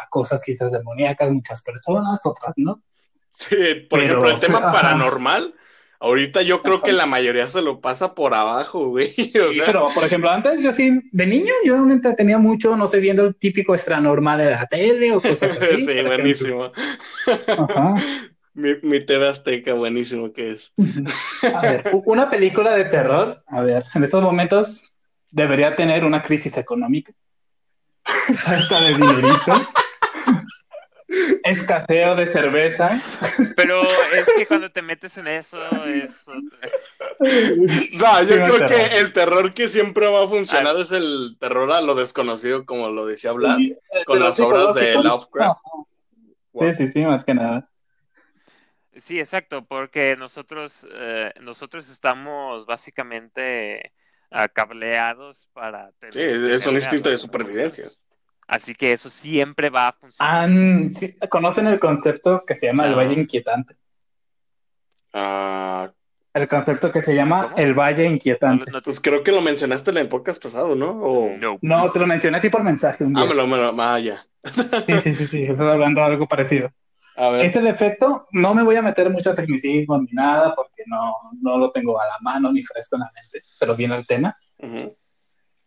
cosas 0.10 0.44
quizás 0.44 0.72
demoníacas, 0.72 1.32
muchas 1.32 1.62
personas, 1.64 2.26
otras 2.26 2.54
no. 2.58 2.82
Sí, 3.30 3.56
por 3.90 4.02
ejemplo, 4.02 4.30
el 4.30 4.40
tema 4.40 4.72
paranormal 4.72 5.54
Ahorita 6.04 6.42
yo 6.42 6.62
creo 6.62 6.82
que 6.82 6.92
la 6.92 7.06
mayoría 7.06 7.48
se 7.48 7.62
lo 7.62 7.80
pasa 7.80 8.14
por 8.14 8.34
abajo, 8.34 8.90
güey. 8.90 9.08
sí, 9.16 9.32
pero 9.66 9.88
por 9.94 10.04
ejemplo, 10.04 10.30
antes 10.30 10.62
yo 10.62 10.74
sí, 10.74 11.00
de 11.12 11.26
niño 11.26 11.54
yo 11.64 11.78
me 11.78 11.94
entretenía 11.94 12.38
mucho, 12.38 12.76
no 12.76 12.88
sé, 12.88 13.00
viendo 13.00 13.26
el 13.26 13.36
típico 13.36 13.74
extra 13.74 14.02
normal 14.02 14.40
de 14.40 14.52
la 14.52 14.66
tele 14.66 15.14
o 15.14 15.22
cosas 15.22 15.58
así. 15.62 15.86
sí, 15.86 16.02
buenísimo. 16.04 16.74
Ajá. 17.48 17.96
Mi, 18.54 18.74
mi, 18.84 19.00
TV 19.00 19.30
Azteca, 19.30 19.74
buenísimo 19.76 20.34
que 20.34 20.52
es. 20.52 20.74
A 21.56 21.62
ver, 21.62 21.92
una 22.06 22.30
película 22.30 22.76
de 22.76 22.84
terror, 22.86 23.42
a 23.48 23.62
ver, 23.62 23.86
en 23.96 24.04
estos 24.04 24.22
momentos 24.22 24.92
debería 25.32 25.76
tener 25.76 26.04
una 26.04 26.22
crisis 26.22 26.58
económica. 26.58 27.14
Falta 28.04 28.82
de 28.82 28.94
dinerito. 28.94 29.54
Escaseo 31.44 32.16
de 32.16 32.32
cerveza. 32.32 33.02
Pero 33.56 33.82
es 33.82 34.26
que 34.38 34.46
cuando 34.46 34.72
te 34.72 34.82
metes 34.82 35.18
en 35.18 35.28
eso 35.28 35.60
es... 35.86 36.26
No, 37.98 38.24
yo 38.24 38.36
creo 38.36 38.68
que 38.68 39.00
el 39.00 39.14
terror 39.14 39.54
que 39.54 39.68
siempre 39.68 40.08
va 40.08 40.24
a 40.24 40.28
funcionar 40.28 40.76
es 40.78 40.92
el 40.92 41.38
terror 41.40 41.72
a 41.72 41.82
lo 41.82 41.96
desconocido, 41.96 42.66
como 42.66 42.90
lo 42.90 43.06
decía 43.06 43.32
hablar, 43.32 43.58
con 44.06 44.20
las 44.20 44.40
obras 44.40 44.76
de 44.76 44.96
Lovecraft. 44.96 45.60
Sí, 46.54 46.74
sí, 46.78 46.88
sí, 46.90 47.06
más 47.06 47.26
que 47.26 47.34
nada. 47.34 47.70
Sí, 48.96 49.20
exacto, 49.20 49.66
porque 49.66 50.16
nosotros, 50.16 50.86
eh, 50.94 51.34
nosotros 51.42 51.90
estamos 51.90 52.66
básicamente 52.66 53.92
cableados 54.54 55.48
para... 55.54 55.92
Tener, 55.94 56.14
sí, 56.14 56.22
es 56.22 56.66
un 56.68 56.76
instinto 56.76 57.10
de 57.10 57.18
supervivencia. 57.18 57.86
Así 58.48 58.74
que 58.74 58.92
eso 58.92 59.10
siempre 59.10 59.70
va 59.70 59.90
a 59.90 59.94
funcionar. 59.94 61.30
¿Conocen 61.30 61.68
el 61.68 61.80
concepto 61.80 62.44
que 62.46 62.56
se 62.56 62.68
llama 62.68 62.86
el 62.88 62.96
Valle 62.96 63.14
Inquietante? 63.14 63.76
Ah, 65.14 65.92
el 66.34 66.48
concepto 66.48 66.92
que 66.92 67.02
se 67.02 67.16
llama 67.16 67.54
el 67.58 67.74
Valle 67.74 68.06
Inquietante. 68.06 68.72
pues 68.84 69.00
creo 69.00 69.24
que 69.24 69.32
lo 69.32 69.42
mencionaste 69.42 69.92
en 69.92 69.98
el 69.98 70.10
podcast 70.10 70.42
pasado, 70.42 70.76
¿no? 70.76 71.28
No, 71.62 71.92
te 71.92 72.00
lo 72.00 72.08
mencioné 72.08 72.38
a 72.38 72.42
ti 72.42 72.50
por 72.50 72.64
mensaje. 72.64 73.04
Un 73.04 73.16
Ah, 73.18 73.26
me 73.26 73.36
lo, 73.36 73.48
me 73.48 73.58
lo, 73.58 73.82
ah, 73.82 74.00
ya. 74.00 74.26
sí, 74.88 75.00
sí, 75.00 75.14
sí, 75.14 75.28
sí, 75.28 75.44
estoy 75.44 75.68
hablando 75.70 76.02
de 76.02 76.08
algo 76.08 76.28
parecido. 76.28 76.72
Ese 77.16 77.62
defecto, 77.62 78.28
no 78.32 78.56
me 78.56 78.64
voy 78.64 78.76
a 78.76 78.82
meter 78.82 79.10
mucho 79.12 79.36
tecnicismo 79.36 80.02
ni 80.02 80.12
nada, 80.14 80.56
porque 80.56 80.84
no, 80.88 81.14
no 81.40 81.60
lo 81.60 81.72
tengo 81.72 82.00
a 82.02 82.06
la 82.06 82.18
mano 82.22 82.52
ni 82.52 82.64
fresco 82.64 82.96
en 82.96 83.02
la 83.02 83.12
mente, 83.14 83.44
pero 83.60 83.76
viene 83.76 83.96
el 83.96 84.08
tema. 84.08 84.36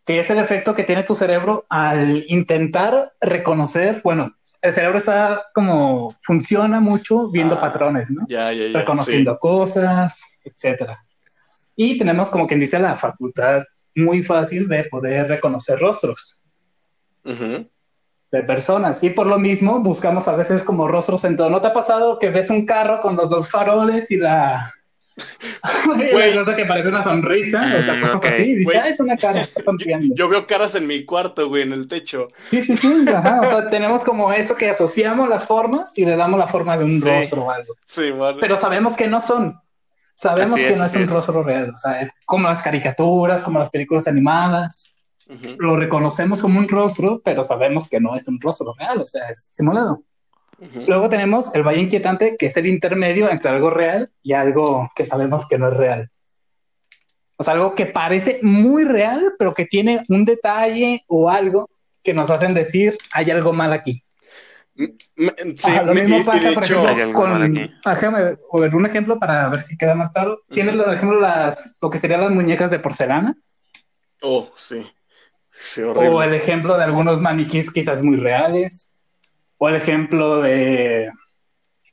Que 0.07 0.19
es 0.19 0.29
el 0.31 0.39
efecto 0.39 0.73
que 0.73 0.83
tiene 0.83 1.03
tu 1.03 1.13
cerebro 1.13 1.65
al 1.69 2.23
intentar 2.29 3.13
reconocer, 3.21 4.01
bueno, 4.03 4.33
el 4.61 4.73
cerebro 4.73 4.97
está 4.97 5.45
como, 5.53 6.15
funciona 6.23 6.79
mucho 6.79 7.29
viendo 7.29 7.55
ah, 7.55 7.59
patrones, 7.59 8.09
¿no? 8.09 8.25
Ya, 8.27 8.51
ya, 8.51 8.67
ya, 8.67 8.79
Reconociendo 8.79 9.37
cosas, 9.37 10.39
etcétera. 10.43 10.97
Y 11.75 11.97
tenemos 11.97 12.29
como 12.29 12.47
quien 12.47 12.59
dice 12.59 12.79
la 12.79 12.95
facultad 12.95 13.63
muy 13.95 14.23
fácil 14.23 14.67
de 14.67 14.85
poder 14.85 15.27
reconocer 15.27 15.77
rostros 15.77 16.41
de 17.23 18.43
personas. 18.43 19.03
Y 19.03 19.11
por 19.11 19.27
lo 19.27 19.37
mismo 19.37 19.79
buscamos 19.79 20.27
a 20.27 20.35
veces 20.35 20.63
como 20.63 20.87
rostros 20.87 21.23
en 21.25 21.37
todo. 21.37 21.49
¿No 21.49 21.61
te 21.61 21.67
ha 21.67 21.73
pasado 21.73 22.17
que 22.19 22.29
ves 22.29 22.49
un 22.49 22.65
carro 22.65 22.99
con 22.99 23.15
los 23.15 23.29
dos 23.29 23.49
faroles 23.49 24.09
y 24.11 24.17
la... 24.17 24.73
cosa 26.35 26.55
que 26.55 26.65
parece 26.65 26.89
una 26.89 27.03
sonrisa, 27.03 27.67
o 27.77 27.81
sea, 27.81 27.95
mm, 27.95 28.01
cosas 28.01 28.23
así. 28.25 28.55
Dice, 28.55 28.77
ah, 28.77 28.87
es 28.87 28.99
una 28.99 29.17
cara. 29.17 29.47
Yo, 30.15 30.29
veo 30.29 30.45
caras 30.47 30.75
en 30.75 30.87
mi 30.87 31.05
cuarto, 31.05 31.47
güey, 31.49 31.63
en 31.63 31.73
el 31.73 31.87
techo. 31.87 32.27
Sí, 32.49 32.61
sí, 32.61 32.77
sí. 32.77 33.05
Ajá. 33.07 33.41
O 33.41 33.45
sea, 33.45 33.69
tenemos 33.69 34.03
como 34.03 34.31
eso 34.31 34.55
que 34.55 34.69
asociamos 34.69 35.27
las 35.29 35.45
formas 35.45 35.97
y 35.97 36.05
le 36.05 36.15
damos 36.15 36.39
la 36.39 36.47
forma 36.47 36.77
de 36.77 36.85
un 36.85 37.01
rostro 37.01 37.43
o 37.45 37.51
algo. 37.51 37.75
Sí, 37.85 38.11
vale. 38.11 38.37
Pero 38.39 38.57
sabemos 38.57 38.95
que 38.95 39.07
no 39.07 39.19
son. 39.21 39.59
Sabemos 40.15 40.59
que 40.59 40.75
no 40.75 40.85
es 40.85 40.95
un 40.95 41.07
rostro 41.07 41.43
real. 41.43 41.71
O 41.73 41.77
sea, 41.77 42.01
es 42.01 42.11
como 42.25 42.47
las 42.47 42.63
caricaturas, 42.63 43.43
como 43.43 43.59
las 43.59 43.69
películas 43.69 44.07
animadas. 44.07 44.93
Lo 45.57 45.75
reconocemos 45.75 46.41
como 46.41 46.57
un 46.57 46.69
rostro, 46.69 47.21
pero 47.23 47.43
sabemos 47.43 47.89
que 47.89 47.99
no 47.99 48.15
es 48.15 48.27
un 48.29 48.39
rostro 48.39 48.73
real, 48.79 49.01
o 49.01 49.05
sea, 49.05 49.27
es 49.27 49.49
simulado. 49.51 50.01
Luego 50.87 51.09
tenemos 51.09 51.53
el 51.53 51.63
valle 51.63 51.81
inquietante, 51.81 52.35
que 52.37 52.47
es 52.47 52.57
el 52.57 52.65
intermedio 52.65 53.29
entre 53.29 53.51
algo 53.51 53.69
real 53.69 54.09
y 54.23 54.33
algo 54.33 54.89
que 54.95 55.05
sabemos 55.05 55.47
que 55.47 55.57
no 55.57 55.69
es 55.69 55.77
real. 55.77 56.09
O 57.35 57.43
sea, 57.43 57.53
algo 57.53 57.75
que 57.75 57.85
parece 57.85 58.39
muy 58.41 58.83
real, 58.83 59.35
pero 59.37 59.53
que 59.53 59.65
tiene 59.65 60.03
un 60.09 60.25
detalle 60.25 61.03
o 61.07 61.29
algo 61.29 61.69
que 62.03 62.13
nos 62.13 62.31
hacen 62.31 62.55
decir, 62.55 62.97
hay 63.11 63.29
algo 63.29 63.53
mal 63.53 63.71
aquí. 63.73 64.03
Sí, 64.75 65.71
lo 65.85 65.93
mismo 65.93 66.23
pasa, 66.25 66.51
por 66.53 66.63
ejemplo, 66.63 67.13
con, 67.13 68.75
un 68.75 68.85
ejemplo 68.85 69.19
para 69.19 69.49
ver 69.49 69.61
si 69.61 69.77
queda 69.77 69.95
más 69.95 70.11
claro. 70.11 70.41
Tienes, 70.49 70.75
por 70.75 70.93
ejemplo, 70.93 71.19
las, 71.19 71.77
lo 71.81 71.89
que 71.89 71.99
serían 71.99 72.21
las 72.21 72.31
muñecas 72.31 72.71
de 72.71 72.79
porcelana. 72.79 73.35
Oh, 74.21 74.51
sí 74.55 74.83
o 75.85 76.21
el 76.23 76.33
ejemplo 76.33 76.77
de 76.77 76.83
algunos 76.83 77.19
maniquís 77.19 77.71
quizás 77.71 78.03
muy 78.03 78.17
reales. 78.17 78.96
O 79.57 79.69
el 79.69 79.75
ejemplo 79.75 80.41
de, 80.41 81.09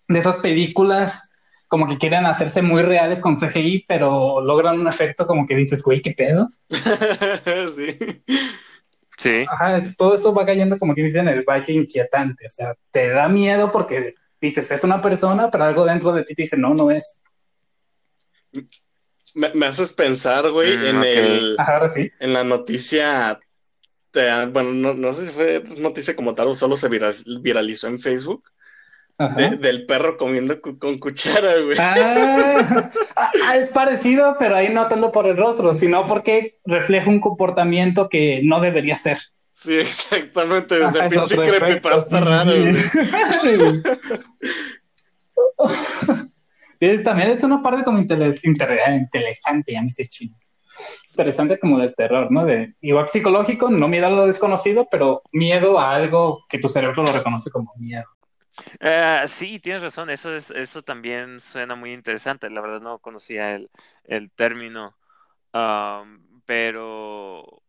de 0.09 0.19
esas 0.19 0.39
películas 0.39 1.31
como 1.75 1.89
que 1.89 1.99
quieren 1.99 2.25
hacerse 2.27 2.63
muy 2.63 2.83
reales 2.83 3.21
con 3.21 3.37
CGI, 3.37 3.85
pero 3.89 4.41
logran 4.41 4.79
un 4.79 4.87
efecto 4.87 5.27
como 5.27 5.47
que 5.47 5.57
dices, 5.57 5.83
güey, 5.83 6.01
¿qué 6.01 6.13
pedo? 6.13 6.51
sí. 7.75 7.99
Sí. 9.17 9.45
Ajá, 9.49 9.83
todo 9.97 10.15
eso 10.15 10.35
va 10.35 10.47
cayendo 10.47 10.79
como 10.79 10.95
que 10.95 11.03
dicen 11.03 11.27
el 11.29 11.45
valle 11.45 11.73
inquietante. 11.73 12.47
O 12.47 12.51
sea, 12.51 12.75
te 12.91 13.09
da 13.11 13.29
miedo 13.29 13.73
porque 13.73 14.15
dices, 14.41 14.71
es 14.71 14.85
una 14.85 15.01
persona, 15.01 15.51
pero 15.51 15.65
algo 15.65 15.85
dentro 15.85 16.13
de 16.13 16.25
ti 16.25 16.35
te 16.35 16.43
dice, 16.43 16.57
no, 16.57 16.75
no 16.75 16.91
es. 16.91 17.23
Me, 19.35 19.67
haces 19.67 19.93
pensar, 19.93 20.51
güey, 20.51 20.77
mm, 20.77 20.85
en 20.85 21.05
el 21.05 21.57
sí. 21.93 22.11
en 22.21 22.33
la 22.33 22.45
noticia 22.45 23.39
bueno, 24.53 24.95
no, 24.95 25.15
sé 25.15 25.27
si 25.27 25.33
fue 25.33 25.63
noticia 25.79 26.17
como 26.17 26.35
tal 26.35 26.49
o 26.49 26.55
solo 26.55 26.77
se 26.77 26.89
viralizó 26.89 27.89
en 27.89 27.99
Facebook. 27.99 28.45
del 29.61 29.87
perro 29.87 30.17
comiendo 30.17 30.61
con 30.61 30.99
cuchara, 30.99 31.61
güey. 31.61 31.77
Ah, 31.79 32.91
ah, 33.17 33.57
es 33.57 33.69
parecido, 33.69 34.37
pero 34.39 34.57
ahí 34.57 34.71
no 34.71 34.89
tanto 34.89 35.13
por 35.13 35.27
el 35.27 35.37
rostro, 35.37 35.75
sino 35.75 36.07
porque 36.07 36.59
refleja 36.65 37.11
un 37.11 37.21
comportamiento 37.21 38.09
que 38.09 38.41
no 38.45 38.61
debería 38.61 38.97
ser. 38.97 39.19
Sí, 39.53 39.77
exactamente. 39.77 40.79
Desde 40.79 41.11
pinche 41.11 41.37
creepypasta 41.37 42.21
raro, 42.21 42.53
también 47.05 47.31
es 47.31 47.43
una 47.43 47.63
parte 47.63 47.85
como 47.85 47.99
interesante, 47.99 49.73
ya 49.73 49.81
me 49.81 49.89
sé 49.91 50.05
chino 50.07 50.37
interesante 51.11 51.59
como 51.59 51.79
del 51.79 51.95
terror, 51.95 52.31
¿no? 52.31 52.45
De 52.45 52.75
igual 52.81 53.09
psicológico, 53.09 53.71
no 53.71 53.89
miedo 53.89 54.07
a 54.07 54.11
lo 54.11 54.27
desconocido, 54.27 54.89
pero 54.91 55.23
miedo 55.33 55.79
a 55.79 55.95
algo 55.95 56.45
que 56.49 56.59
tu 56.59 56.69
cerebro 56.69 57.03
lo 57.03 57.13
reconoce 57.13 57.51
como 57.51 57.73
miedo. 57.77 58.05
Uh, 58.81 59.27
sí, 59.27 59.59
tienes 59.59 59.83
razón, 59.83 60.11
eso 60.11 60.35
es, 60.35 60.51
eso 60.51 60.83
también 60.83 61.41
suena 61.41 61.75
muy 61.75 61.93
interesante. 61.93 62.49
La 62.51 62.61
verdad 62.61 62.81
no 62.81 62.99
conocía 62.99 63.55
el, 63.55 63.69
el 64.05 64.31
término, 64.31 64.95
um, 65.53 66.21
pero 66.47 67.63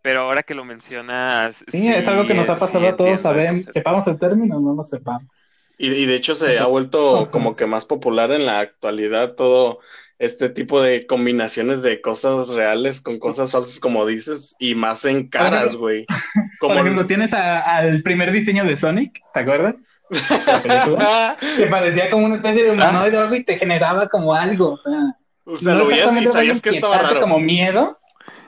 pero 0.00 0.22
ahora 0.22 0.42
que 0.42 0.54
lo 0.54 0.64
mencionas. 0.64 1.64
Sí, 1.68 1.86
es 1.88 2.08
algo 2.08 2.26
que 2.26 2.32
nos 2.32 2.48
ha 2.48 2.56
pasado 2.56 2.88
a 2.88 2.96
todos, 2.96 3.20
sabemos, 3.20 3.64
sepamos 3.64 4.06
el 4.06 4.18
término 4.18 4.56
o 4.56 4.60
no 4.60 4.74
lo 4.74 4.84
sepamos. 4.84 5.28
Y, 5.76 5.92
y 5.92 6.06
de 6.06 6.14
hecho 6.16 6.34
se 6.34 6.58
ha 6.58 6.66
vuelto 6.66 7.30
como 7.30 7.54
que 7.54 7.66
más 7.66 7.84
popular 7.84 8.32
en 8.32 8.46
la 8.46 8.60
actualidad 8.60 9.34
todo 9.34 9.80
este 10.18 10.48
tipo 10.48 10.80
de 10.80 11.06
combinaciones 11.06 11.82
de 11.82 12.00
cosas 12.00 12.48
reales 12.50 13.00
con 13.00 13.18
cosas 13.18 13.52
falsas, 13.52 13.78
como 13.78 14.04
dices, 14.04 14.56
y 14.58 14.74
más 14.74 15.04
en 15.04 15.28
caras, 15.28 15.76
güey. 15.76 16.06
Como 16.58 16.74
Por 16.74 16.82
ejemplo, 16.82 17.06
tienes 17.06 17.32
al 17.32 18.02
primer 18.02 18.32
diseño 18.32 18.64
de 18.64 18.76
Sonic, 18.76 19.20
¿te 19.32 19.40
acuerdas? 19.40 19.76
que 21.56 21.66
parecía 21.66 22.10
como 22.10 22.26
una 22.26 22.36
especie 22.36 22.64
de 22.64 22.70
humanoide 22.72 23.16
o 23.16 23.20
algo 23.20 23.34
y 23.36 23.44
te 23.44 23.56
generaba 23.56 24.08
como 24.08 24.34
algo, 24.34 24.72
o 24.72 24.76
sea. 24.76 25.14
O 25.44 25.56
sea, 25.56 25.74
lo 25.74 25.86
veías 25.86 26.16
y 26.20 26.26
sabías 26.26 26.60
que 26.60 26.70
estaba 26.70 26.98
raro. 26.98 27.20
como 27.20 27.38
miedo, 27.38 27.96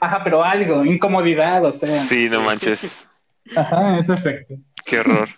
ajá, 0.01 0.25
pero 0.25 0.43
algo, 0.43 0.83
incomodidad, 0.83 1.63
o 1.63 1.71
sea. 1.71 1.87
Sí, 1.87 2.27
no 2.29 2.41
manches. 2.41 2.97
Ajá, 3.55 3.97
ese 3.97 4.13
efecto. 4.13 4.55
Qué 4.85 4.99
horror. 4.99 5.29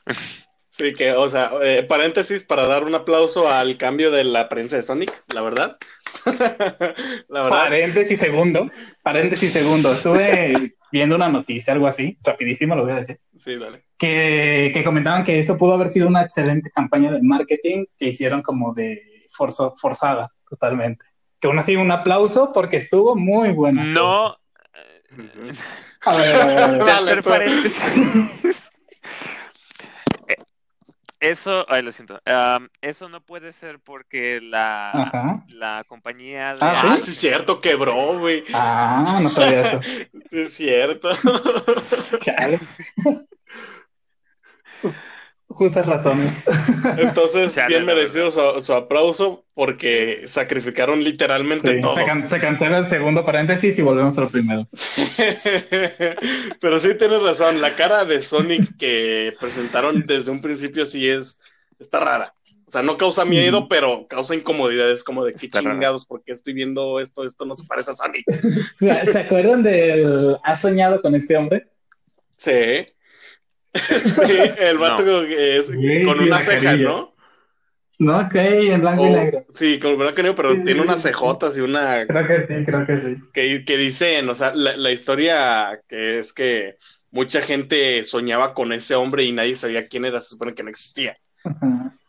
Sí, 0.72 0.96
que, 0.96 1.12
o 1.12 1.30
sea, 1.30 1.52
eh, 1.62 1.84
paréntesis 1.84 2.44
para 2.44 2.66
dar 2.66 2.84
un 2.84 2.96
aplauso 2.96 3.50
al 3.50 3.78
cambio 3.78 4.10
de 4.10 4.24
la 4.24 4.50
prensa 4.50 4.78
de 4.78 4.82
Sonic, 4.82 5.14
la 5.32 5.42
verdad. 5.42 5.78
la 7.30 7.44
verdad. 7.44 7.50
Paréntesis 7.50 8.20
segundo, 8.20 8.70
paréntesis 9.04 9.52
segundo. 9.52 9.94
Estuve 9.94 10.74
viendo 10.92 11.16
una 11.16 11.30
noticia, 11.30 11.74
algo 11.74 11.88
así, 11.88 12.18
rapidísimo 12.24 12.76
lo 12.76 12.84
voy 12.84 12.94
a 12.94 13.00
decir. 13.00 13.20
Sí, 13.38 13.58
dale. 13.58 13.80
Que, 13.98 14.72
que 14.74 14.84
comentaban 14.84 15.24
que 15.24 15.40
eso 15.40 15.58
pudo 15.58 15.74
haber 15.74 15.90
sido 15.90 16.08
una 16.08 16.22
excelente 16.22 16.70
campaña 16.70 17.12
de 17.12 17.22
marketing 17.22 17.86
que 17.98 18.10
hicieron 18.10 18.42
como 18.42 18.74
de 18.74 19.02
forzo, 19.30 19.76
forzada, 19.76 20.30
totalmente. 20.50 21.06
Que 21.40 21.48
aún 21.48 21.60
así 21.60 21.76
un 21.76 21.92
aplauso 21.92 22.52
porque 22.54 22.78
estuvo 22.78 23.16
muy 23.16 23.52
bueno. 23.52 23.84
No. 23.84 24.28
A 26.06 26.18
ver, 26.18 26.36
a 26.36 26.46
ver, 26.46 26.82
a 26.82 27.02
ver. 27.02 27.24
paréntesis. 27.24 28.72
Eso, 31.24 31.66
ay, 31.70 31.82
lo 31.84 31.94
siento. 31.94 32.20
eso 32.82 33.08
no 33.08 33.22
puede 33.22 33.54
ser 33.54 33.80
porque 33.80 34.42
la, 34.42 35.42
la 35.56 35.86
compañía 35.88 36.54
de... 36.54 36.58
Ah, 36.60 36.82
¿sí? 36.82 36.88
ah, 36.90 36.98
sí, 37.00 37.12
es 37.12 37.18
cierto, 37.18 37.62
quebró, 37.62 38.20
güey. 38.20 38.44
Ah, 38.54 39.22
no 39.24 39.30
sabía 39.30 39.62
eso. 39.62 39.82
sí, 39.82 40.10
es 40.32 40.54
cierto. 40.54 41.12
Chale. 42.20 42.60
Justas 45.54 45.86
razones. 45.86 46.34
Entonces, 46.98 47.56
bien 47.68 47.86
merecido 47.86 48.32
su, 48.32 48.42
su 48.62 48.74
aplauso 48.74 49.46
porque 49.54 50.24
sacrificaron 50.26 51.04
literalmente 51.04 51.76
Sí, 51.76 51.82
todo. 51.82 51.96
se, 51.96 52.06
can- 52.06 52.30
se 52.30 52.40
cancela 52.40 52.78
el 52.80 52.88
segundo 52.88 53.24
paréntesis 53.26 53.78
y 53.78 53.82
volvemos 53.82 54.18
al 54.18 54.30
primero. 54.30 54.68
Pero 56.60 56.80
sí 56.80 56.98
tienes 56.98 57.22
razón, 57.24 57.62
la 57.62 57.76
cara 57.76 58.06
de 58.06 58.22
Sonic 58.22 58.78
que 58.78 59.34
presentaron 59.40 60.02
desde 60.04 60.32
un 60.32 60.42
principio 60.42 60.86
sí 60.86 61.08
es, 61.10 61.40
está 61.80 62.00
rara. 62.00 62.34
O 62.66 62.72
sea, 62.72 62.82
no 62.82 62.98
causa 62.98 63.26
miedo, 63.26 63.68
pero 63.68 64.08
causa 64.08 64.34
incomodidad. 64.36 64.90
Es 64.90 65.04
como 65.04 65.26
de 65.26 65.34
qué 65.34 65.48
Está 65.48 65.60
chingados, 65.60 66.06
porque 66.06 66.32
estoy 66.32 66.54
viendo 66.54 67.00
esto, 67.02 67.26
esto 67.26 67.46
no 67.46 67.56
se 67.56 67.68
parece 67.68 67.92
a 67.92 67.96
Sonic. 67.96 68.24
¿Se 68.80 69.06
se 69.12 69.20
acuerdan 69.20 69.62
del 69.64 70.38
¿Has 70.44 70.62
soñado 70.62 71.02
con 71.02 71.14
este 71.14 71.36
hombre? 71.36 71.68
Sí. 72.38 72.86
Sí, 74.06 74.54
el 74.58 74.78
vato 74.78 75.04
que 75.26 75.58
es 75.58 75.68
Sí, 75.72 76.04
con 76.04 76.20
sí, 76.20 76.24
una 76.24 76.42
ceja, 76.42 76.62
carilla. 76.62 76.78
¿no? 76.78 77.14
No, 78.00 78.20
ok, 78.20 78.36
en 78.36 78.82
blanco 78.82 79.06
y 79.08 79.10
negro. 79.12 79.46
sí, 79.54 79.80
con 79.80 79.98
blanco 79.98 80.20
y 80.20 80.24
negro, 80.24 80.36
pero 80.36 80.56
Sí, 80.56 80.64
tiene 80.64 80.82
sí, 80.82 80.84
unas 80.84 81.02
sí. 81.02 81.10
cejotas 81.10 81.58
y 81.58 81.62
una 81.62 82.06
Creo 82.08 82.28
que 82.28 82.40
sí, 82.42 82.66
creo 82.66 82.86
que 82.86 82.98
sí. 82.98 83.16
que, 83.34 83.66
que 83.66 83.78
dicen, 83.78 84.30
o 84.30 84.36
sea, 84.36 84.54
la, 84.56 84.76
la 84.78 84.92
historia 84.92 85.82
que 85.88 86.20
es 86.20 86.34
que 86.34 86.78
mucha 87.12 87.42
gente 87.42 88.04
soñaba 88.04 88.54
con 88.54 88.74
ese 88.74 88.96
hombre 88.96 89.24
y 89.24 89.32
nadie 89.32 89.56
sabía 89.56 89.88
quién 89.88 90.06
era, 90.06 90.22
se 90.22 90.30
supone 90.30 90.54
que 90.56 90.64
no 90.64 90.70
existía. 90.70 91.18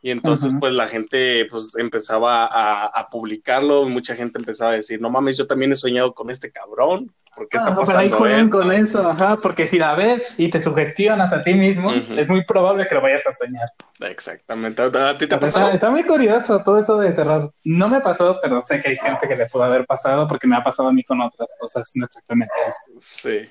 Y 0.02 0.10
entonces, 0.10 0.52
Ajá. 0.52 0.60
pues 0.60 0.72
la 0.74 0.88
gente 0.88 1.46
pues 1.50 1.76
empezaba 1.78 2.46
a, 2.46 2.86
a 2.86 3.10
publicarlo, 3.10 3.88
mucha 3.88 4.16
gente 4.16 4.38
empezaba 4.38 4.72
a 4.72 4.76
decir, 4.76 5.00
no 5.00 5.10
mames, 5.10 5.38
yo 5.38 5.46
también 5.46 5.72
he 5.72 5.76
soñado 5.76 6.14
con 6.14 6.30
este 6.30 6.52
cabrón, 6.52 7.14
¿por 7.34 7.48
qué 7.48 7.56
está 7.58 7.70
Ah, 7.72 7.76
pero 7.84 7.98
ahí 7.98 8.08
pasando 8.08 8.16
juegan 8.18 8.46
esto? 8.46 8.58
con 8.58 8.72
eso, 8.72 9.10
ajá, 9.10 9.36
porque 9.36 9.66
si 9.66 9.78
la 9.78 9.94
ves 9.94 10.38
y 10.38 10.48
te 10.50 10.62
sugestionas 10.62 11.32
a 11.32 11.42
ti 11.42 11.54
mismo, 11.54 11.90
Ujú. 11.90 12.14
es 12.14 12.28
muy 12.28 12.44
probable 12.44 12.86
que 12.88 12.94
lo 12.94 13.02
vayas 13.02 13.26
a 13.26 13.32
soñar. 13.32 13.68
Exactamente. 14.00 14.82
¿A 14.82 14.90
ti 14.90 15.26
te 15.26 15.34
ha 15.34 15.36
Está, 15.36 15.38
pasado? 15.40 15.70
está 15.70 15.90
muy 15.90 16.04
curioso 16.04 16.62
todo 16.64 16.78
eso 16.78 16.98
de 16.98 17.12
terror. 17.12 17.52
No 17.64 17.88
me 17.88 18.00
pasó, 18.00 18.38
pero 18.42 18.60
sé 18.60 18.80
que 18.80 18.90
hay 18.90 18.96
gente 18.96 19.26
que 19.28 19.36
le 19.36 19.46
pudo 19.46 19.64
haber 19.64 19.86
pasado 19.86 20.26
porque 20.28 20.46
me 20.46 20.56
ha 20.56 20.62
pasado 20.62 20.88
a 20.88 20.92
mí 20.92 21.02
con 21.04 21.20
otras 21.20 21.54
cosas, 21.58 21.90
no 21.94 22.04
exactamente 22.06 22.52
eso. 22.66 22.92
Sí. 23.00 23.48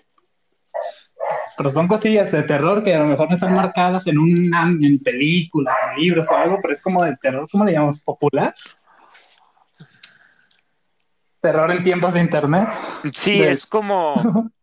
Pero 1.58 1.72
son 1.72 1.88
cosillas 1.88 2.32
de 2.32 2.44
terror 2.44 2.84
que 2.84 2.94
a 2.96 3.00
lo 3.00 3.06
mejor 3.06 3.30
no 3.30 3.36
están 3.36 3.54
marcadas 3.56 4.08
en 4.08 4.18
un 4.18 4.54
en 4.84 5.00
películas, 5.00 5.76
en 5.96 6.02
libros 6.02 6.30
o 6.32 6.36
algo, 6.36 6.60
pero 6.62 6.74
es 6.74 6.82
como 6.82 7.04
del 7.04 7.18
terror, 7.20 7.48
¿cómo 7.52 7.64
le 7.64 7.72
llamamos? 7.74 8.02
¿Popular? 8.02 8.54
Terror 11.44 11.72
en 11.74 11.84
tiempos 11.84 12.14
de 12.14 12.22
internet. 12.22 12.70
Sí, 13.16 13.40
De- 13.40 13.52
es 13.52 13.66
como, 13.66 14.16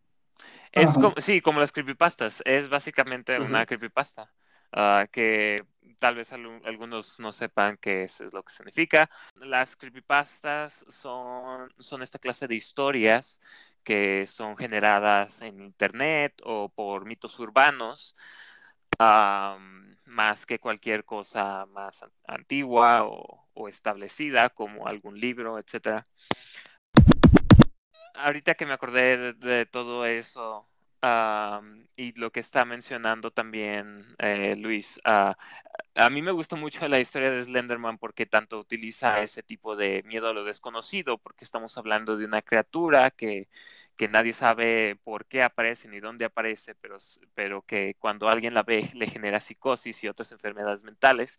es 0.73 0.97
como, 0.99 1.15
sí, 1.19 1.41
como 1.41 1.61
las 1.61 1.73
creepypastas. 1.73 2.43
Es 2.45 2.69
básicamente 2.69 3.39
una 3.41 3.67
creepypasta. 3.67 4.33
ah, 4.73 5.07
que 5.13 5.65
tal 5.99 6.15
vez 6.15 6.33
algunos 6.33 7.19
no 7.21 7.33
sepan 7.33 7.77
qué 7.79 8.05
es, 8.05 8.21
es 8.21 8.33
lo 8.33 8.43
que 8.43 8.53
significa. 8.53 9.11
Las 9.37 9.77
creepypastas 9.77 10.85
son, 10.89 11.73
son 11.79 12.03
esta 12.03 12.19
clase 12.19 12.47
de 12.47 12.55
historias 12.55 13.41
que 13.85 14.27
son 14.27 14.57
generadas 14.57 15.43
en 15.43 15.61
internet 15.61 16.35
o 16.45 16.69
por 16.71 17.05
mitos 17.05 17.39
urbanos, 17.41 18.15
más 20.07 20.47
que 20.47 20.59
cualquier 20.59 21.05
cosa 21.05 21.67
más 21.67 22.03
an- 22.03 22.13
antigua 22.27 23.05
o, 23.05 23.49
o 23.55 23.69
establecida, 23.69 24.51
como 24.51 24.87
algún 24.87 25.19
libro, 25.19 25.59
etcétera. 25.59 26.07
Ahorita 28.15 28.55
que 28.55 28.67
me 28.67 28.73
acordé 28.73 29.35
de, 29.35 29.67
todo 29.67 30.07
eso 30.07 30.67
y 31.97 32.13
lo 32.21 32.31
que 32.31 32.41
está 32.41 32.65
mencionando 32.65 33.31
también 33.31 34.05
eh, 34.19 34.55
Luis, 34.57 35.01
ah, 35.05 35.37
a 35.95 36.11
mí 36.11 36.23
me 36.23 36.33
gustó 36.33 36.57
mucho 36.57 36.87
la 36.89 37.01
historia 37.01 37.31
de 37.31 37.43
Slenderman 37.43 37.99
porque 37.99 38.27
tanto 38.27 38.59
utiliza 38.59 39.23
ese 39.23 39.43
tipo 39.43 39.77
de 39.77 40.03
miedo 40.05 40.29
a 40.29 40.35
lo 40.35 40.45
desconocido, 40.45 41.19
porque 41.19 41.45
estamos 41.45 41.77
hablando 41.79 42.17
de 42.17 42.27
una 42.27 42.43
criatura 42.43 43.11
que, 43.11 43.49
que 43.97 44.09
nadie 44.09 44.33
sabe 44.33 44.97
por 45.05 45.27
qué 45.27 45.43
aparece 45.43 45.89
ni 45.89 46.01
dónde 46.01 46.25
aparece, 46.25 46.75
pero, 46.75 46.97
pero 47.35 47.63
que 47.63 47.97
cuando 47.99 48.29
alguien 48.29 48.55
la 48.55 48.63
ve 48.63 48.91
le 48.95 49.07
genera 49.07 49.41
psicosis 49.41 50.03
y 50.05 50.09
otras 50.09 50.33
enfermedades 50.33 50.85
mentales. 50.85 51.39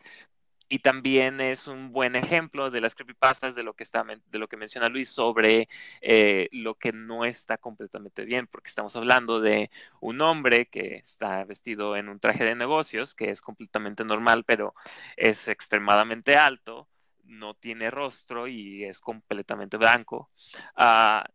Y 0.72 0.80
también 0.80 1.42
es 1.42 1.68
un 1.68 1.92
buen 1.92 2.16
ejemplo 2.16 2.72
de 2.72 2.80
las 2.80 2.96
creepypastas 2.96 3.56
de 3.56 3.64
lo 3.64 3.74
que 3.74 3.84
está 3.84 4.06
de 4.06 4.40
lo 4.40 4.48
que 4.48 4.56
menciona 4.56 4.88
Luis 4.88 5.10
sobre 5.10 5.68
eh, 6.00 6.48
lo 6.54 6.76
que 6.76 6.94
no 6.94 7.26
está 7.26 7.58
completamente 7.58 8.24
bien, 8.24 8.48
porque 8.48 8.70
estamos 8.70 8.96
hablando 8.96 9.42
de 9.42 9.70
un 10.00 10.22
hombre 10.22 10.68
que 10.68 10.96
está 10.96 11.44
vestido 11.44 11.98
en 11.98 12.08
un 12.08 12.22
traje 12.22 12.46
de 12.46 12.56
negocios, 12.56 13.14
que 13.16 13.32
es 13.32 13.42
completamente 13.42 14.06
normal, 14.06 14.46
pero 14.46 14.74
es 15.18 15.50
extremadamente 15.50 16.36
alto, 16.36 16.88
no 17.26 17.54
tiene 17.54 17.92
rostro 17.92 18.48
y 18.48 18.86
es 18.86 19.02
completamente 19.02 19.76
blanco. 19.76 20.30
Ah, 20.78 21.26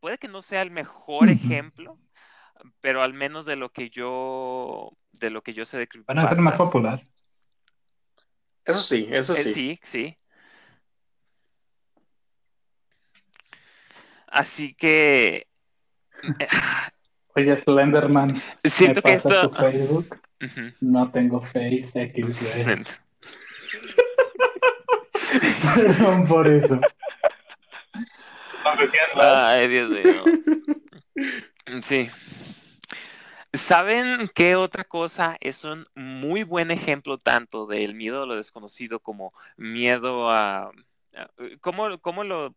puede 0.00 0.16
que 0.16 0.28
no 0.28 0.40
sea 0.40 0.62
el 0.62 0.70
mejor 0.70 1.28
ejemplo, 1.28 1.98
pero 2.80 3.02
al 3.02 3.12
menos 3.12 3.44
de 3.44 3.56
lo 3.56 3.70
que 3.70 3.90
yo 3.90 4.92
de 5.12 5.28
lo 5.28 5.42
que 5.42 5.52
yo 5.52 5.66
sé 5.66 5.76
de 5.76 5.88
Van 6.06 6.18
a 6.18 6.26
ser 6.26 6.38
más 6.38 6.56
creepypastas. 6.56 6.58
popular. 6.58 7.00
Eso 8.68 8.82
sí, 8.82 9.08
eso 9.10 9.32
Eh, 9.32 9.36
sí. 9.36 9.52
sí, 9.52 9.80
sí. 9.82 10.16
Así 14.26 14.74
que 14.74 15.46
Oye, 17.34 17.56
Slenderman, 17.56 18.42
siento 18.64 19.00
¿me 19.00 19.02
que 19.02 19.12
pasas 19.12 19.32
esto 19.32 19.48
tu 19.48 19.54
Facebook? 19.56 20.20
Ujú. 20.42 20.74
No 20.80 21.10
tengo 21.10 21.40
Face. 21.40 21.92
Perdón 25.74 26.26
por 26.28 26.46
eso. 26.46 26.78
Ay, 29.14 29.68
Dios 29.68 29.90
mío. 29.90 30.24
Sí. 31.82 32.10
¿Saben 33.52 34.28
qué 34.34 34.56
otra 34.56 34.84
cosa 34.84 35.36
es 35.40 35.64
un 35.64 35.86
muy 35.94 36.42
buen 36.42 36.70
ejemplo 36.70 37.16
tanto 37.18 37.66
del 37.66 37.94
miedo 37.94 38.22
a 38.22 38.26
lo 38.26 38.36
desconocido 38.36 39.00
como 39.00 39.32
miedo 39.56 40.30
a... 40.30 40.70
¿Cómo, 41.60 41.98
cómo 42.00 42.24
lo, 42.24 42.54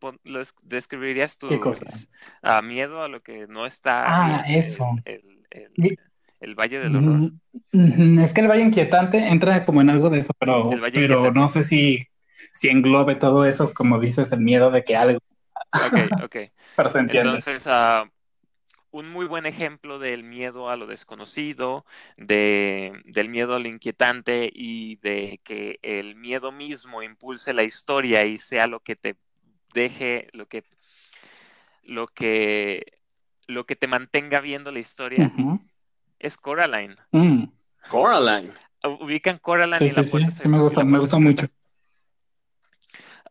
describirías 0.64 1.38
tú? 1.38 1.48
¿Qué 1.48 1.60
cosa? 1.60 1.86
A 2.42 2.62
miedo 2.62 3.02
a 3.02 3.08
lo 3.08 3.22
que 3.22 3.48
no 3.48 3.66
está... 3.66 4.04
Ah, 4.06 4.44
bien, 4.48 4.58
eso. 4.58 4.86
El, 5.06 5.48
el- 5.50 6.00
el 6.42 6.56
Valle 6.56 6.80
del 6.80 6.96
Horror. 6.96 7.22
Mm, 7.74 8.16
mm, 8.16 8.20
Es 8.20 8.34
que 8.34 8.42
el 8.42 8.48
Valle 8.48 8.64
Inquietante 8.64 9.18
entra 9.28 9.66
como 9.66 9.82
en 9.82 9.90
algo 9.90 10.10
de 10.10 10.20
eso, 10.20 10.34
pero, 10.40 10.70
El 10.72 10.82
pero 10.94 11.32
no 11.32 11.48
sé 11.48 11.64
si, 11.64 12.08
si 12.54 12.70
englobe 12.70 13.16
todo 13.16 13.46
eso, 13.46 13.74
como 13.74 14.00
dices, 14.00 14.32
el 14.32 14.42
miedo 14.42 14.72
de 14.72 14.84
que 14.84 14.96
algo, 14.96 15.20
Ok, 15.78 15.98
ok. 16.24 16.36
pero 16.76 16.90
se 16.90 17.00
entiende. 17.00 17.30
Entonces, 17.34 17.68
ah, 17.68 18.10
un 18.92 19.10
muy 19.10 19.26
buen 19.26 19.46
ejemplo 19.46 20.00
del 20.00 20.24
miedo 20.24 20.70
a 20.70 20.76
lo 20.76 20.86
desconocido, 20.86 21.86
de, 22.18 23.02
del 23.06 23.30
miedo 23.30 23.56
a 23.56 23.60
lo 23.60 23.68
inquietante 23.68 24.50
y 24.54 24.98
de 24.98 25.40
que 25.44 25.80
el 25.82 26.16
miedo 26.16 26.52
mismo 26.52 27.02
impulse 27.02 27.54
la 27.54 27.64
historia 27.64 28.26
y 28.26 28.38
sea 28.38 28.68
lo 28.68 28.82
que 28.82 28.96
te 28.96 29.16
deje, 29.74 30.28
lo 30.34 30.48
que, 30.48 30.64
lo 31.84 32.08
que, 32.08 33.00
lo 33.48 33.66
que 33.66 33.76
te 33.76 33.88
mantenga 33.88 34.42
viendo 34.42 34.72
la 34.72 34.80
historia, 34.80 35.32
es 36.20 36.38
Coraline. 36.38 36.96
Mm, 37.12 37.46
Coraline. 37.88 38.52
Ubican 38.84 39.38
Coraline 39.38 39.78
Sí, 39.78 39.86
y 39.86 39.92
la 39.92 40.04
sí, 40.04 40.10
sí, 40.10 40.12
puerta 40.12 40.32
sí 40.32 40.50
me 40.50 40.60
gusta 41.00 41.18
mucho. 41.20 41.48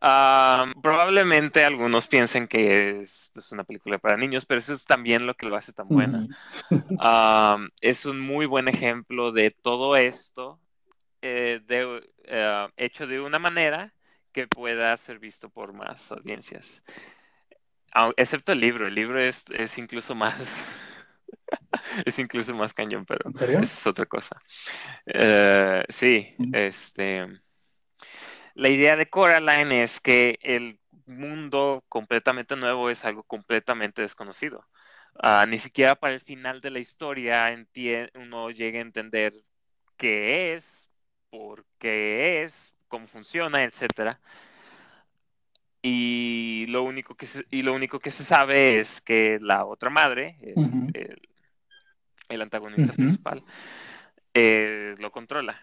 Ah, 0.03 0.65
probablemente 0.81 1.63
algunos 1.63 2.07
piensen 2.07 2.47
que 2.47 2.99
es 3.01 3.29
pues, 3.33 3.51
una 3.51 3.63
película 3.63 3.99
para 3.99 4.17
niños, 4.17 4.45
pero 4.45 4.59
eso 4.59 4.73
es 4.73 4.85
también 4.85 5.27
lo 5.27 5.35
que 5.35 5.45
lo 5.45 5.55
hace 5.55 5.73
tan 5.73 5.91
buena. 5.91 6.27
Ah, 6.97 7.57
es 7.81 8.05
un 8.05 8.19
muy 8.19 8.45
buen 8.47 8.67
ejemplo 8.67 9.31
de 9.31 9.51
todo 9.51 9.95
esto 9.97 10.59
eh, 11.21 11.61
de, 11.65 12.09
eh, 12.25 12.67
hecho 12.77 13.07
de 13.07 13.21
una 13.21 13.39
manera 13.39 13.93
que 14.33 14.47
pueda 14.47 14.95
ser 14.97 15.19
visto 15.19 15.49
por 15.49 15.73
más 15.73 16.11
audiencias. 16.11 16.83
Au- 17.93 18.13
excepto 18.17 18.51
el 18.53 18.59
libro, 18.59 18.87
el 18.87 18.95
libro 18.95 19.19
es, 19.19 19.45
es 19.51 19.77
incluso 19.77 20.15
más 20.15 20.67
es 22.05 22.19
incluso 22.19 22.53
más 22.55 22.73
cañón, 22.73 23.05
pero 23.05 23.25
¿En 23.25 23.35
serio? 23.35 23.59
es 23.59 23.85
otra 23.87 24.05
cosa. 24.05 24.41
Eh, 25.05 25.83
sí, 25.89 26.35
Mm. 26.39 26.51
este 26.51 27.27
la 28.55 28.69
idea 28.69 28.95
de 28.95 29.09
Coraline 29.09 29.83
es 29.83 29.99
que 29.99 30.39
el 30.41 30.79
mundo 31.05 31.83
completamente 31.89 32.55
nuevo 32.55 32.89
es 32.89 33.03
algo 33.05 33.23
completamente 33.23 34.01
desconocido. 34.01 34.65
Ah, 35.21 35.45
ni 35.47 35.59
siquiera 35.59 35.95
para 35.95 36.13
el 36.13 36.21
final 36.21 36.61
de 36.61 36.71
la 36.71 36.79
historia 36.79 37.53
uno 38.15 38.49
llega 38.51 38.79
a 38.79 38.81
entender 38.81 39.33
qué 39.97 40.53
es, 40.55 40.89
por 41.29 41.65
qué 41.79 42.43
es, 42.43 42.73
cómo 42.87 43.07
funciona, 43.07 43.63
etcétera. 43.63 44.19
Y 45.83 46.65
lo 46.67 46.83
único 46.83 47.15
que 47.15 47.25
se, 47.25 47.45
y 47.49 47.63
lo 47.63 47.73
único 47.73 47.99
que 47.99 48.11
se 48.11 48.23
sabe 48.23 48.79
es 48.79 49.01
que 49.01 49.39
la 49.41 49.65
otra 49.65 49.89
madre, 49.89 50.37
el, 50.41 50.55
Ujú. 50.57 50.87
el- 50.93 51.21
el 52.29 52.41
antagonista 52.41 52.93
principal, 52.93 53.43
eh, 54.33 54.95
lo 54.99 55.11
controla. 55.11 55.59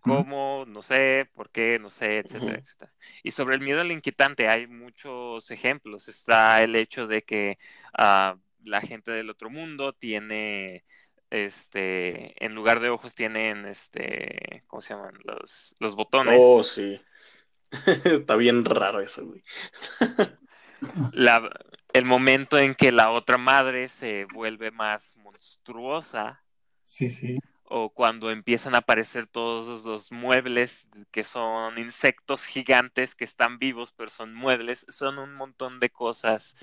¿Cómo? 0.00 0.64
No 0.66 0.82
sé, 0.82 1.28
¿por 1.34 1.50
qué? 1.50 1.78
No 1.78 1.90
sé, 1.90 2.18
etcétera, 2.18 2.58
etcétera. 2.58 2.92
Y 3.22 3.30
sobre 3.30 3.54
el 3.54 3.60
miedo 3.60 3.80
al 3.80 3.92
inquietante 3.92 4.48
hay 4.48 4.66
muchos 4.66 5.50
ejemplos. 5.50 6.08
Está 6.08 6.62
el 6.62 6.74
hecho 6.74 7.06
de 7.06 7.22
que 7.22 7.58
ah, 7.96 8.36
la 8.64 8.80
gente 8.80 9.12
del 9.12 9.30
otro 9.30 9.48
mundo 9.48 9.92
tiene, 9.92 10.84
este, 11.30 12.44
en 12.44 12.54
lugar 12.54 12.80
de 12.80 12.90
ojos 12.90 13.14
tienen, 13.14 13.66
este, 13.66 14.64
¿cómo 14.66 14.80
se 14.80 14.94
llaman? 14.94 15.14
Los, 15.24 15.76
los 15.78 15.94
botones. 15.94 16.38
Oh, 16.42 16.64
sí. 16.64 17.00
Está 18.04 18.36
bien 18.36 18.64
raro 18.64 19.00
eso, 19.00 19.26
güey. 19.26 19.42
La, 21.12 21.50
el 21.94 22.04
momento 22.04 22.58
en 22.58 22.74
que 22.74 22.92
la 22.92 23.10
otra 23.10 23.38
madre 23.38 23.88
se 23.88 24.26
vuelve 24.34 24.70
más 24.70 25.16
monstruosa. 25.16 26.42
Sí, 26.82 27.08
sí 27.08 27.38
o 27.68 27.90
cuando 27.90 28.30
empiezan 28.30 28.74
a 28.74 28.78
aparecer 28.78 29.26
todos 29.26 29.84
los 29.84 30.12
muebles 30.12 30.90
que 31.10 31.24
son 31.24 31.78
insectos 31.78 32.46
gigantes 32.46 33.14
que 33.14 33.24
están 33.24 33.58
vivos 33.58 33.92
pero 33.92 34.10
son 34.10 34.34
muebles, 34.34 34.86
son 34.88 35.18
un 35.18 35.34
montón 35.34 35.80
de 35.80 35.90
cosas 35.90 36.56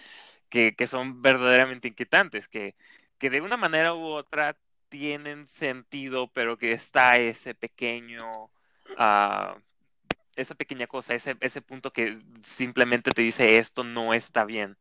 que, 0.50 0.76
que 0.76 0.88
son 0.88 1.22
verdaderamente 1.22 1.88
inquietantes, 1.88 2.48
que, 2.48 2.76
que 3.18 3.30
de 3.32 3.42
una 3.42 3.58
manera 3.58 3.96
u 3.96 4.06
otra 4.06 4.56
tienen 4.90 5.48
sentido, 5.48 6.28
pero 6.28 6.58
que 6.60 6.74
está 6.74 7.18
ese 7.18 7.56
pequeño, 7.56 8.52
uh, 9.00 9.60
esa 10.36 10.54
pequeña 10.56 10.86
cosa, 10.86 11.16
ese, 11.16 11.36
ese 11.40 11.62
punto 11.62 11.92
que 11.92 12.20
simplemente 12.44 13.10
te 13.10 13.24
dice 13.24 13.58
esto 13.58 13.84
no 13.84 14.14
está 14.14 14.46
bien. 14.46 14.78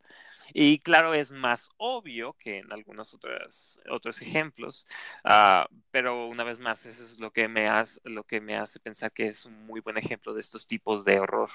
Y 0.55 0.79
claro, 0.81 1.15
es 1.15 1.33
más 1.33 1.71
obvio 1.79 2.35
que 2.35 2.59
en 2.59 2.73
algunos 2.73 3.15
otros, 3.15 3.81
otros 3.91 4.21
ejemplos, 4.23 4.87
uh, 5.25 5.67
pero 5.91 6.27
una 6.29 6.45
vez 6.45 6.59
más, 6.59 6.85
eso 6.87 7.03
es 7.05 7.19
lo 7.19 7.31
que, 7.33 7.49
me 7.49 7.69
hace, 7.69 8.81
pensar 8.81 9.13
que 9.13 9.29
es 9.29 9.45
un 9.45 9.67
muy 9.67 9.81
buen 9.81 9.97
ejemplo 9.99 10.35
de 10.35 10.41
estos 10.41 10.67
tipos 10.67 11.05
de 11.05 11.21
horror. 11.21 11.51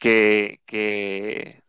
Que, 0.00 0.60
que, 0.66 1.62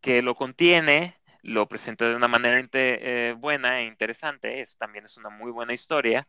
que 0.00 0.22
lo 0.22 0.34
contiene, 0.34 1.16
lo 1.42 1.66
presenta 1.68 2.08
de 2.08 2.14
una 2.14 2.28
manera 2.28 2.64
eh, 2.72 3.34
buena 3.36 3.80
e 3.80 3.86
interesante, 3.86 4.60
eso 4.60 4.76
también 4.78 5.04
es 5.04 5.16
una 5.16 5.28
muy 5.28 5.50
buena 5.50 5.72
historia, 5.72 6.26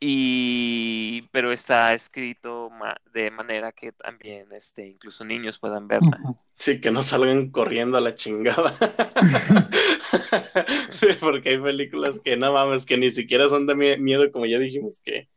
y 0.00 1.22
pero 1.30 1.52
está 1.52 1.92
escrito 1.92 2.70
de 3.12 3.30
manera 3.30 3.72
que 3.72 3.92
también 3.92 4.46
este 4.52 4.86
incluso 4.86 5.24
niños 5.24 5.58
puedan 5.58 5.86
verla. 5.86 6.18
Sí, 6.54 6.80
que 6.80 6.90
no 6.90 7.02
salgan 7.02 7.50
corriendo 7.50 7.98
a 7.98 8.00
la 8.00 8.14
chingada. 8.14 8.74
porque 11.20 11.50
hay 11.50 11.58
películas 11.58 12.20
que 12.20 12.36
no 12.36 12.52
mames, 12.52 12.86
que 12.86 12.96
ni 12.96 13.10
siquiera 13.10 13.48
son 13.48 13.66
de 13.66 13.98
miedo, 13.98 14.30
como 14.32 14.46
ya 14.46 14.58
dijimos 14.58 15.00
que. 15.00 15.28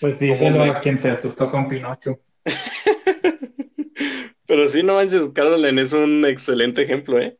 pues 0.00 0.18
díselo 0.18 0.64
a 0.64 0.80
quien 0.80 0.98
se 0.98 1.10
asustó 1.10 1.50
con 1.50 1.68
Pinocho. 1.68 2.20
pero 4.46 4.68
sí, 4.68 4.82
no 4.82 4.94
manches, 4.94 5.30
Carolyn 5.30 5.78
es 5.78 5.92
un 5.92 6.24
excelente 6.26 6.82
ejemplo, 6.82 7.18
¿eh? 7.18 7.38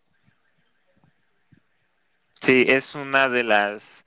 Sí, 2.40 2.64
es 2.68 2.94
una 2.94 3.28
de 3.28 3.42
las 3.42 4.05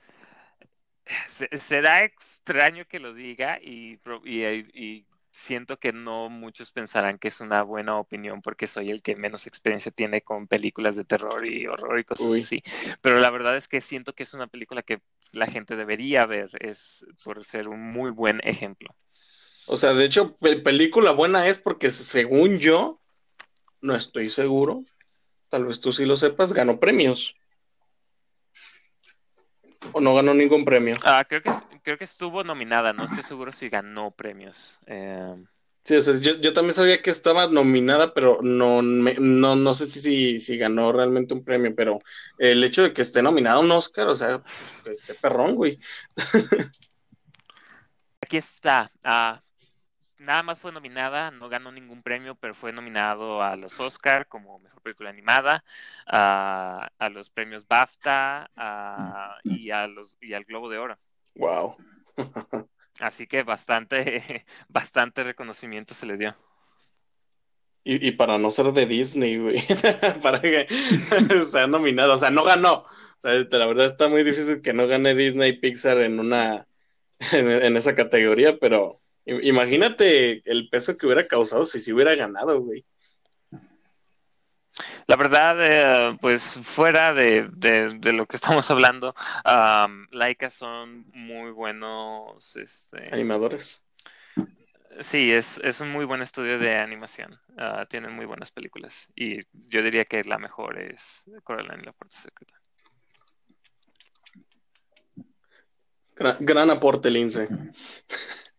será 1.58 2.04
extraño 2.04 2.86
que 2.86 3.00
lo 3.00 3.14
diga 3.14 3.58
y, 3.60 3.98
y, 4.24 5.06
siento 5.32 5.78
que 5.78 5.92
no 5.92 6.28
muchos 6.28 6.72
pensarán 6.72 7.16
que 7.16 7.28
es 7.28 7.40
una 7.40 7.62
buena 7.62 7.96
opinión 7.98 8.42
porque 8.42 8.66
soy 8.66 8.90
el 8.90 9.00
que 9.00 9.14
menos 9.14 9.46
experiencia 9.46 9.92
tiene 9.92 10.22
con 10.22 10.48
películas 10.48 10.96
de 10.96 11.04
terror 11.04 11.46
y 11.46 11.68
horror 11.68 12.00
y 12.00 12.04
cosas 12.04 12.32
así. 12.32 12.64
Pero 13.00 13.20
la 13.20 13.30
verdad 13.30 13.56
es 13.56 13.68
que 13.68 13.80
siento 13.80 14.12
que 14.12 14.24
es 14.24 14.34
una 14.34 14.48
película 14.48 14.82
que 14.82 15.00
la 15.30 15.46
gente 15.46 15.76
debería 15.76 16.26
ver, 16.26 16.50
es 16.58 17.06
por 17.24 17.44
ser 17.44 17.68
un 17.68 17.92
muy 17.92 18.10
buen 18.10 18.40
ejemplo. 18.42 18.94
O 19.66 19.76
sea, 19.76 19.94
de 19.94 20.04
hecho, 20.04 20.36
película 20.36 21.12
buena 21.12 21.46
es 21.46 21.60
porque 21.60 21.90
según 21.90 22.58
yo, 22.58 23.00
no 23.80 23.94
estoy 23.94 24.28
seguro, 24.28 24.82
tal 25.48 25.66
vez 25.66 25.80
tú 25.80 25.92
sí 25.92 26.04
lo 26.06 26.16
sepas, 26.16 26.52
ganó 26.52 26.80
premios 26.80 27.36
o 29.92 30.00
no 30.00 30.14
ganó 30.14 30.34
ningún 30.34 30.64
premio? 30.64 30.96
Ah, 31.04 31.24
creo 31.28 31.42
que, 31.42 31.50
creo 31.82 31.98
que 31.98 32.04
estuvo 32.04 32.44
nominada, 32.44 32.92
no 32.92 33.04
estoy 33.04 33.22
seguro 33.22 33.52
si 33.52 33.68
ganó 33.68 34.10
premios. 34.10 34.78
Eh... 34.86 35.34
Sí, 35.82 35.96
o 35.96 36.02
sea, 36.02 36.14
yo, 36.20 36.36
yo, 36.36 36.52
también 36.52 36.74
sabía 36.74 37.00
que 37.00 37.10
estaba 37.10 37.46
nominada, 37.46 38.12
pero 38.12 38.38
no, 38.42 38.82
no, 38.82 39.56
no 39.56 39.74
sé 39.74 39.86
si, 39.86 40.38
si, 40.38 40.58
ganó 40.58 40.92
realmente 40.92 41.32
un 41.32 41.42
premio, 41.42 41.74
pero 41.74 42.00
el 42.38 42.62
hecho 42.62 42.82
de 42.82 42.92
que 42.92 43.00
esté 43.00 43.22
nominada 43.22 43.56
a 43.56 43.60
un 43.60 43.70
Oscar, 43.70 44.08
o 44.08 44.14
sea, 44.14 44.42
pues, 44.84 44.98
qué, 45.06 45.14
perrón, 45.14 45.54
güey. 45.54 45.78
Aquí 48.20 48.36
está. 48.36 48.92
Ah, 49.02 49.42
nada 50.20 50.42
más 50.42 50.58
fue 50.58 50.70
nominada, 50.70 51.30
no 51.30 51.48
ganó 51.48 51.72
ningún 51.72 52.02
premio, 52.02 52.34
pero 52.34 52.54
fue 52.54 52.72
nominado 52.72 53.42
a 53.42 53.56
los 53.56 53.80
Oscar 53.80 54.26
como 54.28 54.58
mejor 54.58 54.82
película 54.82 55.10
animada, 55.10 55.64
a, 56.06 56.90
los 57.12 57.30
premios 57.30 57.66
BAFTA 57.66 58.50
y 59.44 59.70
a 59.70 59.86
los 59.88 60.16
y 60.20 60.34
al 60.34 60.44
Globo 60.44 60.68
de 60.68 60.78
Oro. 60.78 60.98
Wow. 61.34 61.76
Así 63.00 63.26
que 63.26 63.42
bastante, 63.42 64.44
bastante 64.68 65.24
reconocimiento 65.24 65.94
se 65.94 66.06
le 66.06 66.18
dio. 66.18 66.36
Y, 67.82 68.08
y 68.08 68.12
para 68.12 68.36
no 68.36 68.50
ser 68.50 68.66
de 68.72 68.84
Disney, 68.84 69.38
güey, 69.38 69.58
para 70.22 70.38
que 70.40 70.68
sea 71.50 71.66
nominado, 71.66 72.12
o 72.12 72.18
sea, 72.18 72.30
no 72.30 72.44
ganó. 72.44 72.84
O 72.84 73.20
sea, 73.20 73.32
la 73.32 73.66
verdad 73.66 73.86
está 73.86 74.08
muy 74.08 74.22
difícil 74.22 74.60
que 74.60 74.74
no 74.74 74.86
gane 74.86 75.14
Disney 75.14 75.58
Pixar 75.58 75.98
en 76.00 76.20
una 76.20 76.66
en 77.32 77.76
esa 77.76 77.94
categoría, 77.94 78.58
pero 78.58 79.00
Imagínate 79.24 80.42
el 80.50 80.68
peso 80.68 80.96
que 80.96 81.06
hubiera 81.06 81.26
causado 81.26 81.64
si 81.64 81.78
se 81.78 81.92
hubiera 81.92 82.14
ganado, 82.14 82.60
güey. 82.60 82.84
La 85.06 85.16
verdad, 85.16 85.56
eh, 85.60 86.18
pues 86.20 86.58
fuera 86.62 87.12
de, 87.12 87.50
lo 88.12 88.26
que 88.26 88.36
estamos 88.36 88.70
hablando, 88.70 89.14
Laika 90.10 90.50
son 90.50 91.04
muy 91.12 91.50
buenos 91.50 92.56
este... 92.56 93.12
animadores. 93.12 93.84
Sí, 95.00 95.32
es, 95.32 95.58
es, 95.62 95.80
un 95.80 95.90
muy 95.92 96.04
buen 96.04 96.20
estudio 96.20 96.58
de 96.58 96.76
animación. 96.76 97.38
Ah, 97.56 97.86
tienen 97.88 98.12
muy 98.12 98.26
buenas 98.26 98.50
películas. 98.50 99.08
Y 99.14 99.40
yo 99.68 99.82
diría 99.82 100.04
que 100.04 100.24
la 100.24 100.38
mejor 100.38 100.78
es 100.78 101.24
Coraline 101.44 101.82
y 101.82 101.86
la 101.86 101.92
Puerta 101.92 102.16
Secreta. 102.18 102.54
Gran, 106.16 106.36
gran 106.40 106.70
aporte, 106.70 107.10
Lince. 107.10 107.48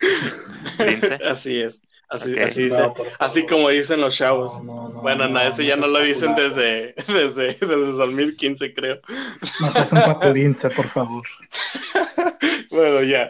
Así 1.24 1.60
es. 1.60 1.82
Así, 2.10 2.38
así, 2.38 2.70
así 3.18 3.44
como 3.44 3.68
dicen 3.68 4.00
los 4.00 4.16
chavos. 4.16 4.62
bueno, 4.64 5.28
no, 5.28 5.40
ese 5.42 5.66
ya 5.66 5.76
no 5.76 5.86
lo 5.88 6.00
dicen 6.00 6.34
desde, 6.36 6.94
desde, 7.06 7.48
desde 7.48 7.66
2015, 7.68 8.72
creo. 8.72 8.98
No 9.60 9.70
seas 9.70 9.92
un 9.92 10.00
papudinte, 10.00 10.70
por 10.70 10.88
favor. 10.88 11.22
bueno, 12.70 13.02
ya. 13.02 13.28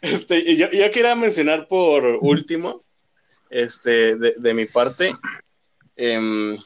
Este, 0.00 0.56
yo, 0.56 0.70
yo 0.70 0.90
quería 0.92 1.16
mencionar 1.16 1.66
por 1.66 2.06
último, 2.20 2.84
este, 3.50 4.14
de, 4.14 4.34
de 4.38 4.54
mi 4.54 4.66
parte, 4.66 5.12
em, 5.96 6.56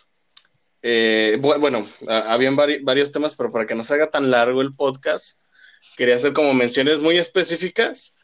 eh, 0.83 1.39
bueno, 1.41 1.87
habían 2.07 2.57
varios 2.57 3.11
temas, 3.11 3.35
pero 3.35 3.51
para 3.51 3.67
que 3.67 3.75
no 3.75 3.85
se 3.85 3.95
haga 3.95 4.11
tan 4.11 4.31
largo 4.31 4.61
el 4.61 4.75
podcast, 4.75 5.41
quería 5.97 6.17
hacer 6.17 6.35
como 6.35 6.53
menciones 6.53 7.01
muy 7.01 7.17
específicas 7.17 8.15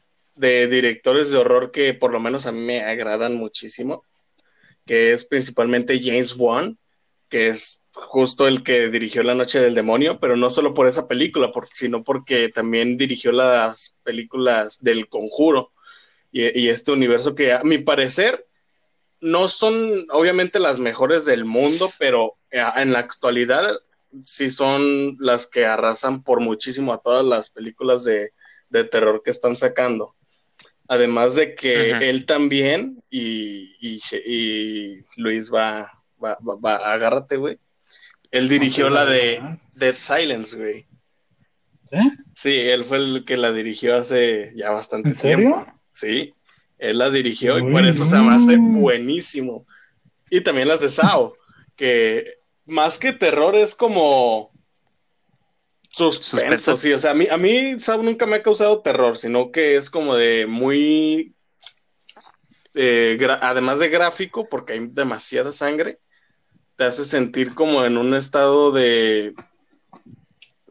de 0.41 0.69
directores 0.69 1.31
de 1.31 1.37
horror 1.37 1.71
que 1.71 1.93
por 1.93 2.13
lo 2.13 2.19
menos 2.19 2.47
a 2.47 2.53
mí 2.53 2.61
me 2.61 2.81
agradan 2.81 3.37
muchísimo, 3.37 4.05
que 4.87 5.13
es 5.13 5.27
principalmente 5.27 6.01
James 6.03 6.35
Wan, 6.37 6.79
que 7.29 7.49
es 7.49 7.83
justo 7.93 8.49
el 8.49 8.63
que 8.63 8.89
dirigió 8.89 9.23
La 9.23 9.35
Noche 9.35 9.61
del 9.61 9.75
Demonio, 9.75 10.19
pero 10.19 10.37
no 10.37 10.49
solo 10.49 10.73
por 10.73 10.87
esa 10.87 11.07
película, 11.07 11.51
sino 11.71 12.03
porque 12.03 12.49
también 12.49 12.97
dirigió 12.97 13.33
las 13.33 13.97
películas 14.03 14.83
del 14.83 15.09
Conjuro 15.09 15.73
y, 16.33 16.69
este 16.69 16.93
universo 16.93 17.35
que 17.35 17.53
a 17.53 17.63
mi 17.63 17.79
parecer 17.79 18.47
no 19.21 19.49
son 19.49 20.07
obviamente 20.11 20.59
las 20.59 20.79
mejores 20.79 21.27
del 21.27 21.45
mundo, 21.45 21.93
pero 21.99 22.39
eh, 22.51 22.65
en 22.77 22.93
la 22.93 23.01
actualidad 23.01 23.79
sí 24.25 24.51
son 24.51 25.17
las 25.19 25.47
que 25.47 25.67
arrasan 25.67 26.23
por 26.23 26.41
muchísimo 26.41 26.95
a 26.95 27.03
todas 27.03 27.27
las 27.27 27.51
películas 27.51 28.05
de, 28.05 28.33
de 28.71 28.85
terror 28.85 29.23
que 29.23 29.31
están 29.31 29.57
sacando. 29.57 30.15
Además 30.91 31.37
de 31.37 31.55
que 31.55 31.91
él 32.01 32.27
también, 32.27 33.01
y, 33.09 33.77
y, 33.81 35.05
Luis 35.17 35.55
va, 35.55 35.89
va, 36.21 36.37
va, 36.43 36.93
agárrate, 36.93 37.37
güey. 37.37 37.61
Él 38.33 38.49
dirigió 38.49 38.91
la 38.91 39.07
de 39.07 39.41
Dead 39.77 39.95
Silence, 39.99 40.57
güey. 40.57 40.87
¿Sí? 41.85 41.97
Sí, 42.35 42.59
él 42.59 42.83
fue 42.83 42.97
el 42.97 43.25
que 43.25 43.37
la 43.37 43.53
dirigió 43.53 43.97
hace 43.97 44.51
ya 44.57 44.73
bastante 44.73 45.11
¿En 45.11 45.17
tiempo. 45.17 45.65
Sí, 45.93 46.35
él 46.77 46.99
la 46.99 47.09
dirigió 47.09 47.57
y 47.57 47.71
por 47.71 47.87
eso 47.87 48.05
se 48.05 48.19
me 48.19 48.35
hace 48.35 48.57
buenísimo. 48.57 49.69
Y 50.29 50.41
también 50.41 50.67
las 50.67 50.81
de 50.81 50.91
Sao, 50.91 51.37
que 51.77 52.39
más 52.67 52.99
que 52.99 53.13
terror 53.13 53.55
es 53.55 53.77
como 53.77 54.51
Suspenso, 55.91 56.77
sí. 56.77 56.93
O 56.93 56.99
sea, 56.99 57.11
a 57.11 57.15
mí, 57.15 57.27
a 57.31 57.37
mí 57.37 57.79
Saw 57.79 58.03
nunca 58.03 58.25
me 58.27 58.37
ha 58.37 58.43
causado 58.43 58.81
terror, 58.81 59.17
sino 59.17 59.51
que 59.51 59.77
es 59.77 59.91
como 59.91 60.15
de 60.15 60.47
muy. 60.47 61.35
eh, 62.75 63.19
además 63.41 63.79
de 63.81 63.89
gráfico, 63.89 64.49
porque 64.49 64.75
hay 64.75 64.87
demasiada 64.87 65.53
sangre, 65.53 65.99
te 66.77 66.85
hace 66.85 67.05
sentir 67.05 67.55
como 67.55 67.85
en 67.85 67.97
un 67.97 68.15
estado 68.15 68.71
de. 68.71 69.35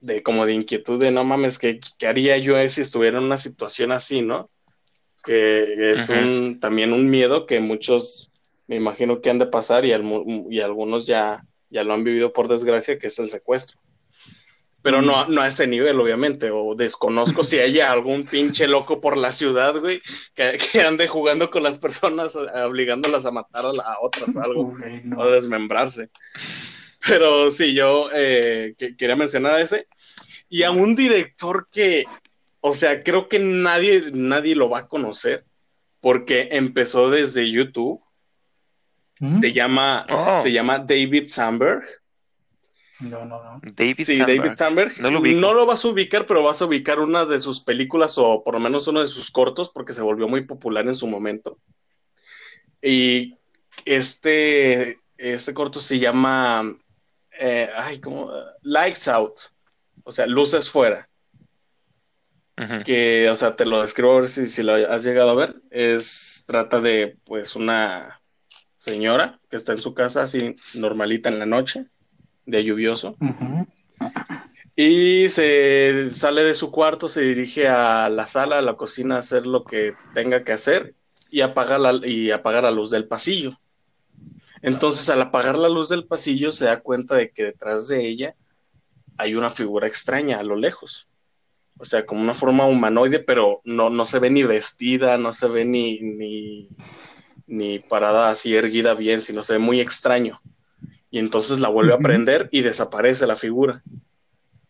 de 0.02 0.24
como 0.24 0.46
de 0.46 0.54
inquietud, 0.54 1.00
de 1.02 1.12
no 1.12 1.24
mames, 1.26 1.60
¿qué, 1.60 1.80
qué 1.98 2.08
haría 2.08 2.38
yo 2.38 2.56
si 2.70 2.82
estuviera 2.82 3.18
en 3.18 3.26
una 3.26 3.38
situación 3.38 3.92
así, 3.92 4.22
no? 4.22 4.50
Que 5.26 5.92
es 5.92 6.10
un, 6.10 6.60
también 6.62 6.94
un 6.94 7.10
miedo 7.10 7.46
que 7.46 7.60
muchos 7.60 8.32
me 8.68 8.78
imagino 8.78 9.20
que 9.20 9.30
han 9.30 9.40
de 9.40 9.48
pasar 9.48 9.84
y, 9.84 9.90
almu- 9.92 10.48
y 10.50 10.62
algunos 10.62 11.06
ya, 11.06 11.46
ya 11.70 11.84
lo 11.84 11.94
han 11.94 12.06
vivido 12.06 12.32
por 12.32 12.48
desgracia, 12.48 12.98
que 12.98 13.08
es 13.08 13.20
el 13.20 13.30
secuestro. 13.30 13.80
Pero 14.82 15.02
no, 15.02 15.28
no 15.28 15.42
a 15.42 15.48
ese 15.50 15.68
nivel, 15.68 16.00
obviamente, 16.00 16.52
o 16.52 16.74
desconozco 16.74 17.44
si 17.44 17.60
haya 17.60 17.92
algún 17.92 18.24
pinche 18.24 18.68
loco 18.68 19.02
por 19.02 19.18
la 19.18 19.32
ciudad, 19.34 19.78
güey, 19.80 20.02
que, 20.34 20.58
que 20.58 20.82
ande 20.82 21.08
jugando 21.08 21.50
con 21.52 21.64
las 21.64 21.78
personas, 21.80 22.36
eh, 22.36 22.62
obligándolas 22.62 23.26
a 23.26 23.32
matar 23.32 23.66
a, 23.66 23.74
la- 23.74 23.84
a 23.84 23.98
otras 24.02 24.36
o 24.36 24.42
algo, 24.42 24.74
no. 25.04 25.18
o 25.20 25.24
a 25.24 25.32
desmembrarse. 25.32 26.10
Pero 27.06 27.52
sí, 27.52 27.74
yo 27.74 28.10
eh, 28.14 28.74
que- 28.78 28.96
quería 28.96 29.16
mencionar 29.16 29.54
a 29.56 29.62
ese. 29.62 29.88
Y 30.50 30.64
a 30.64 30.72
un 30.72 30.96
director 30.96 31.68
que, 31.72 32.04
o 32.62 32.74
sea, 32.74 33.04
creo 33.04 33.28
que 33.30 33.40
nadie, 33.40 34.04
nadie 34.14 34.56
lo 34.56 34.70
va 34.70 34.80
a 34.80 34.88
conocer, 34.88 35.44
porque 36.00 36.48
empezó 36.52 37.10
desde 37.10 37.52
YouTube, 37.52 38.02
¿Mm? 39.20 39.42
se 39.42 39.52
llama, 39.54 40.06
Oh. 40.10 40.38
se 40.42 40.52
llama 40.54 40.80
David 40.80 41.28
Sandberg. 41.28 41.84
No, 43.00 43.26
no, 43.26 43.42
no. 43.44 43.62
David 43.76 44.04
Sí, 44.04 44.18
Sandberg. 44.18 44.42
David 44.42 44.56
Sandberg. 44.56 45.02
No 45.02 45.12
lo 45.12 45.54
lo 45.54 45.66
vas 45.66 45.86
a 45.86 45.88
ubicar, 45.88 46.26
pero 46.26 46.44
vas 46.44 46.62
a 46.62 46.66
ubicar 46.66 47.00
una 47.00 47.26
de 47.26 47.40
sus 47.40 47.62
películas 47.62 48.18
o 48.18 48.44
por 48.44 48.56
lo 48.56 48.60
menos 48.60 48.88
uno 48.88 49.00
de 49.00 49.08
sus 49.08 49.32
cortos 49.32 49.70
porque 49.70 49.94
se 49.94 50.02
volvió 50.02 50.28
muy 50.28 50.46
popular 50.46 50.86
en 50.88 50.96
su 50.96 51.08
momento. 51.08 51.58
Y 52.82 53.38
este, 53.86 54.98
este 55.18 55.54
corto 55.54 55.80
se 55.80 56.00
llama, 56.00 56.78
eh, 57.40 57.70
ay, 57.76 58.02
¿cómo? 58.02 58.32
Lights 58.64 59.08
Out. 59.08 59.40
O 60.04 60.12
sea, 60.12 60.26
luces 60.28 60.70
fuera. 60.70 61.08
Que, 62.84 63.30
o 63.32 63.36
sea, 63.36 63.56
te 63.56 63.66
lo 63.66 63.82
describo 63.82 64.12
a 64.12 64.20
ver 64.20 64.28
si, 64.28 64.48
si 64.50 64.64
lo 64.64 64.74
has 64.74 65.06
llegado 65.06 65.30
a 65.30 65.36
ver. 65.36 65.62
Es, 65.72 66.44
trata 66.46 66.82
de, 66.82 67.18
pues, 67.24 67.56
una 67.56 68.22
señora 68.76 69.40
que 69.50 69.56
está 69.56 69.72
en 69.72 69.78
su 69.78 69.94
casa 69.94 70.24
así 70.24 70.58
normalita 70.74 71.30
en 71.30 71.40
la 71.40 71.46
noche, 71.46 71.86
de 72.50 72.64
lluvioso. 72.64 73.16
Y 74.76 75.30
se 75.30 76.10
sale 76.10 76.44
de 76.44 76.54
su 76.54 76.72
cuarto, 76.72 77.08
se 77.08 77.22
dirige 77.22 77.68
a 77.68 78.10
la 78.10 78.28
sala, 78.28 78.60
a 78.60 78.62
la 78.62 78.76
cocina, 78.76 79.16
a 79.16 79.20
hacer 79.20 79.46
lo 79.46 79.66
que 79.66 79.94
tenga 80.14 80.44
que 80.44 80.54
hacer 80.54 80.96
y 81.30 81.42
apaga 81.42 81.78
la, 81.78 82.00
y 82.08 82.32
apaga 82.32 82.62
la 82.62 82.72
luz 82.72 82.90
del 82.90 83.08
pasillo. 83.08 83.60
Entonces, 84.62 85.10
al 85.10 85.22
apagar 85.22 85.58
la 85.58 85.70
luz 85.70 85.90
del 85.90 86.06
pasillo, 86.06 86.52
se 86.52 86.66
da 86.66 86.80
cuenta 86.80 87.16
de 87.16 87.32
que 87.32 87.44
detrás 87.44 87.88
de 87.88 88.08
ella 88.08 88.36
hay 89.18 89.36
una 89.36 89.50
figura 89.50 89.88
extraña 89.88 90.40
a 90.40 90.44
lo 90.44 90.56
lejos. 90.56 91.10
O 91.78 91.86
sea, 91.86 92.06
como 92.06 92.22
una 92.22 92.34
forma 92.34 92.66
humanoide, 92.66 93.20
pero 93.20 93.62
no, 93.64 93.90
no 93.90 94.06
se 94.06 94.20
ve 94.20 94.30
ni 94.30 94.44
vestida, 94.44 95.18
no 95.18 95.32
se 95.32 95.48
ve 95.48 95.66
ni, 95.66 96.00
ni, 96.02 96.70
ni 97.48 97.80
parada 97.80 98.30
así 98.30 98.56
erguida 98.56 98.94
bien, 98.96 99.22
sino 99.22 99.44
se 99.44 99.54
ve 99.54 99.60
muy 99.60 99.80
extraño. 99.80 100.42
Y 101.12 101.20
entonces 101.20 101.60
la 101.60 101.70
vuelve 101.70 101.94
a 101.94 102.00
prender 102.00 102.50
y 102.52 102.62
desaparece 102.62 103.26
la 103.26 103.36
figura. 103.36 103.84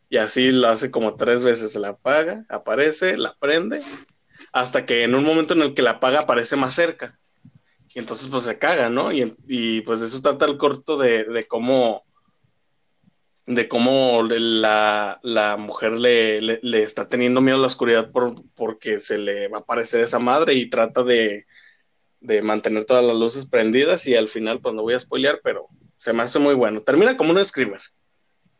Y 0.09 0.17
así 0.17 0.51
lo 0.51 0.69
hace 0.69 0.89
como 0.89 1.15
tres 1.15 1.43
veces, 1.43 1.75
la 1.75 1.89
apaga, 1.89 2.45
aparece, 2.49 3.17
la 3.17 3.33
prende, 3.39 3.79
hasta 4.51 4.83
que 4.83 5.03
en 5.03 5.13
un 5.15 5.23
momento 5.23 5.53
en 5.53 5.61
el 5.61 5.73
que 5.73 5.81
la 5.81 5.91
apaga 5.91 6.21
aparece 6.21 6.55
más 6.55 6.73
cerca. 6.73 7.19
Y 7.93 7.99
entonces 7.99 8.27
pues 8.27 8.43
se 8.43 8.57
caga, 8.57 8.89
¿no? 8.89 9.11
Y, 9.11 9.35
y, 9.47 9.81
pues 9.81 10.01
eso 10.01 10.21
trata 10.21 10.45
el 10.45 10.57
corto 10.57 10.97
de, 10.97 11.25
de 11.25 11.47
cómo 11.47 12.03
de 13.45 13.67
cómo 13.67 14.21
la, 14.29 15.19
la 15.23 15.57
mujer 15.57 15.93
le, 15.93 16.39
le, 16.39 16.59
le, 16.61 16.83
está 16.83 17.09
teniendo 17.09 17.41
miedo 17.41 17.57
a 17.57 17.61
la 17.61 17.67
oscuridad 17.67 18.11
por, 18.11 18.35
porque 18.53 18.99
se 18.99 19.17
le 19.17 19.47
va 19.47 19.57
a 19.57 19.61
aparecer 19.61 20.01
esa 20.01 20.19
madre 20.19 20.53
y 20.53 20.69
trata 20.69 21.03
de, 21.03 21.47
de 22.19 22.41
mantener 22.43 22.85
todas 22.85 23.03
las 23.03 23.15
luces 23.15 23.47
prendidas 23.47 24.05
y 24.05 24.15
al 24.15 24.27
final 24.27 24.61
pues 24.61 24.75
no 24.75 24.83
voy 24.83 24.93
a 24.93 24.99
spoilear, 24.99 25.41
pero 25.43 25.67
se 25.99 26.13
me 26.13 26.23
hace 26.23 26.39
muy 26.39 26.55
bueno. 26.55 26.81
Termina 26.81 27.15
como 27.15 27.33
un 27.33 27.45
screamer 27.45 27.81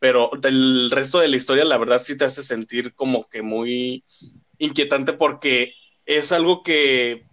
pero 0.00 0.30
del 0.40 0.90
resto 0.90 1.20
de 1.20 1.28
la 1.28 1.36
historia 1.36 1.64
la 1.64 1.78
verdad 1.78 2.02
sí 2.02 2.18
te 2.18 2.24
hace 2.24 2.42
sentir 2.42 2.94
como 2.94 3.28
que 3.28 3.42
muy 3.42 4.02
inquietante 4.58 5.12
porque 5.12 5.74
es 6.06 6.32
algo 6.32 6.62
que 6.64 7.26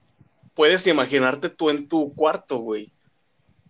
puedes 0.54 0.86
imaginarte 0.86 1.50
tú 1.50 1.70
en 1.70 1.88
tu 1.88 2.14
cuarto, 2.14 2.58
güey. 2.58 2.94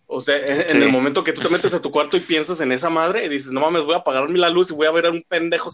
O 0.07 0.19
sea, 0.21 0.37
en, 0.37 0.69
sí. 0.69 0.77
el 0.77 0.91
momento 0.91 1.23
que 1.23 1.33
tú 1.33 1.41
te 1.41 1.49
metes 1.49 1.73
a 1.73 1.81
tu 1.81 1.91
cuarto 1.91 2.17
y 2.17 2.21
piensas 2.21 2.59
en 2.61 2.71
esa 2.71 2.89
madre 2.89 3.25
y 3.25 3.29
dices, 3.29 3.51
no 3.51 3.59
mames, 3.59 3.83
voy 3.83 3.93
a 3.93 3.97
apagar 3.97 4.29
la 4.29 4.49
luz 4.49 4.71
y 4.71 4.73
voy 4.73 4.87
a 4.87 4.91
ver 4.91 5.05
a 5.05 5.11
un 5.11 5.21
pendejo 5.21 5.69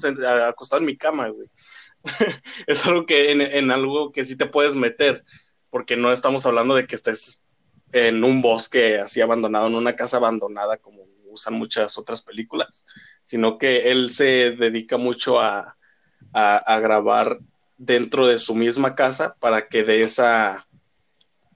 acostado 0.47 0.82
en 0.82 0.88
mi 0.88 0.97
cama, 0.97 1.30
güey. 1.30 1.47
es 2.68 2.86
algo 2.86 3.05
que 3.05 3.32
en, 3.32 3.41
en, 3.41 3.72
algo 3.72 4.11
que 4.11 4.26
sí 4.26 4.36
te 4.36 4.47
puedes 4.47 4.76
meter, 4.76 5.24
porque 5.70 5.95
no 5.95 6.11
estamos 6.11 6.45
hablando 6.45 6.76
de 6.76 6.88
que 6.88 6.95
estés 6.95 7.43
en 7.94 8.24
un 8.24 8.41
bosque 8.41 9.00
así 9.00 9.22
abandonado, 9.22 9.68
en 9.68 9.76
una 9.76 9.96
casa 9.96 10.18
abandonada 10.18 10.78
como 10.78 11.04
usan 11.28 11.54
muchas 11.54 11.98
otras 11.98 12.24
películas, 12.24 12.86
sino 13.24 13.58
que 13.58 13.91
él 13.91 14.12
se 14.12 14.52
dedica 14.52 14.98
mucho 14.98 15.39
a, 15.39 15.78
a, 16.34 16.58
a 16.58 16.80
grabar 16.80 17.39
dentro 17.78 18.28
de 18.28 18.39
su 18.39 18.56
misma 18.56 18.96
casa 18.96 19.36
para 19.39 19.68
que 19.68 19.84
dé 19.84 20.04
esa, 20.04 20.68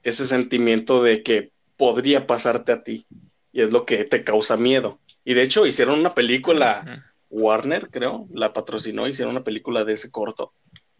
ese 0.02 0.26
sentimiento 0.26 1.02
de 1.02 1.22
que 1.22 1.52
podría 1.76 2.26
pasarte 2.26 2.72
a 2.72 2.82
ti 2.82 3.06
y 3.52 3.62
es 3.62 3.72
lo 3.72 3.86
que 3.86 4.04
te 4.04 4.24
causa 4.24 4.56
miedo. 4.56 5.00
Y 5.24 5.34
de 5.34 5.42
hecho 5.42 5.66
hicieron 5.66 5.98
una 5.98 6.14
película, 6.14 7.04
Warner 7.30 7.88
creo, 7.90 8.26
la 8.32 8.52
patrocinó, 8.52 9.06
hicieron 9.06 9.34
una 9.34 9.44
película 9.44 9.84
de 9.84 9.94
ese 9.94 10.10
corto, 10.10 10.52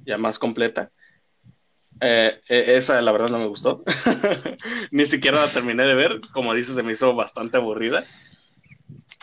ya 0.05 0.18
más 0.18 0.39
completa. 0.39 0.93
Eh, 2.01 2.40
esa 2.49 3.01
la 3.01 3.12
verdad 3.12 3.28
no 3.28 3.38
me 3.38 3.46
gustó, 3.46 3.82
ni 4.92 5.05
siquiera 5.05 5.44
la 5.44 5.53
terminé 5.53 5.84
de 5.84 5.94
ver, 5.94 6.20
como 6.32 6.55
dices, 6.55 6.76
se 6.76 6.82
me 6.82 6.92
hizo 6.92 7.14
bastante 7.14 7.57
aburrida. 7.57 8.05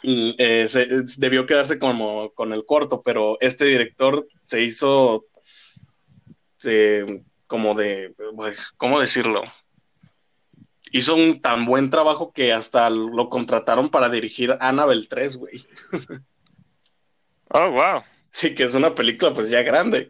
Eh, 0.04 0.68
se, 0.68 0.88
debió 1.18 1.46
quedarse 1.46 1.80
como 1.80 2.32
con 2.34 2.54
el 2.54 2.66
corto, 2.66 3.02
pero 3.02 3.38
este 3.40 3.66
director 3.66 4.28
se 4.44 4.62
hizo 4.62 5.26
de, 6.62 7.24
como 7.48 7.74
de, 7.74 8.14
¿cómo 8.78 9.00
decirlo? 9.00 9.44
Hizo 10.92 11.16
un 11.16 11.42
tan 11.42 11.66
buen 11.66 11.90
trabajo 11.90 12.32
que 12.32 12.54
hasta 12.54 12.90
lo 12.90 13.30
contrataron 13.30 13.90
para 13.90 14.10
dirigir 14.10 14.58
Annabelle 14.60 15.08
3, 15.08 15.38
güey. 15.38 15.66
Oh, 17.52 17.70
wow. 17.70 18.02
Sí, 18.32 18.54
que 18.54 18.64
es 18.64 18.76
una 18.76 18.94
película 18.94 19.32
pues 19.32 19.50
ya 19.50 19.62
grande. 19.62 20.10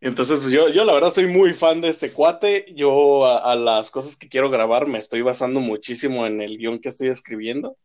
Entonces, 0.00 0.40
pues 0.40 0.52
yo, 0.52 0.68
yo 0.68 0.84
la 0.84 0.92
verdad 0.92 1.10
soy 1.10 1.26
muy 1.26 1.52
fan 1.52 1.80
de 1.80 1.88
este 1.88 2.12
cuate. 2.12 2.66
Yo 2.74 3.24
a, 3.26 3.52
a 3.52 3.56
las 3.56 3.90
cosas 3.90 4.16
que 4.16 4.28
quiero 4.28 4.50
grabar 4.50 4.86
me 4.86 4.98
estoy 4.98 5.22
basando 5.22 5.60
muchísimo 5.60 6.26
en 6.26 6.40
el 6.40 6.58
guion 6.58 6.78
que 6.78 6.90
estoy 6.90 7.08
escribiendo 7.08 7.76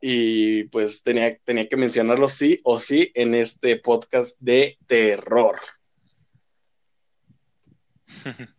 y 0.00 0.64
pues 0.64 1.02
tenía, 1.02 1.36
tenía 1.38 1.68
que 1.68 1.76
mencionarlo 1.76 2.28
sí 2.28 2.58
o 2.64 2.78
sí 2.78 3.10
en 3.14 3.34
este 3.34 3.76
podcast 3.76 4.38
de 4.40 4.78
terror. 4.86 5.58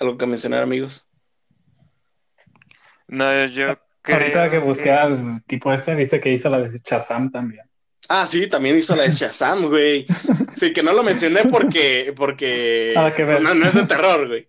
¿Algo 0.00 0.18
que 0.18 0.26
mencionar, 0.26 0.62
amigos? 0.62 1.08
No, 3.08 3.46
yo 3.46 3.78
creo... 4.02 4.18
Ahorita 4.18 4.50
que 4.50 4.58
busqué 4.58 4.90
al 4.90 5.42
tipo 5.44 5.72
este, 5.72 5.94
dice 5.94 6.20
que 6.20 6.32
hizo 6.32 6.50
la 6.50 6.60
de 6.60 6.78
Shazam 6.84 7.30
también. 7.30 7.64
Ah, 8.08 8.26
sí, 8.26 8.48
también 8.48 8.76
hizo 8.76 8.94
la 8.94 9.04
de 9.04 9.10
Shazam, 9.10 9.68
güey. 9.68 10.06
Sí, 10.54 10.72
que 10.72 10.82
no 10.82 10.92
lo 10.92 11.02
mencioné 11.02 11.44
porque, 11.44 12.12
porque. 12.16 12.94
No, 13.42 13.54
no 13.54 13.66
es 13.66 13.74
de 13.74 13.84
terror, 13.84 14.28
güey. 14.28 14.48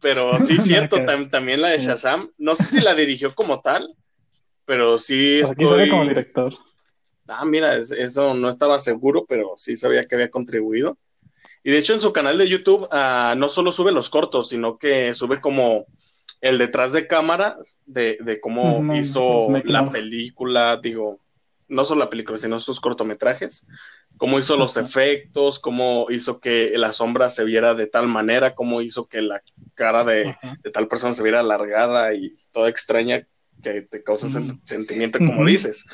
Pero 0.00 0.38
sí, 0.40 0.58
cierto, 0.58 1.04
tam 1.04 1.30
también 1.30 1.60
la 1.60 1.68
de 1.68 1.78
Shazam. 1.78 2.30
No 2.38 2.54
sé 2.54 2.64
si 2.64 2.80
la 2.80 2.94
dirigió 2.94 3.34
como 3.34 3.60
tal, 3.60 3.94
pero 4.64 4.98
sí 4.98 5.38
Pues 5.40 5.52
aquí 5.52 5.66
sale 5.66 5.88
como 5.88 6.06
director. 6.06 6.54
Ah, 7.28 7.44
mira, 7.44 7.76
eso 7.76 8.34
no 8.34 8.48
estaba 8.48 8.80
seguro, 8.80 9.24
pero 9.28 9.52
sí 9.56 9.76
sabía 9.76 10.06
que 10.06 10.16
había 10.16 10.30
contribuido. 10.30 10.98
Y 11.62 11.70
de 11.70 11.78
hecho 11.78 11.92
en 11.92 12.00
su 12.00 12.12
canal 12.12 12.38
de 12.38 12.48
YouTube 12.48 12.88
uh, 12.90 13.36
no 13.36 13.48
solo 13.48 13.70
sube 13.70 13.92
los 13.92 14.10
cortos, 14.10 14.48
sino 14.48 14.78
que 14.78 15.12
sube 15.14 15.40
como 15.40 15.86
el 16.40 16.58
detrás 16.58 16.92
de 16.92 17.06
cámara 17.06 17.58
de, 17.86 18.16
de 18.20 18.40
cómo 18.40 18.82
no, 18.82 18.96
hizo 18.96 19.48
la 19.64 19.90
película, 19.90 20.78
digo, 20.82 21.18
no 21.70 21.84
solo 21.84 22.00
la 22.00 22.10
película, 22.10 22.36
sino 22.36 22.60
sus 22.60 22.80
cortometrajes, 22.80 23.66
cómo 24.16 24.38
hizo 24.38 24.56
los 24.56 24.76
efectos, 24.76 25.58
cómo 25.58 26.06
hizo 26.10 26.40
que 26.40 26.72
la 26.76 26.92
sombra 26.92 27.30
se 27.30 27.44
viera 27.44 27.74
de 27.74 27.86
tal 27.86 28.08
manera, 28.08 28.54
cómo 28.54 28.82
hizo 28.82 29.06
que 29.06 29.22
la 29.22 29.42
cara 29.74 30.04
de, 30.04 30.36
tal 30.72 30.88
persona 30.88 31.14
se 31.14 31.22
viera 31.22 31.40
alargada 31.40 32.12
y 32.14 32.36
toda 32.50 32.68
extraña 32.68 33.26
que 33.62 33.82
te 33.82 34.02
causa 34.02 34.26
mm, 34.26 34.60
sentimiento, 34.64 35.18
como 35.18 35.46
dices. 35.46 35.86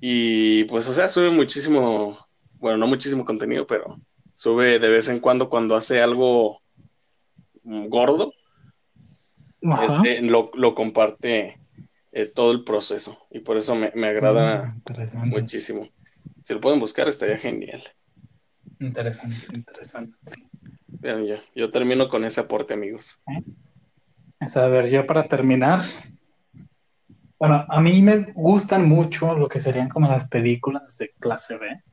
Y 0.00 0.64
pues, 0.64 0.88
o 0.88 0.92
sea, 0.92 1.08
sube 1.08 1.30
muchísimo, 1.30 2.18
bueno, 2.54 2.78
no 2.78 2.86
muchísimo 2.86 3.24
contenido, 3.24 3.66
pero 3.66 4.00
sube 4.34 4.78
de 4.78 4.88
vez 4.88 5.08
en 5.08 5.20
cuando 5.20 5.48
cuando 5.48 5.76
hace 5.76 6.00
algo 6.00 6.62
gordo. 7.64 8.32
Este, 9.60 10.22
lo, 10.22 10.52
lo, 10.54 10.74
comparte 10.74 11.57
eh, 12.18 12.26
todo 12.26 12.50
el 12.50 12.64
proceso 12.64 13.28
y 13.30 13.38
por 13.38 13.56
eso 13.56 13.76
me, 13.76 14.08
agrada 14.08 14.74
mm, 15.14 15.28
muchísimo. 15.28 15.86
Si 16.42 16.52
lo 16.52 16.60
pueden 16.60 16.80
buscar, 16.80 17.06
estaría 17.06 17.36
genial. 17.36 17.80
Interesante, 18.80 19.46
interesante. 19.54 20.16
Bien, 20.88 21.24
yo, 21.24 21.36
yo 21.54 21.70
termino 21.70 22.08
con 22.08 22.24
ese 22.24 22.40
aporte, 22.40 22.74
amigos. 22.74 23.20
A 24.56 24.66
ver, 24.66 24.90
yo 24.90 25.06
para 25.06 25.28
terminar, 25.28 25.80
bueno, 27.38 27.64
a 27.68 27.80
mí 27.80 28.02
me 28.02 28.32
gustan 28.32 28.88
mucho 28.88 29.38
lo 29.38 29.48
que 29.48 29.60
serían 29.60 29.88
como 29.88 30.08
las 30.08 30.28
películas 30.28 30.98
de 30.98 31.14
clase 31.20 31.56
B. 31.56 31.84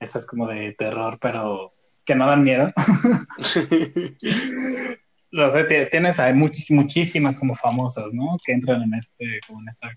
Esas 0.00 0.24
como 0.24 0.46
de 0.46 0.72
terror, 0.78 1.18
pero 1.20 1.74
que 2.06 2.14
no 2.14 2.26
dan 2.26 2.42
miedo. 2.42 2.72
no 5.30 5.50
sé, 5.50 5.64
tienes 5.90 6.18
hay 6.20 6.34
muchísimas 6.34 7.38
como 7.38 7.54
famosas, 7.54 8.12
¿no? 8.12 8.36
Que 8.44 8.52
entran 8.52 8.82
en 8.82 8.94
este, 8.94 9.40
como 9.46 9.60
en 9.60 9.68
esta 9.68 9.90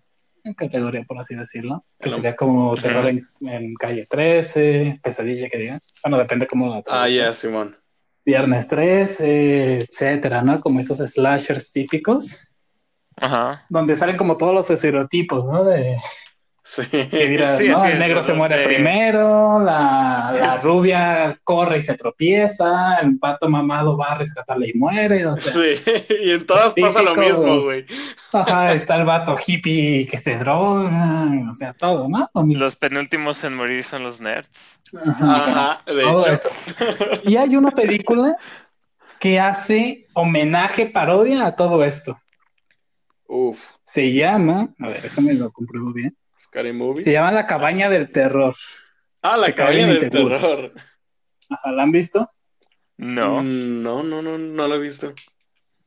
categoría, 0.55 1.03
por 1.03 1.19
así 1.19 1.35
decirlo. 1.35 1.85
Que 1.99 2.09
sería 2.09 2.35
como 2.35 2.75
terror 2.75 3.07
en, 3.07 3.75
calle 3.75 4.05
13, 4.09 4.99
pesadilla 5.03 5.49
que 5.49 5.57
diga. 5.57 5.79
Bueno, 6.03 6.17
depende 6.17 6.47
cómo 6.47 6.67
la 6.67 6.83
Ah, 6.87 7.07
ya, 7.07 7.31
Simón. 7.31 7.75
Viernes 8.25 8.67
13, 8.67 9.81
etcétera, 9.81 10.41
¿no? 10.41 10.59
Como 10.61 10.79
esos 10.79 10.99
slashers 10.99 11.71
típicos. 11.71 12.47
Ajá. 13.17 13.65
Donde 13.69 13.97
salen 13.97 14.17
como 14.17 14.37
todos 14.37 14.53
los 14.53 14.69
estereotipos, 14.69 15.49
¿no? 15.49 15.63
De 15.63 15.97
Sí. 16.63 16.83
el 16.91 17.99
negro 17.99 18.21
se 18.21 18.33
muere 18.33 18.63
primero, 18.65 19.59
la, 19.59 20.31
la, 20.39 20.57
rubia 20.61 21.35
corre 21.43 21.79
y 21.79 21.81
se 21.81 21.95
tropieza, 21.95 22.99
el 23.01 23.17
pato 23.17 23.49
mamado 23.49 23.97
va 23.97 24.11
a 24.11 24.17
rescatarle 24.19 24.69
y 24.71 24.77
muere. 24.77 25.25
O 25.25 25.35
sea, 25.37 25.53
sí, 25.53 25.81
y 26.23 26.31
en 26.31 26.45
todas 26.45 26.75
pasa 26.75 27.01
lo 27.01 27.15
mismo, 27.15 27.63
güey. 27.63 27.85
Ajá, 28.31 28.73
está 28.73 28.97
el 28.97 29.05
vato 29.05 29.35
hippie 29.45 30.05
que 30.05 30.19
se 30.19 30.37
droga, 30.37 31.29
o 31.49 31.53
sea, 31.55 31.73
todo, 31.73 32.07
¿no? 32.07 32.29
Los 32.33 32.75
penúltimos 32.75 33.43
en 33.43 33.55
morir 33.55 33.83
son 33.83 34.03
los 34.03 34.21
nerds. 34.21 34.79
Ajá, 35.03 35.81
de 35.85 36.03
hecho. 36.03 36.49
Y 37.23 37.37
hay 37.37 37.55
una 37.55 37.71
película 37.71 38.37
que 39.19 39.39
hace 39.39 40.07
homenaje, 40.13 40.85
parodia 40.85 41.47
a 41.47 41.55
todo 41.55 41.83
esto. 41.83 42.19
Uf. 43.27 43.59
Se 43.83 44.13
llama, 44.13 44.73
a 44.79 44.87
ver, 44.89 45.01
déjame 45.01 45.33
lo 45.33 45.51
compruebo 45.51 45.91
bien. 45.91 46.15
Scary 46.41 46.73
Movie. 46.73 47.03
Se 47.03 47.11
llama 47.11 47.31
La 47.31 47.45
Cabaña 47.45 47.89
del 47.89 48.11
Terror. 48.11 48.55
Ah, 49.21 49.37
La 49.37 49.53
Cabaña 49.53 49.87
del 49.87 50.09
Terror. 50.09 50.73
¿la 51.65 51.83
han 51.83 51.91
visto? 51.91 52.31
No. 52.97 53.43
Mm, 53.43 53.83
no, 53.83 54.03
no, 54.03 54.21
no, 54.21 54.37
no 54.37 54.67
lo 54.67 54.75
he 54.75 54.79
visto. 54.79 55.13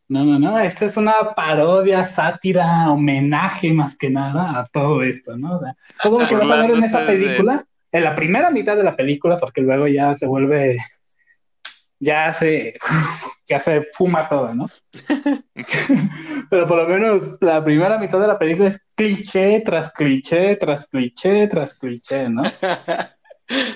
No, 0.07 0.24
no, 0.24 0.38
no, 0.38 0.59
esta 0.59 0.84
es 0.84 0.96
una 0.96 1.14
parodia, 1.34 2.05
sátira, 2.05 2.90
homenaje 2.90 3.72
más 3.72 3.96
que 3.96 4.11
nada 4.11 4.61
a 4.61 4.66
todo 4.66 5.02
esto, 5.02 5.36
¿no? 5.36 5.55
O 5.55 5.59
sea, 5.59 5.74
todo 6.02 6.20
lo 6.20 6.28
que 6.28 6.36
va 6.36 6.61
a 6.61 6.66
en 6.66 6.84
esa 6.84 7.07
película, 7.07 7.64
en 7.90 8.05
la 8.05 8.14
primera 8.14 8.50
mitad 8.50 8.76
de 8.76 8.84
la 8.84 8.96
película, 8.96 9.38
porque 9.38 9.62
luego 9.62 9.86
ya 9.86 10.14
se 10.14 10.26
vuelve 10.26 10.76
ya 12.05 12.32
se, 12.32 12.74
ya 13.48 13.59
se 13.59 13.82
fuma 13.92 14.28
todo, 14.28 14.55
¿no? 14.55 14.66
Pero 16.50 16.66
por 16.66 16.78
lo 16.78 16.88
menos 16.88 17.38
la 17.40 17.64
primera 17.64 17.98
mitad 17.98 18.20
de 18.20 18.28
la 18.28 18.38
película 18.38 18.68
es 18.68 18.86
cliché 18.94 19.62
tras 19.64 19.92
cliché, 19.92 20.57
tras 20.57 20.86
cliché, 20.86 21.46
tras 21.48 21.74
cliché, 21.74 22.28
¿no? 22.28 22.42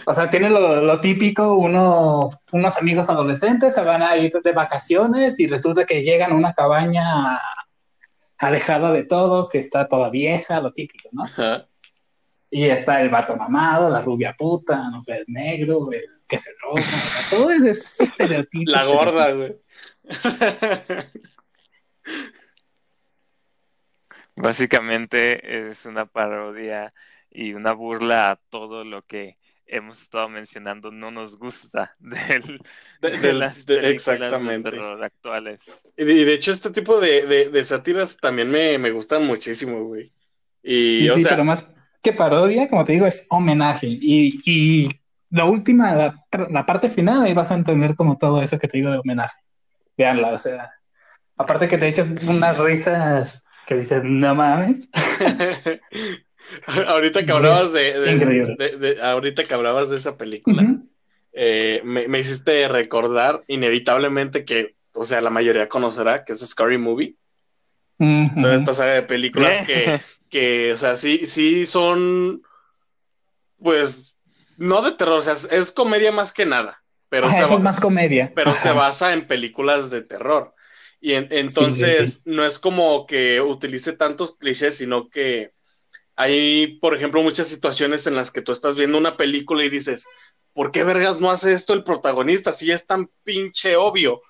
O 0.07 0.15
sea, 0.15 0.31
tiene 0.31 0.49
lo, 0.49 1.01
típico, 1.01 1.57
unos, 1.57 2.43
unos 2.53 2.79
amigos 2.79 3.11
adolescentes 3.11 3.75
se 3.75 3.83
van 3.83 4.03
a 4.03 4.17
ir 4.17 4.33
de 4.33 4.53
vacaciones 4.53 5.39
y 5.41 5.47
resulta 5.47 5.85
que 5.85 6.03
llegan 6.03 6.33
a 6.33 6.37
una 6.37 6.55
cabaña 6.55 7.39
alejada 8.39 8.93
de 8.93 9.05
todos, 9.05 9.51
que 9.51 9.59
está 9.59 9.87
toda 9.87 10.09
vieja, 10.09 10.61
lo 10.61 10.73
típico, 10.73 11.11
¿no? 11.13 11.25
Y 12.51 12.65
está 12.65 13.03
el 13.03 13.11
vato 13.11 13.37
mamado, 13.37 13.91
la 13.91 14.01
rubia 14.01 14.35
puta, 14.39 14.91
no 14.91 15.03
sé, 15.03 15.19
el 15.19 15.25
negro, 15.29 15.91
el 15.93 16.18
que 16.29 16.39
se 16.39 16.51
droga, 16.61 16.85
todo 17.31 17.51
es 17.51 18.01
estereotipo. 18.01 18.71
La 18.71 18.85
gorda, 18.85 19.33
güey. 19.33 19.57
Básicamente 24.37 25.69
es 25.69 25.85
una 25.85 26.07
parodia 26.07 26.95
y 27.31 27.55
una 27.55 27.73
burla 27.73 28.31
a 28.31 28.37
todo 28.37 28.85
lo 28.85 29.03
que 29.03 29.37
hemos 29.67 30.01
estado 30.01 30.29
mencionando 30.29 30.91
no 30.91 31.11
nos 31.11 31.37
gusta 31.39 31.95
del, 31.99 32.61
de, 33.01 33.33
las 33.33 33.69
exactamente. 33.69 34.71
terror 34.71 35.03
actuales. 35.03 35.61
Y 35.97 36.05
de, 36.05 36.33
hecho 36.35 36.53
este 36.53 36.71
tipo 36.71 37.01
de, 37.01 37.27
de, 37.51 37.65
sátiras 37.65 38.17
también 38.17 38.51
me, 38.51 38.79
me, 38.79 38.91
gustan 38.91 39.27
muchísimo, 39.27 39.85
güey. 39.85 40.13
Y, 40.63 41.09
sí, 41.09 41.23
pero 41.29 41.45
más 41.45 41.63
que 42.03 42.13
parodia, 42.13 42.69
como 42.69 42.85
te 42.85 42.93
digo, 42.93 43.07
es 43.07 43.27
homenaje. 43.31 43.87
Y, 43.89 44.41
y 44.45 44.89
la 45.31 45.45
última, 45.45 45.95
la, 45.95 46.67
parte 46.67 46.89
final, 46.89 47.23
ahí 47.23 47.35
vas 47.35 47.51
a 47.51 47.55
entender 47.55 47.95
como 47.95 48.17
todo 48.17 48.41
eso 48.41 48.59
que 48.59 48.69
te 48.69 48.79
digo 48.79 48.91
de 48.91 48.99
homenaje. 48.99 49.37
Veanla, 49.97 50.33
o 50.33 50.39
sea, 50.39 50.71
aparte 51.37 51.69
que 51.69 51.79
te 51.79 51.89
echas 51.89 52.09
unas 52.27 52.59
risas 52.59 53.45
que 53.67 53.77
dices, 53.77 54.03
no 54.05 54.35
mames. 54.35 54.89
ahorita 56.87 57.25
que 57.25 57.33
hablabas 57.33 57.73
de, 57.73 58.99
ahorita 59.03 59.45
que 59.45 59.55
hablabas 59.55 59.91
de 59.91 59.97
esa 59.97 60.17
película, 60.17 60.77
eh, 61.33 61.81
me, 61.85 62.19
hiciste 62.19 62.69
recordar 62.69 63.45
inevitablemente 63.49 64.45
que, 64.45 64.77
o 64.95 65.05
sea, 65.05 65.21
la 65.21 65.31
mayoría 65.31 65.69
conocerá 65.69 66.25
que 66.25 66.33
es 66.33 66.41
Scary 66.41 66.79
Movie. 66.79 67.17
Toda 67.99 68.55
esta 68.55 68.73
saga 68.73 68.95
de 68.95 69.03
películas 69.03 69.67
que, 69.67 70.01
que, 70.31 70.73
o 70.73 70.77
sea, 70.77 70.97
sí, 70.97 71.27
sí 71.27 71.67
son, 71.67 72.43
pues, 73.61 74.18
no 74.59 74.83
de 74.83 74.93
terror, 74.93 75.21
o 75.21 75.23
sea, 75.23 75.35
es 75.51 75.73
comedia 75.73 76.13
más 76.13 76.33
que 76.33 76.45
nada. 76.45 76.83
Pero 77.09 77.29
es 77.29 77.63
más 77.63 77.81
comedia. 77.81 78.33
Pero 78.35 78.55
se 78.55 78.71
basa 78.73 79.15
en 79.15 79.27
películas 79.27 79.89
de 79.89 80.03
terror. 80.03 80.55
Y 81.01 81.15
entonces 81.15 82.23
no 82.27 82.45
es 82.45 82.59
como 82.59 83.07
que 83.07 83.41
utilice 83.41 83.93
tantos 83.93 84.37
clichés, 84.37 84.77
sino 84.77 85.09
que 85.09 85.53
hay, 86.17 86.79
por 86.81 86.95
ejemplo, 86.95 87.23
muchas 87.23 87.47
situaciones 87.47 88.07
en 88.07 88.17
las 88.17 88.31
que 88.31 88.43
tú 88.43 88.51
estás 88.51 88.77
viendo 88.77 88.99
una 88.99 89.17
película 89.17 89.65
y 89.65 89.71
dices, 89.71 90.07
¿por 90.59 90.73
qué 90.73 90.83
vergas 90.83 91.21
no 91.21 91.31
hace 91.31 91.53
esto 91.53 91.73
el 91.73 91.85
protagonista? 91.85 92.53
Si 92.53 92.73
es 92.73 92.85
tan 92.85 93.09
pinche 93.23 93.77
obvio. 93.77 94.23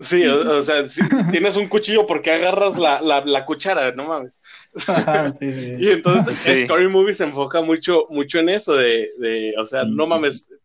Sí, 0.00 0.26
o, 0.26 0.62
sea, 0.62 0.88
si 0.88 1.02
tienes 1.30 1.56
un 1.56 1.68
cuchillo, 1.68 2.06
¿por 2.06 2.22
qué 2.22 2.30
agarras 2.30 2.78
la, 2.78 3.02
la, 3.02 3.44
cuchara? 3.44 3.92
No 3.92 4.06
mames. 4.06 4.40
y 5.42 5.90
entonces 5.90 6.62
Scary 6.62 6.88
Movie 6.88 7.12
se 7.12 7.24
enfoca 7.24 7.60
mucho, 7.60 8.06
mucho 8.08 8.38
en 8.38 8.48
eso, 8.48 8.76
de, 8.76 9.10
de, 9.18 9.52
o 9.58 9.66
sea, 9.66 9.84
no 9.84 10.06
mames, 10.06 10.58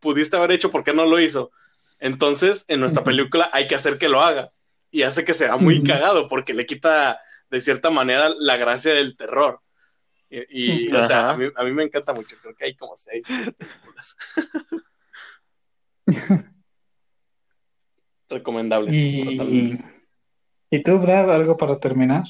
pudiste 0.00 0.38
haber 0.38 0.52
hecho, 0.52 0.70
¿por 0.70 0.84
qué 0.84 0.94
no 0.94 1.04
lo 1.04 1.20
hizo? 1.20 1.50
Entonces, 2.00 2.64
en 2.68 2.80
nuestra 2.80 3.04
película 3.04 3.50
hay 3.52 3.66
que 3.66 3.74
hacer 3.74 3.98
que 3.98 4.08
lo 4.08 4.22
haga. 4.22 4.52
Y 4.90 5.02
hace 5.02 5.22
que 5.26 5.34
sea 5.34 5.58
muy 5.58 5.82
cagado, 5.82 6.28
porque 6.28 6.54
le 6.54 6.64
quita, 6.64 7.20
de 7.50 7.60
cierta 7.60 7.90
manera, 7.90 8.30
la 8.38 8.56
gracia 8.56 8.94
del 8.94 9.18
terror. 9.18 9.60
Y, 10.28 10.92
o 10.92 11.06
sea, 11.06 11.30
a 11.30 11.36
mí, 11.36 11.46
a 11.54 11.64
mí, 11.64 11.72
me 11.72 11.84
encanta 11.84 12.12
mucho, 12.12 12.36
creo 12.42 12.54
que 12.54 12.64
hay 12.64 12.74
como 12.74 12.96
seis 12.96 13.28
películas. 13.56 14.16
Recomendables. 18.28 18.92
Y, 18.92 19.78
¿Y 20.70 20.82
tú, 20.82 20.98
Brad, 20.98 21.32
algo 21.32 21.56
para 21.56 21.78
terminar? 21.78 22.24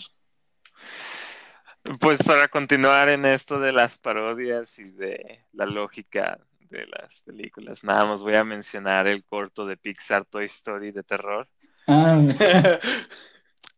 Pues 2.01 2.23
para 2.23 2.49
continuar 2.49 3.09
en 3.11 3.25
esto 3.25 3.59
de 3.61 3.73
las 3.73 3.97
parodias 3.97 4.79
y 4.79 4.85
de 4.85 5.45
la 5.53 5.67
lógica 5.67 6.39
de 6.69 6.87
las 6.87 7.23
películas, 7.23 7.85
nada 7.85 8.05
más 8.05 8.23
voy 8.23 8.35
a 8.35 8.45
mencionar 8.45 9.07
el 9.07 9.25
corto 9.25 9.65
de 9.67 9.77
Pixar 9.77 10.25
Toy 10.25 10.47
Story 10.47 10.91
de 10.91 11.03
terror. 11.03 11.49
Ah. 11.87 12.27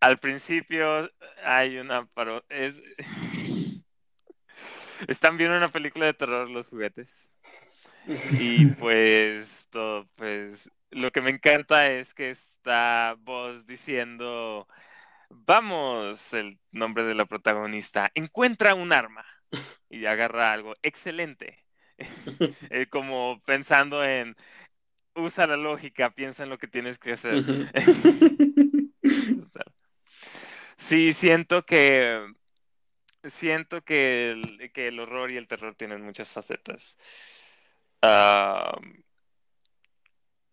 Al 0.00 0.18
principio 0.18 1.10
hay 1.44 1.78
una 1.78 2.06
parodia. 2.06 2.44
Es... 2.48 2.80
Están 5.06 5.36
viendo 5.36 5.56
una 5.56 5.68
película 5.68 6.06
de 6.06 6.14
terror 6.14 6.50
los 6.50 6.68
juguetes. 6.68 7.28
Y 8.38 8.66
pues 8.66 9.68
todo, 9.70 10.08
pues 10.16 10.70
lo 10.90 11.10
que 11.10 11.20
me 11.20 11.30
encanta 11.30 11.90
es 11.90 12.14
que 12.14 12.30
está 12.30 13.16
voz 13.18 13.66
diciendo, 13.66 14.66
vamos, 15.28 16.32
el 16.32 16.58
nombre 16.72 17.04
de 17.04 17.14
la 17.14 17.26
protagonista, 17.26 18.10
encuentra 18.14 18.74
un 18.74 18.92
arma 18.92 19.24
y 19.90 20.06
agarra 20.06 20.52
algo, 20.52 20.74
excelente. 20.82 21.64
Eh, 22.70 22.86
como 22.88 23.42
pensando 23.44 24.04
en, 24.04 24.36
usa 25.14 25.46
la 25.46 25.56
lógica, 25.56 26.10
piensa 26.10 26.44
en 26.44 26.50
lo 26.50 26.58
que 26.58 26.68
tienes 26.68 26.98
que 26.98 27.12
hacer. 27.12 27.42
sí, 30.76 31.12
siento 31.12 31.64
que 31.64 32.24
siento 33.24 33.82
que 33.82 34.30
el, 34.74 35.00
horror 35.00 35.30
y 35.30 35.36
el 35.36 35.48
terror 35.48 35.74
tienen 35.74 36.02
muchas 36.02 36.32
facetas. 36.32 36.98
Ah, 38.02 38.78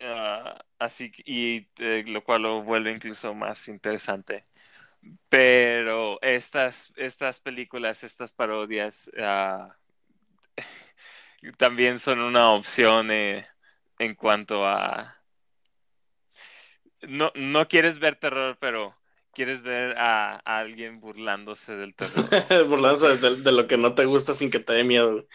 ah, 0.02 0.64
así 0.80 1.12
y 1.26 1.68
eh, 1.78 2.04
lo 2.08 2.24
cual 2.24 2.44
lo 2.44 2.64
vuelve 2.64 2.92
incluso 2.92 3.34
más 3.34 3.68
interesante. 3.68 4.46
Pero 5.30 6.20
estas, 6.22 6.94
estas 6.98 7.40
películas, 7.40 8.04
estas 8.04 8.34
parodias 8.34 9.12
ah, 9.20 9.76
también 11.58 12.00
son 12.00 12.20
una 12.22 12.50
opción 12.52 13.12
eh, 13.12 13.48
en 14.00 14.16
cuanto 14.16 14.66
a 14.68 15.16
no, 17.08 17.32
no 17.36 17.68
quieres 17.68 18.00
ver 18.00 18.16
terror, 18.16 18.58
pero 18.60 18.96
quieres 19.36 19.62
ver 19.62 19.96
a, 20.00 20.38
alguien 20.46 21.00
burlándose 21.00 21.76
del 21.76 21.94
terror. 21.94 22.26
burlándose 22.68 23.18
de, 23.18 23.52
lo 23.52 23.68
que 23.68 23.78
no 23.78 23.94
te 23.94 24.06
gusta 24.06 24.34
sin 24.34 24.50
que 24.50 24.60
te 24.60 24.74
dé 24.74 24.84
miedo. 24.84 25.28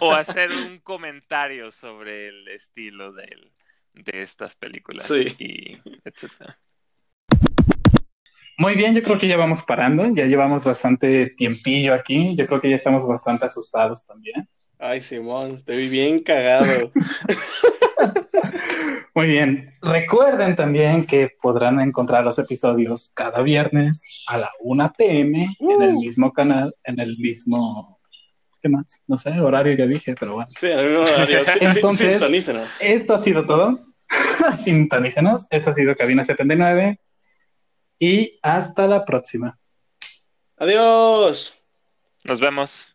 o 0.00 0.12
hacer 0.14 0.52
un 0.52 0.78
comentario 0.78 1.72
sobre 1.72 2.28
el 2.28 2.48
estilo 2.48 3.12
de, 3.12 3.50
de 3.94 4.22
estas 4.22 4.54
películas 4.54 5.10
y 5.10 5.80
etcétera. 6.04 6.60
Muy 8.56 8.76
bien, 8.76 8.94
yo 8.94 9.02
creo 9.02 9.18
que 9.18 9.26
ya 9.26 9.36
vamos 9.36 9.64
parando, 9.64 10.06
ya 10.14 10.26
llevamos 10.26 10.64
bastante 10.64 11.30
tiempillo 11.30 11.92
aquí, 11.92 12.36
yo 12.36 12.46
creo 12.46 12.60
que 12.60 12.70
ya 12.70 12.76
estamos 12.76 13.04
bastante 13.04 13.46
asustados 13.46 14.06
también. 14.06 14.48
Ay, 14.78 15.00
Simón, 15.00 15.64
te 15.64 15.76
vi 15.76 15.88
bien 15.88 16.20
cagado. 16.20 16.92
Muy 19.14 19.26
bien. 19.26 19.72
Recuerden 19.80 20.56
también 20.56 21.06
que 21.06 21.30
podrán 21.40 21.80
encontrar 21.80 22.24
los 22.24 22.38
episodios 22.38 23.12
cada 23.14 23.42
viernes 23.42 24.24
a 24.26 24.38
la 24.38 24.50
1 24.60 24.92
pm 24.96 25.56
en 25.58 25.82
el 25.82 25.94
uh. 25.94 26.00
mismo 26.00 26.32
canal, 26.32 26.74
en 26.84 27.00
el 27.00 27.16
mismo. 27.18 28.00
¿Qué 28.60 28.68
más? 28.68 29.04
No 29.06 29.16
sé, 29.16 29.38
horario 29.40 29.74
ya 29.74 29.86
dije, 29.86 30.14
pero 30.18 30.34
bueno. 30.34 30.50
Sí, 30.58 30.66
en 30.66 30.78
el 30.78 30.88
mismo 30.88 31.02
horario. 31.02 31.38
Entonces, 31.60 32.08
sintonícenos. 32.08 32.70
Esto 32.80 33.14
ha 33.14 33.18
sido 33.18 33.46
todo. 33.46 33.78
sintonícenos. 34.58 35.46
Esto 35.50 35.70
ha 35.70 35.74
sido 35.74 35.94
Cabina 35.94 36.24
79. 36.24 36.98
Y 37.98 38.38
hasta 38.42 38.86
la 38.86 39.04
próxima. 39.04 39.56
Adiós. 40.56 41.60
Nos 42.24 42.40
vemos. 42.40 42.93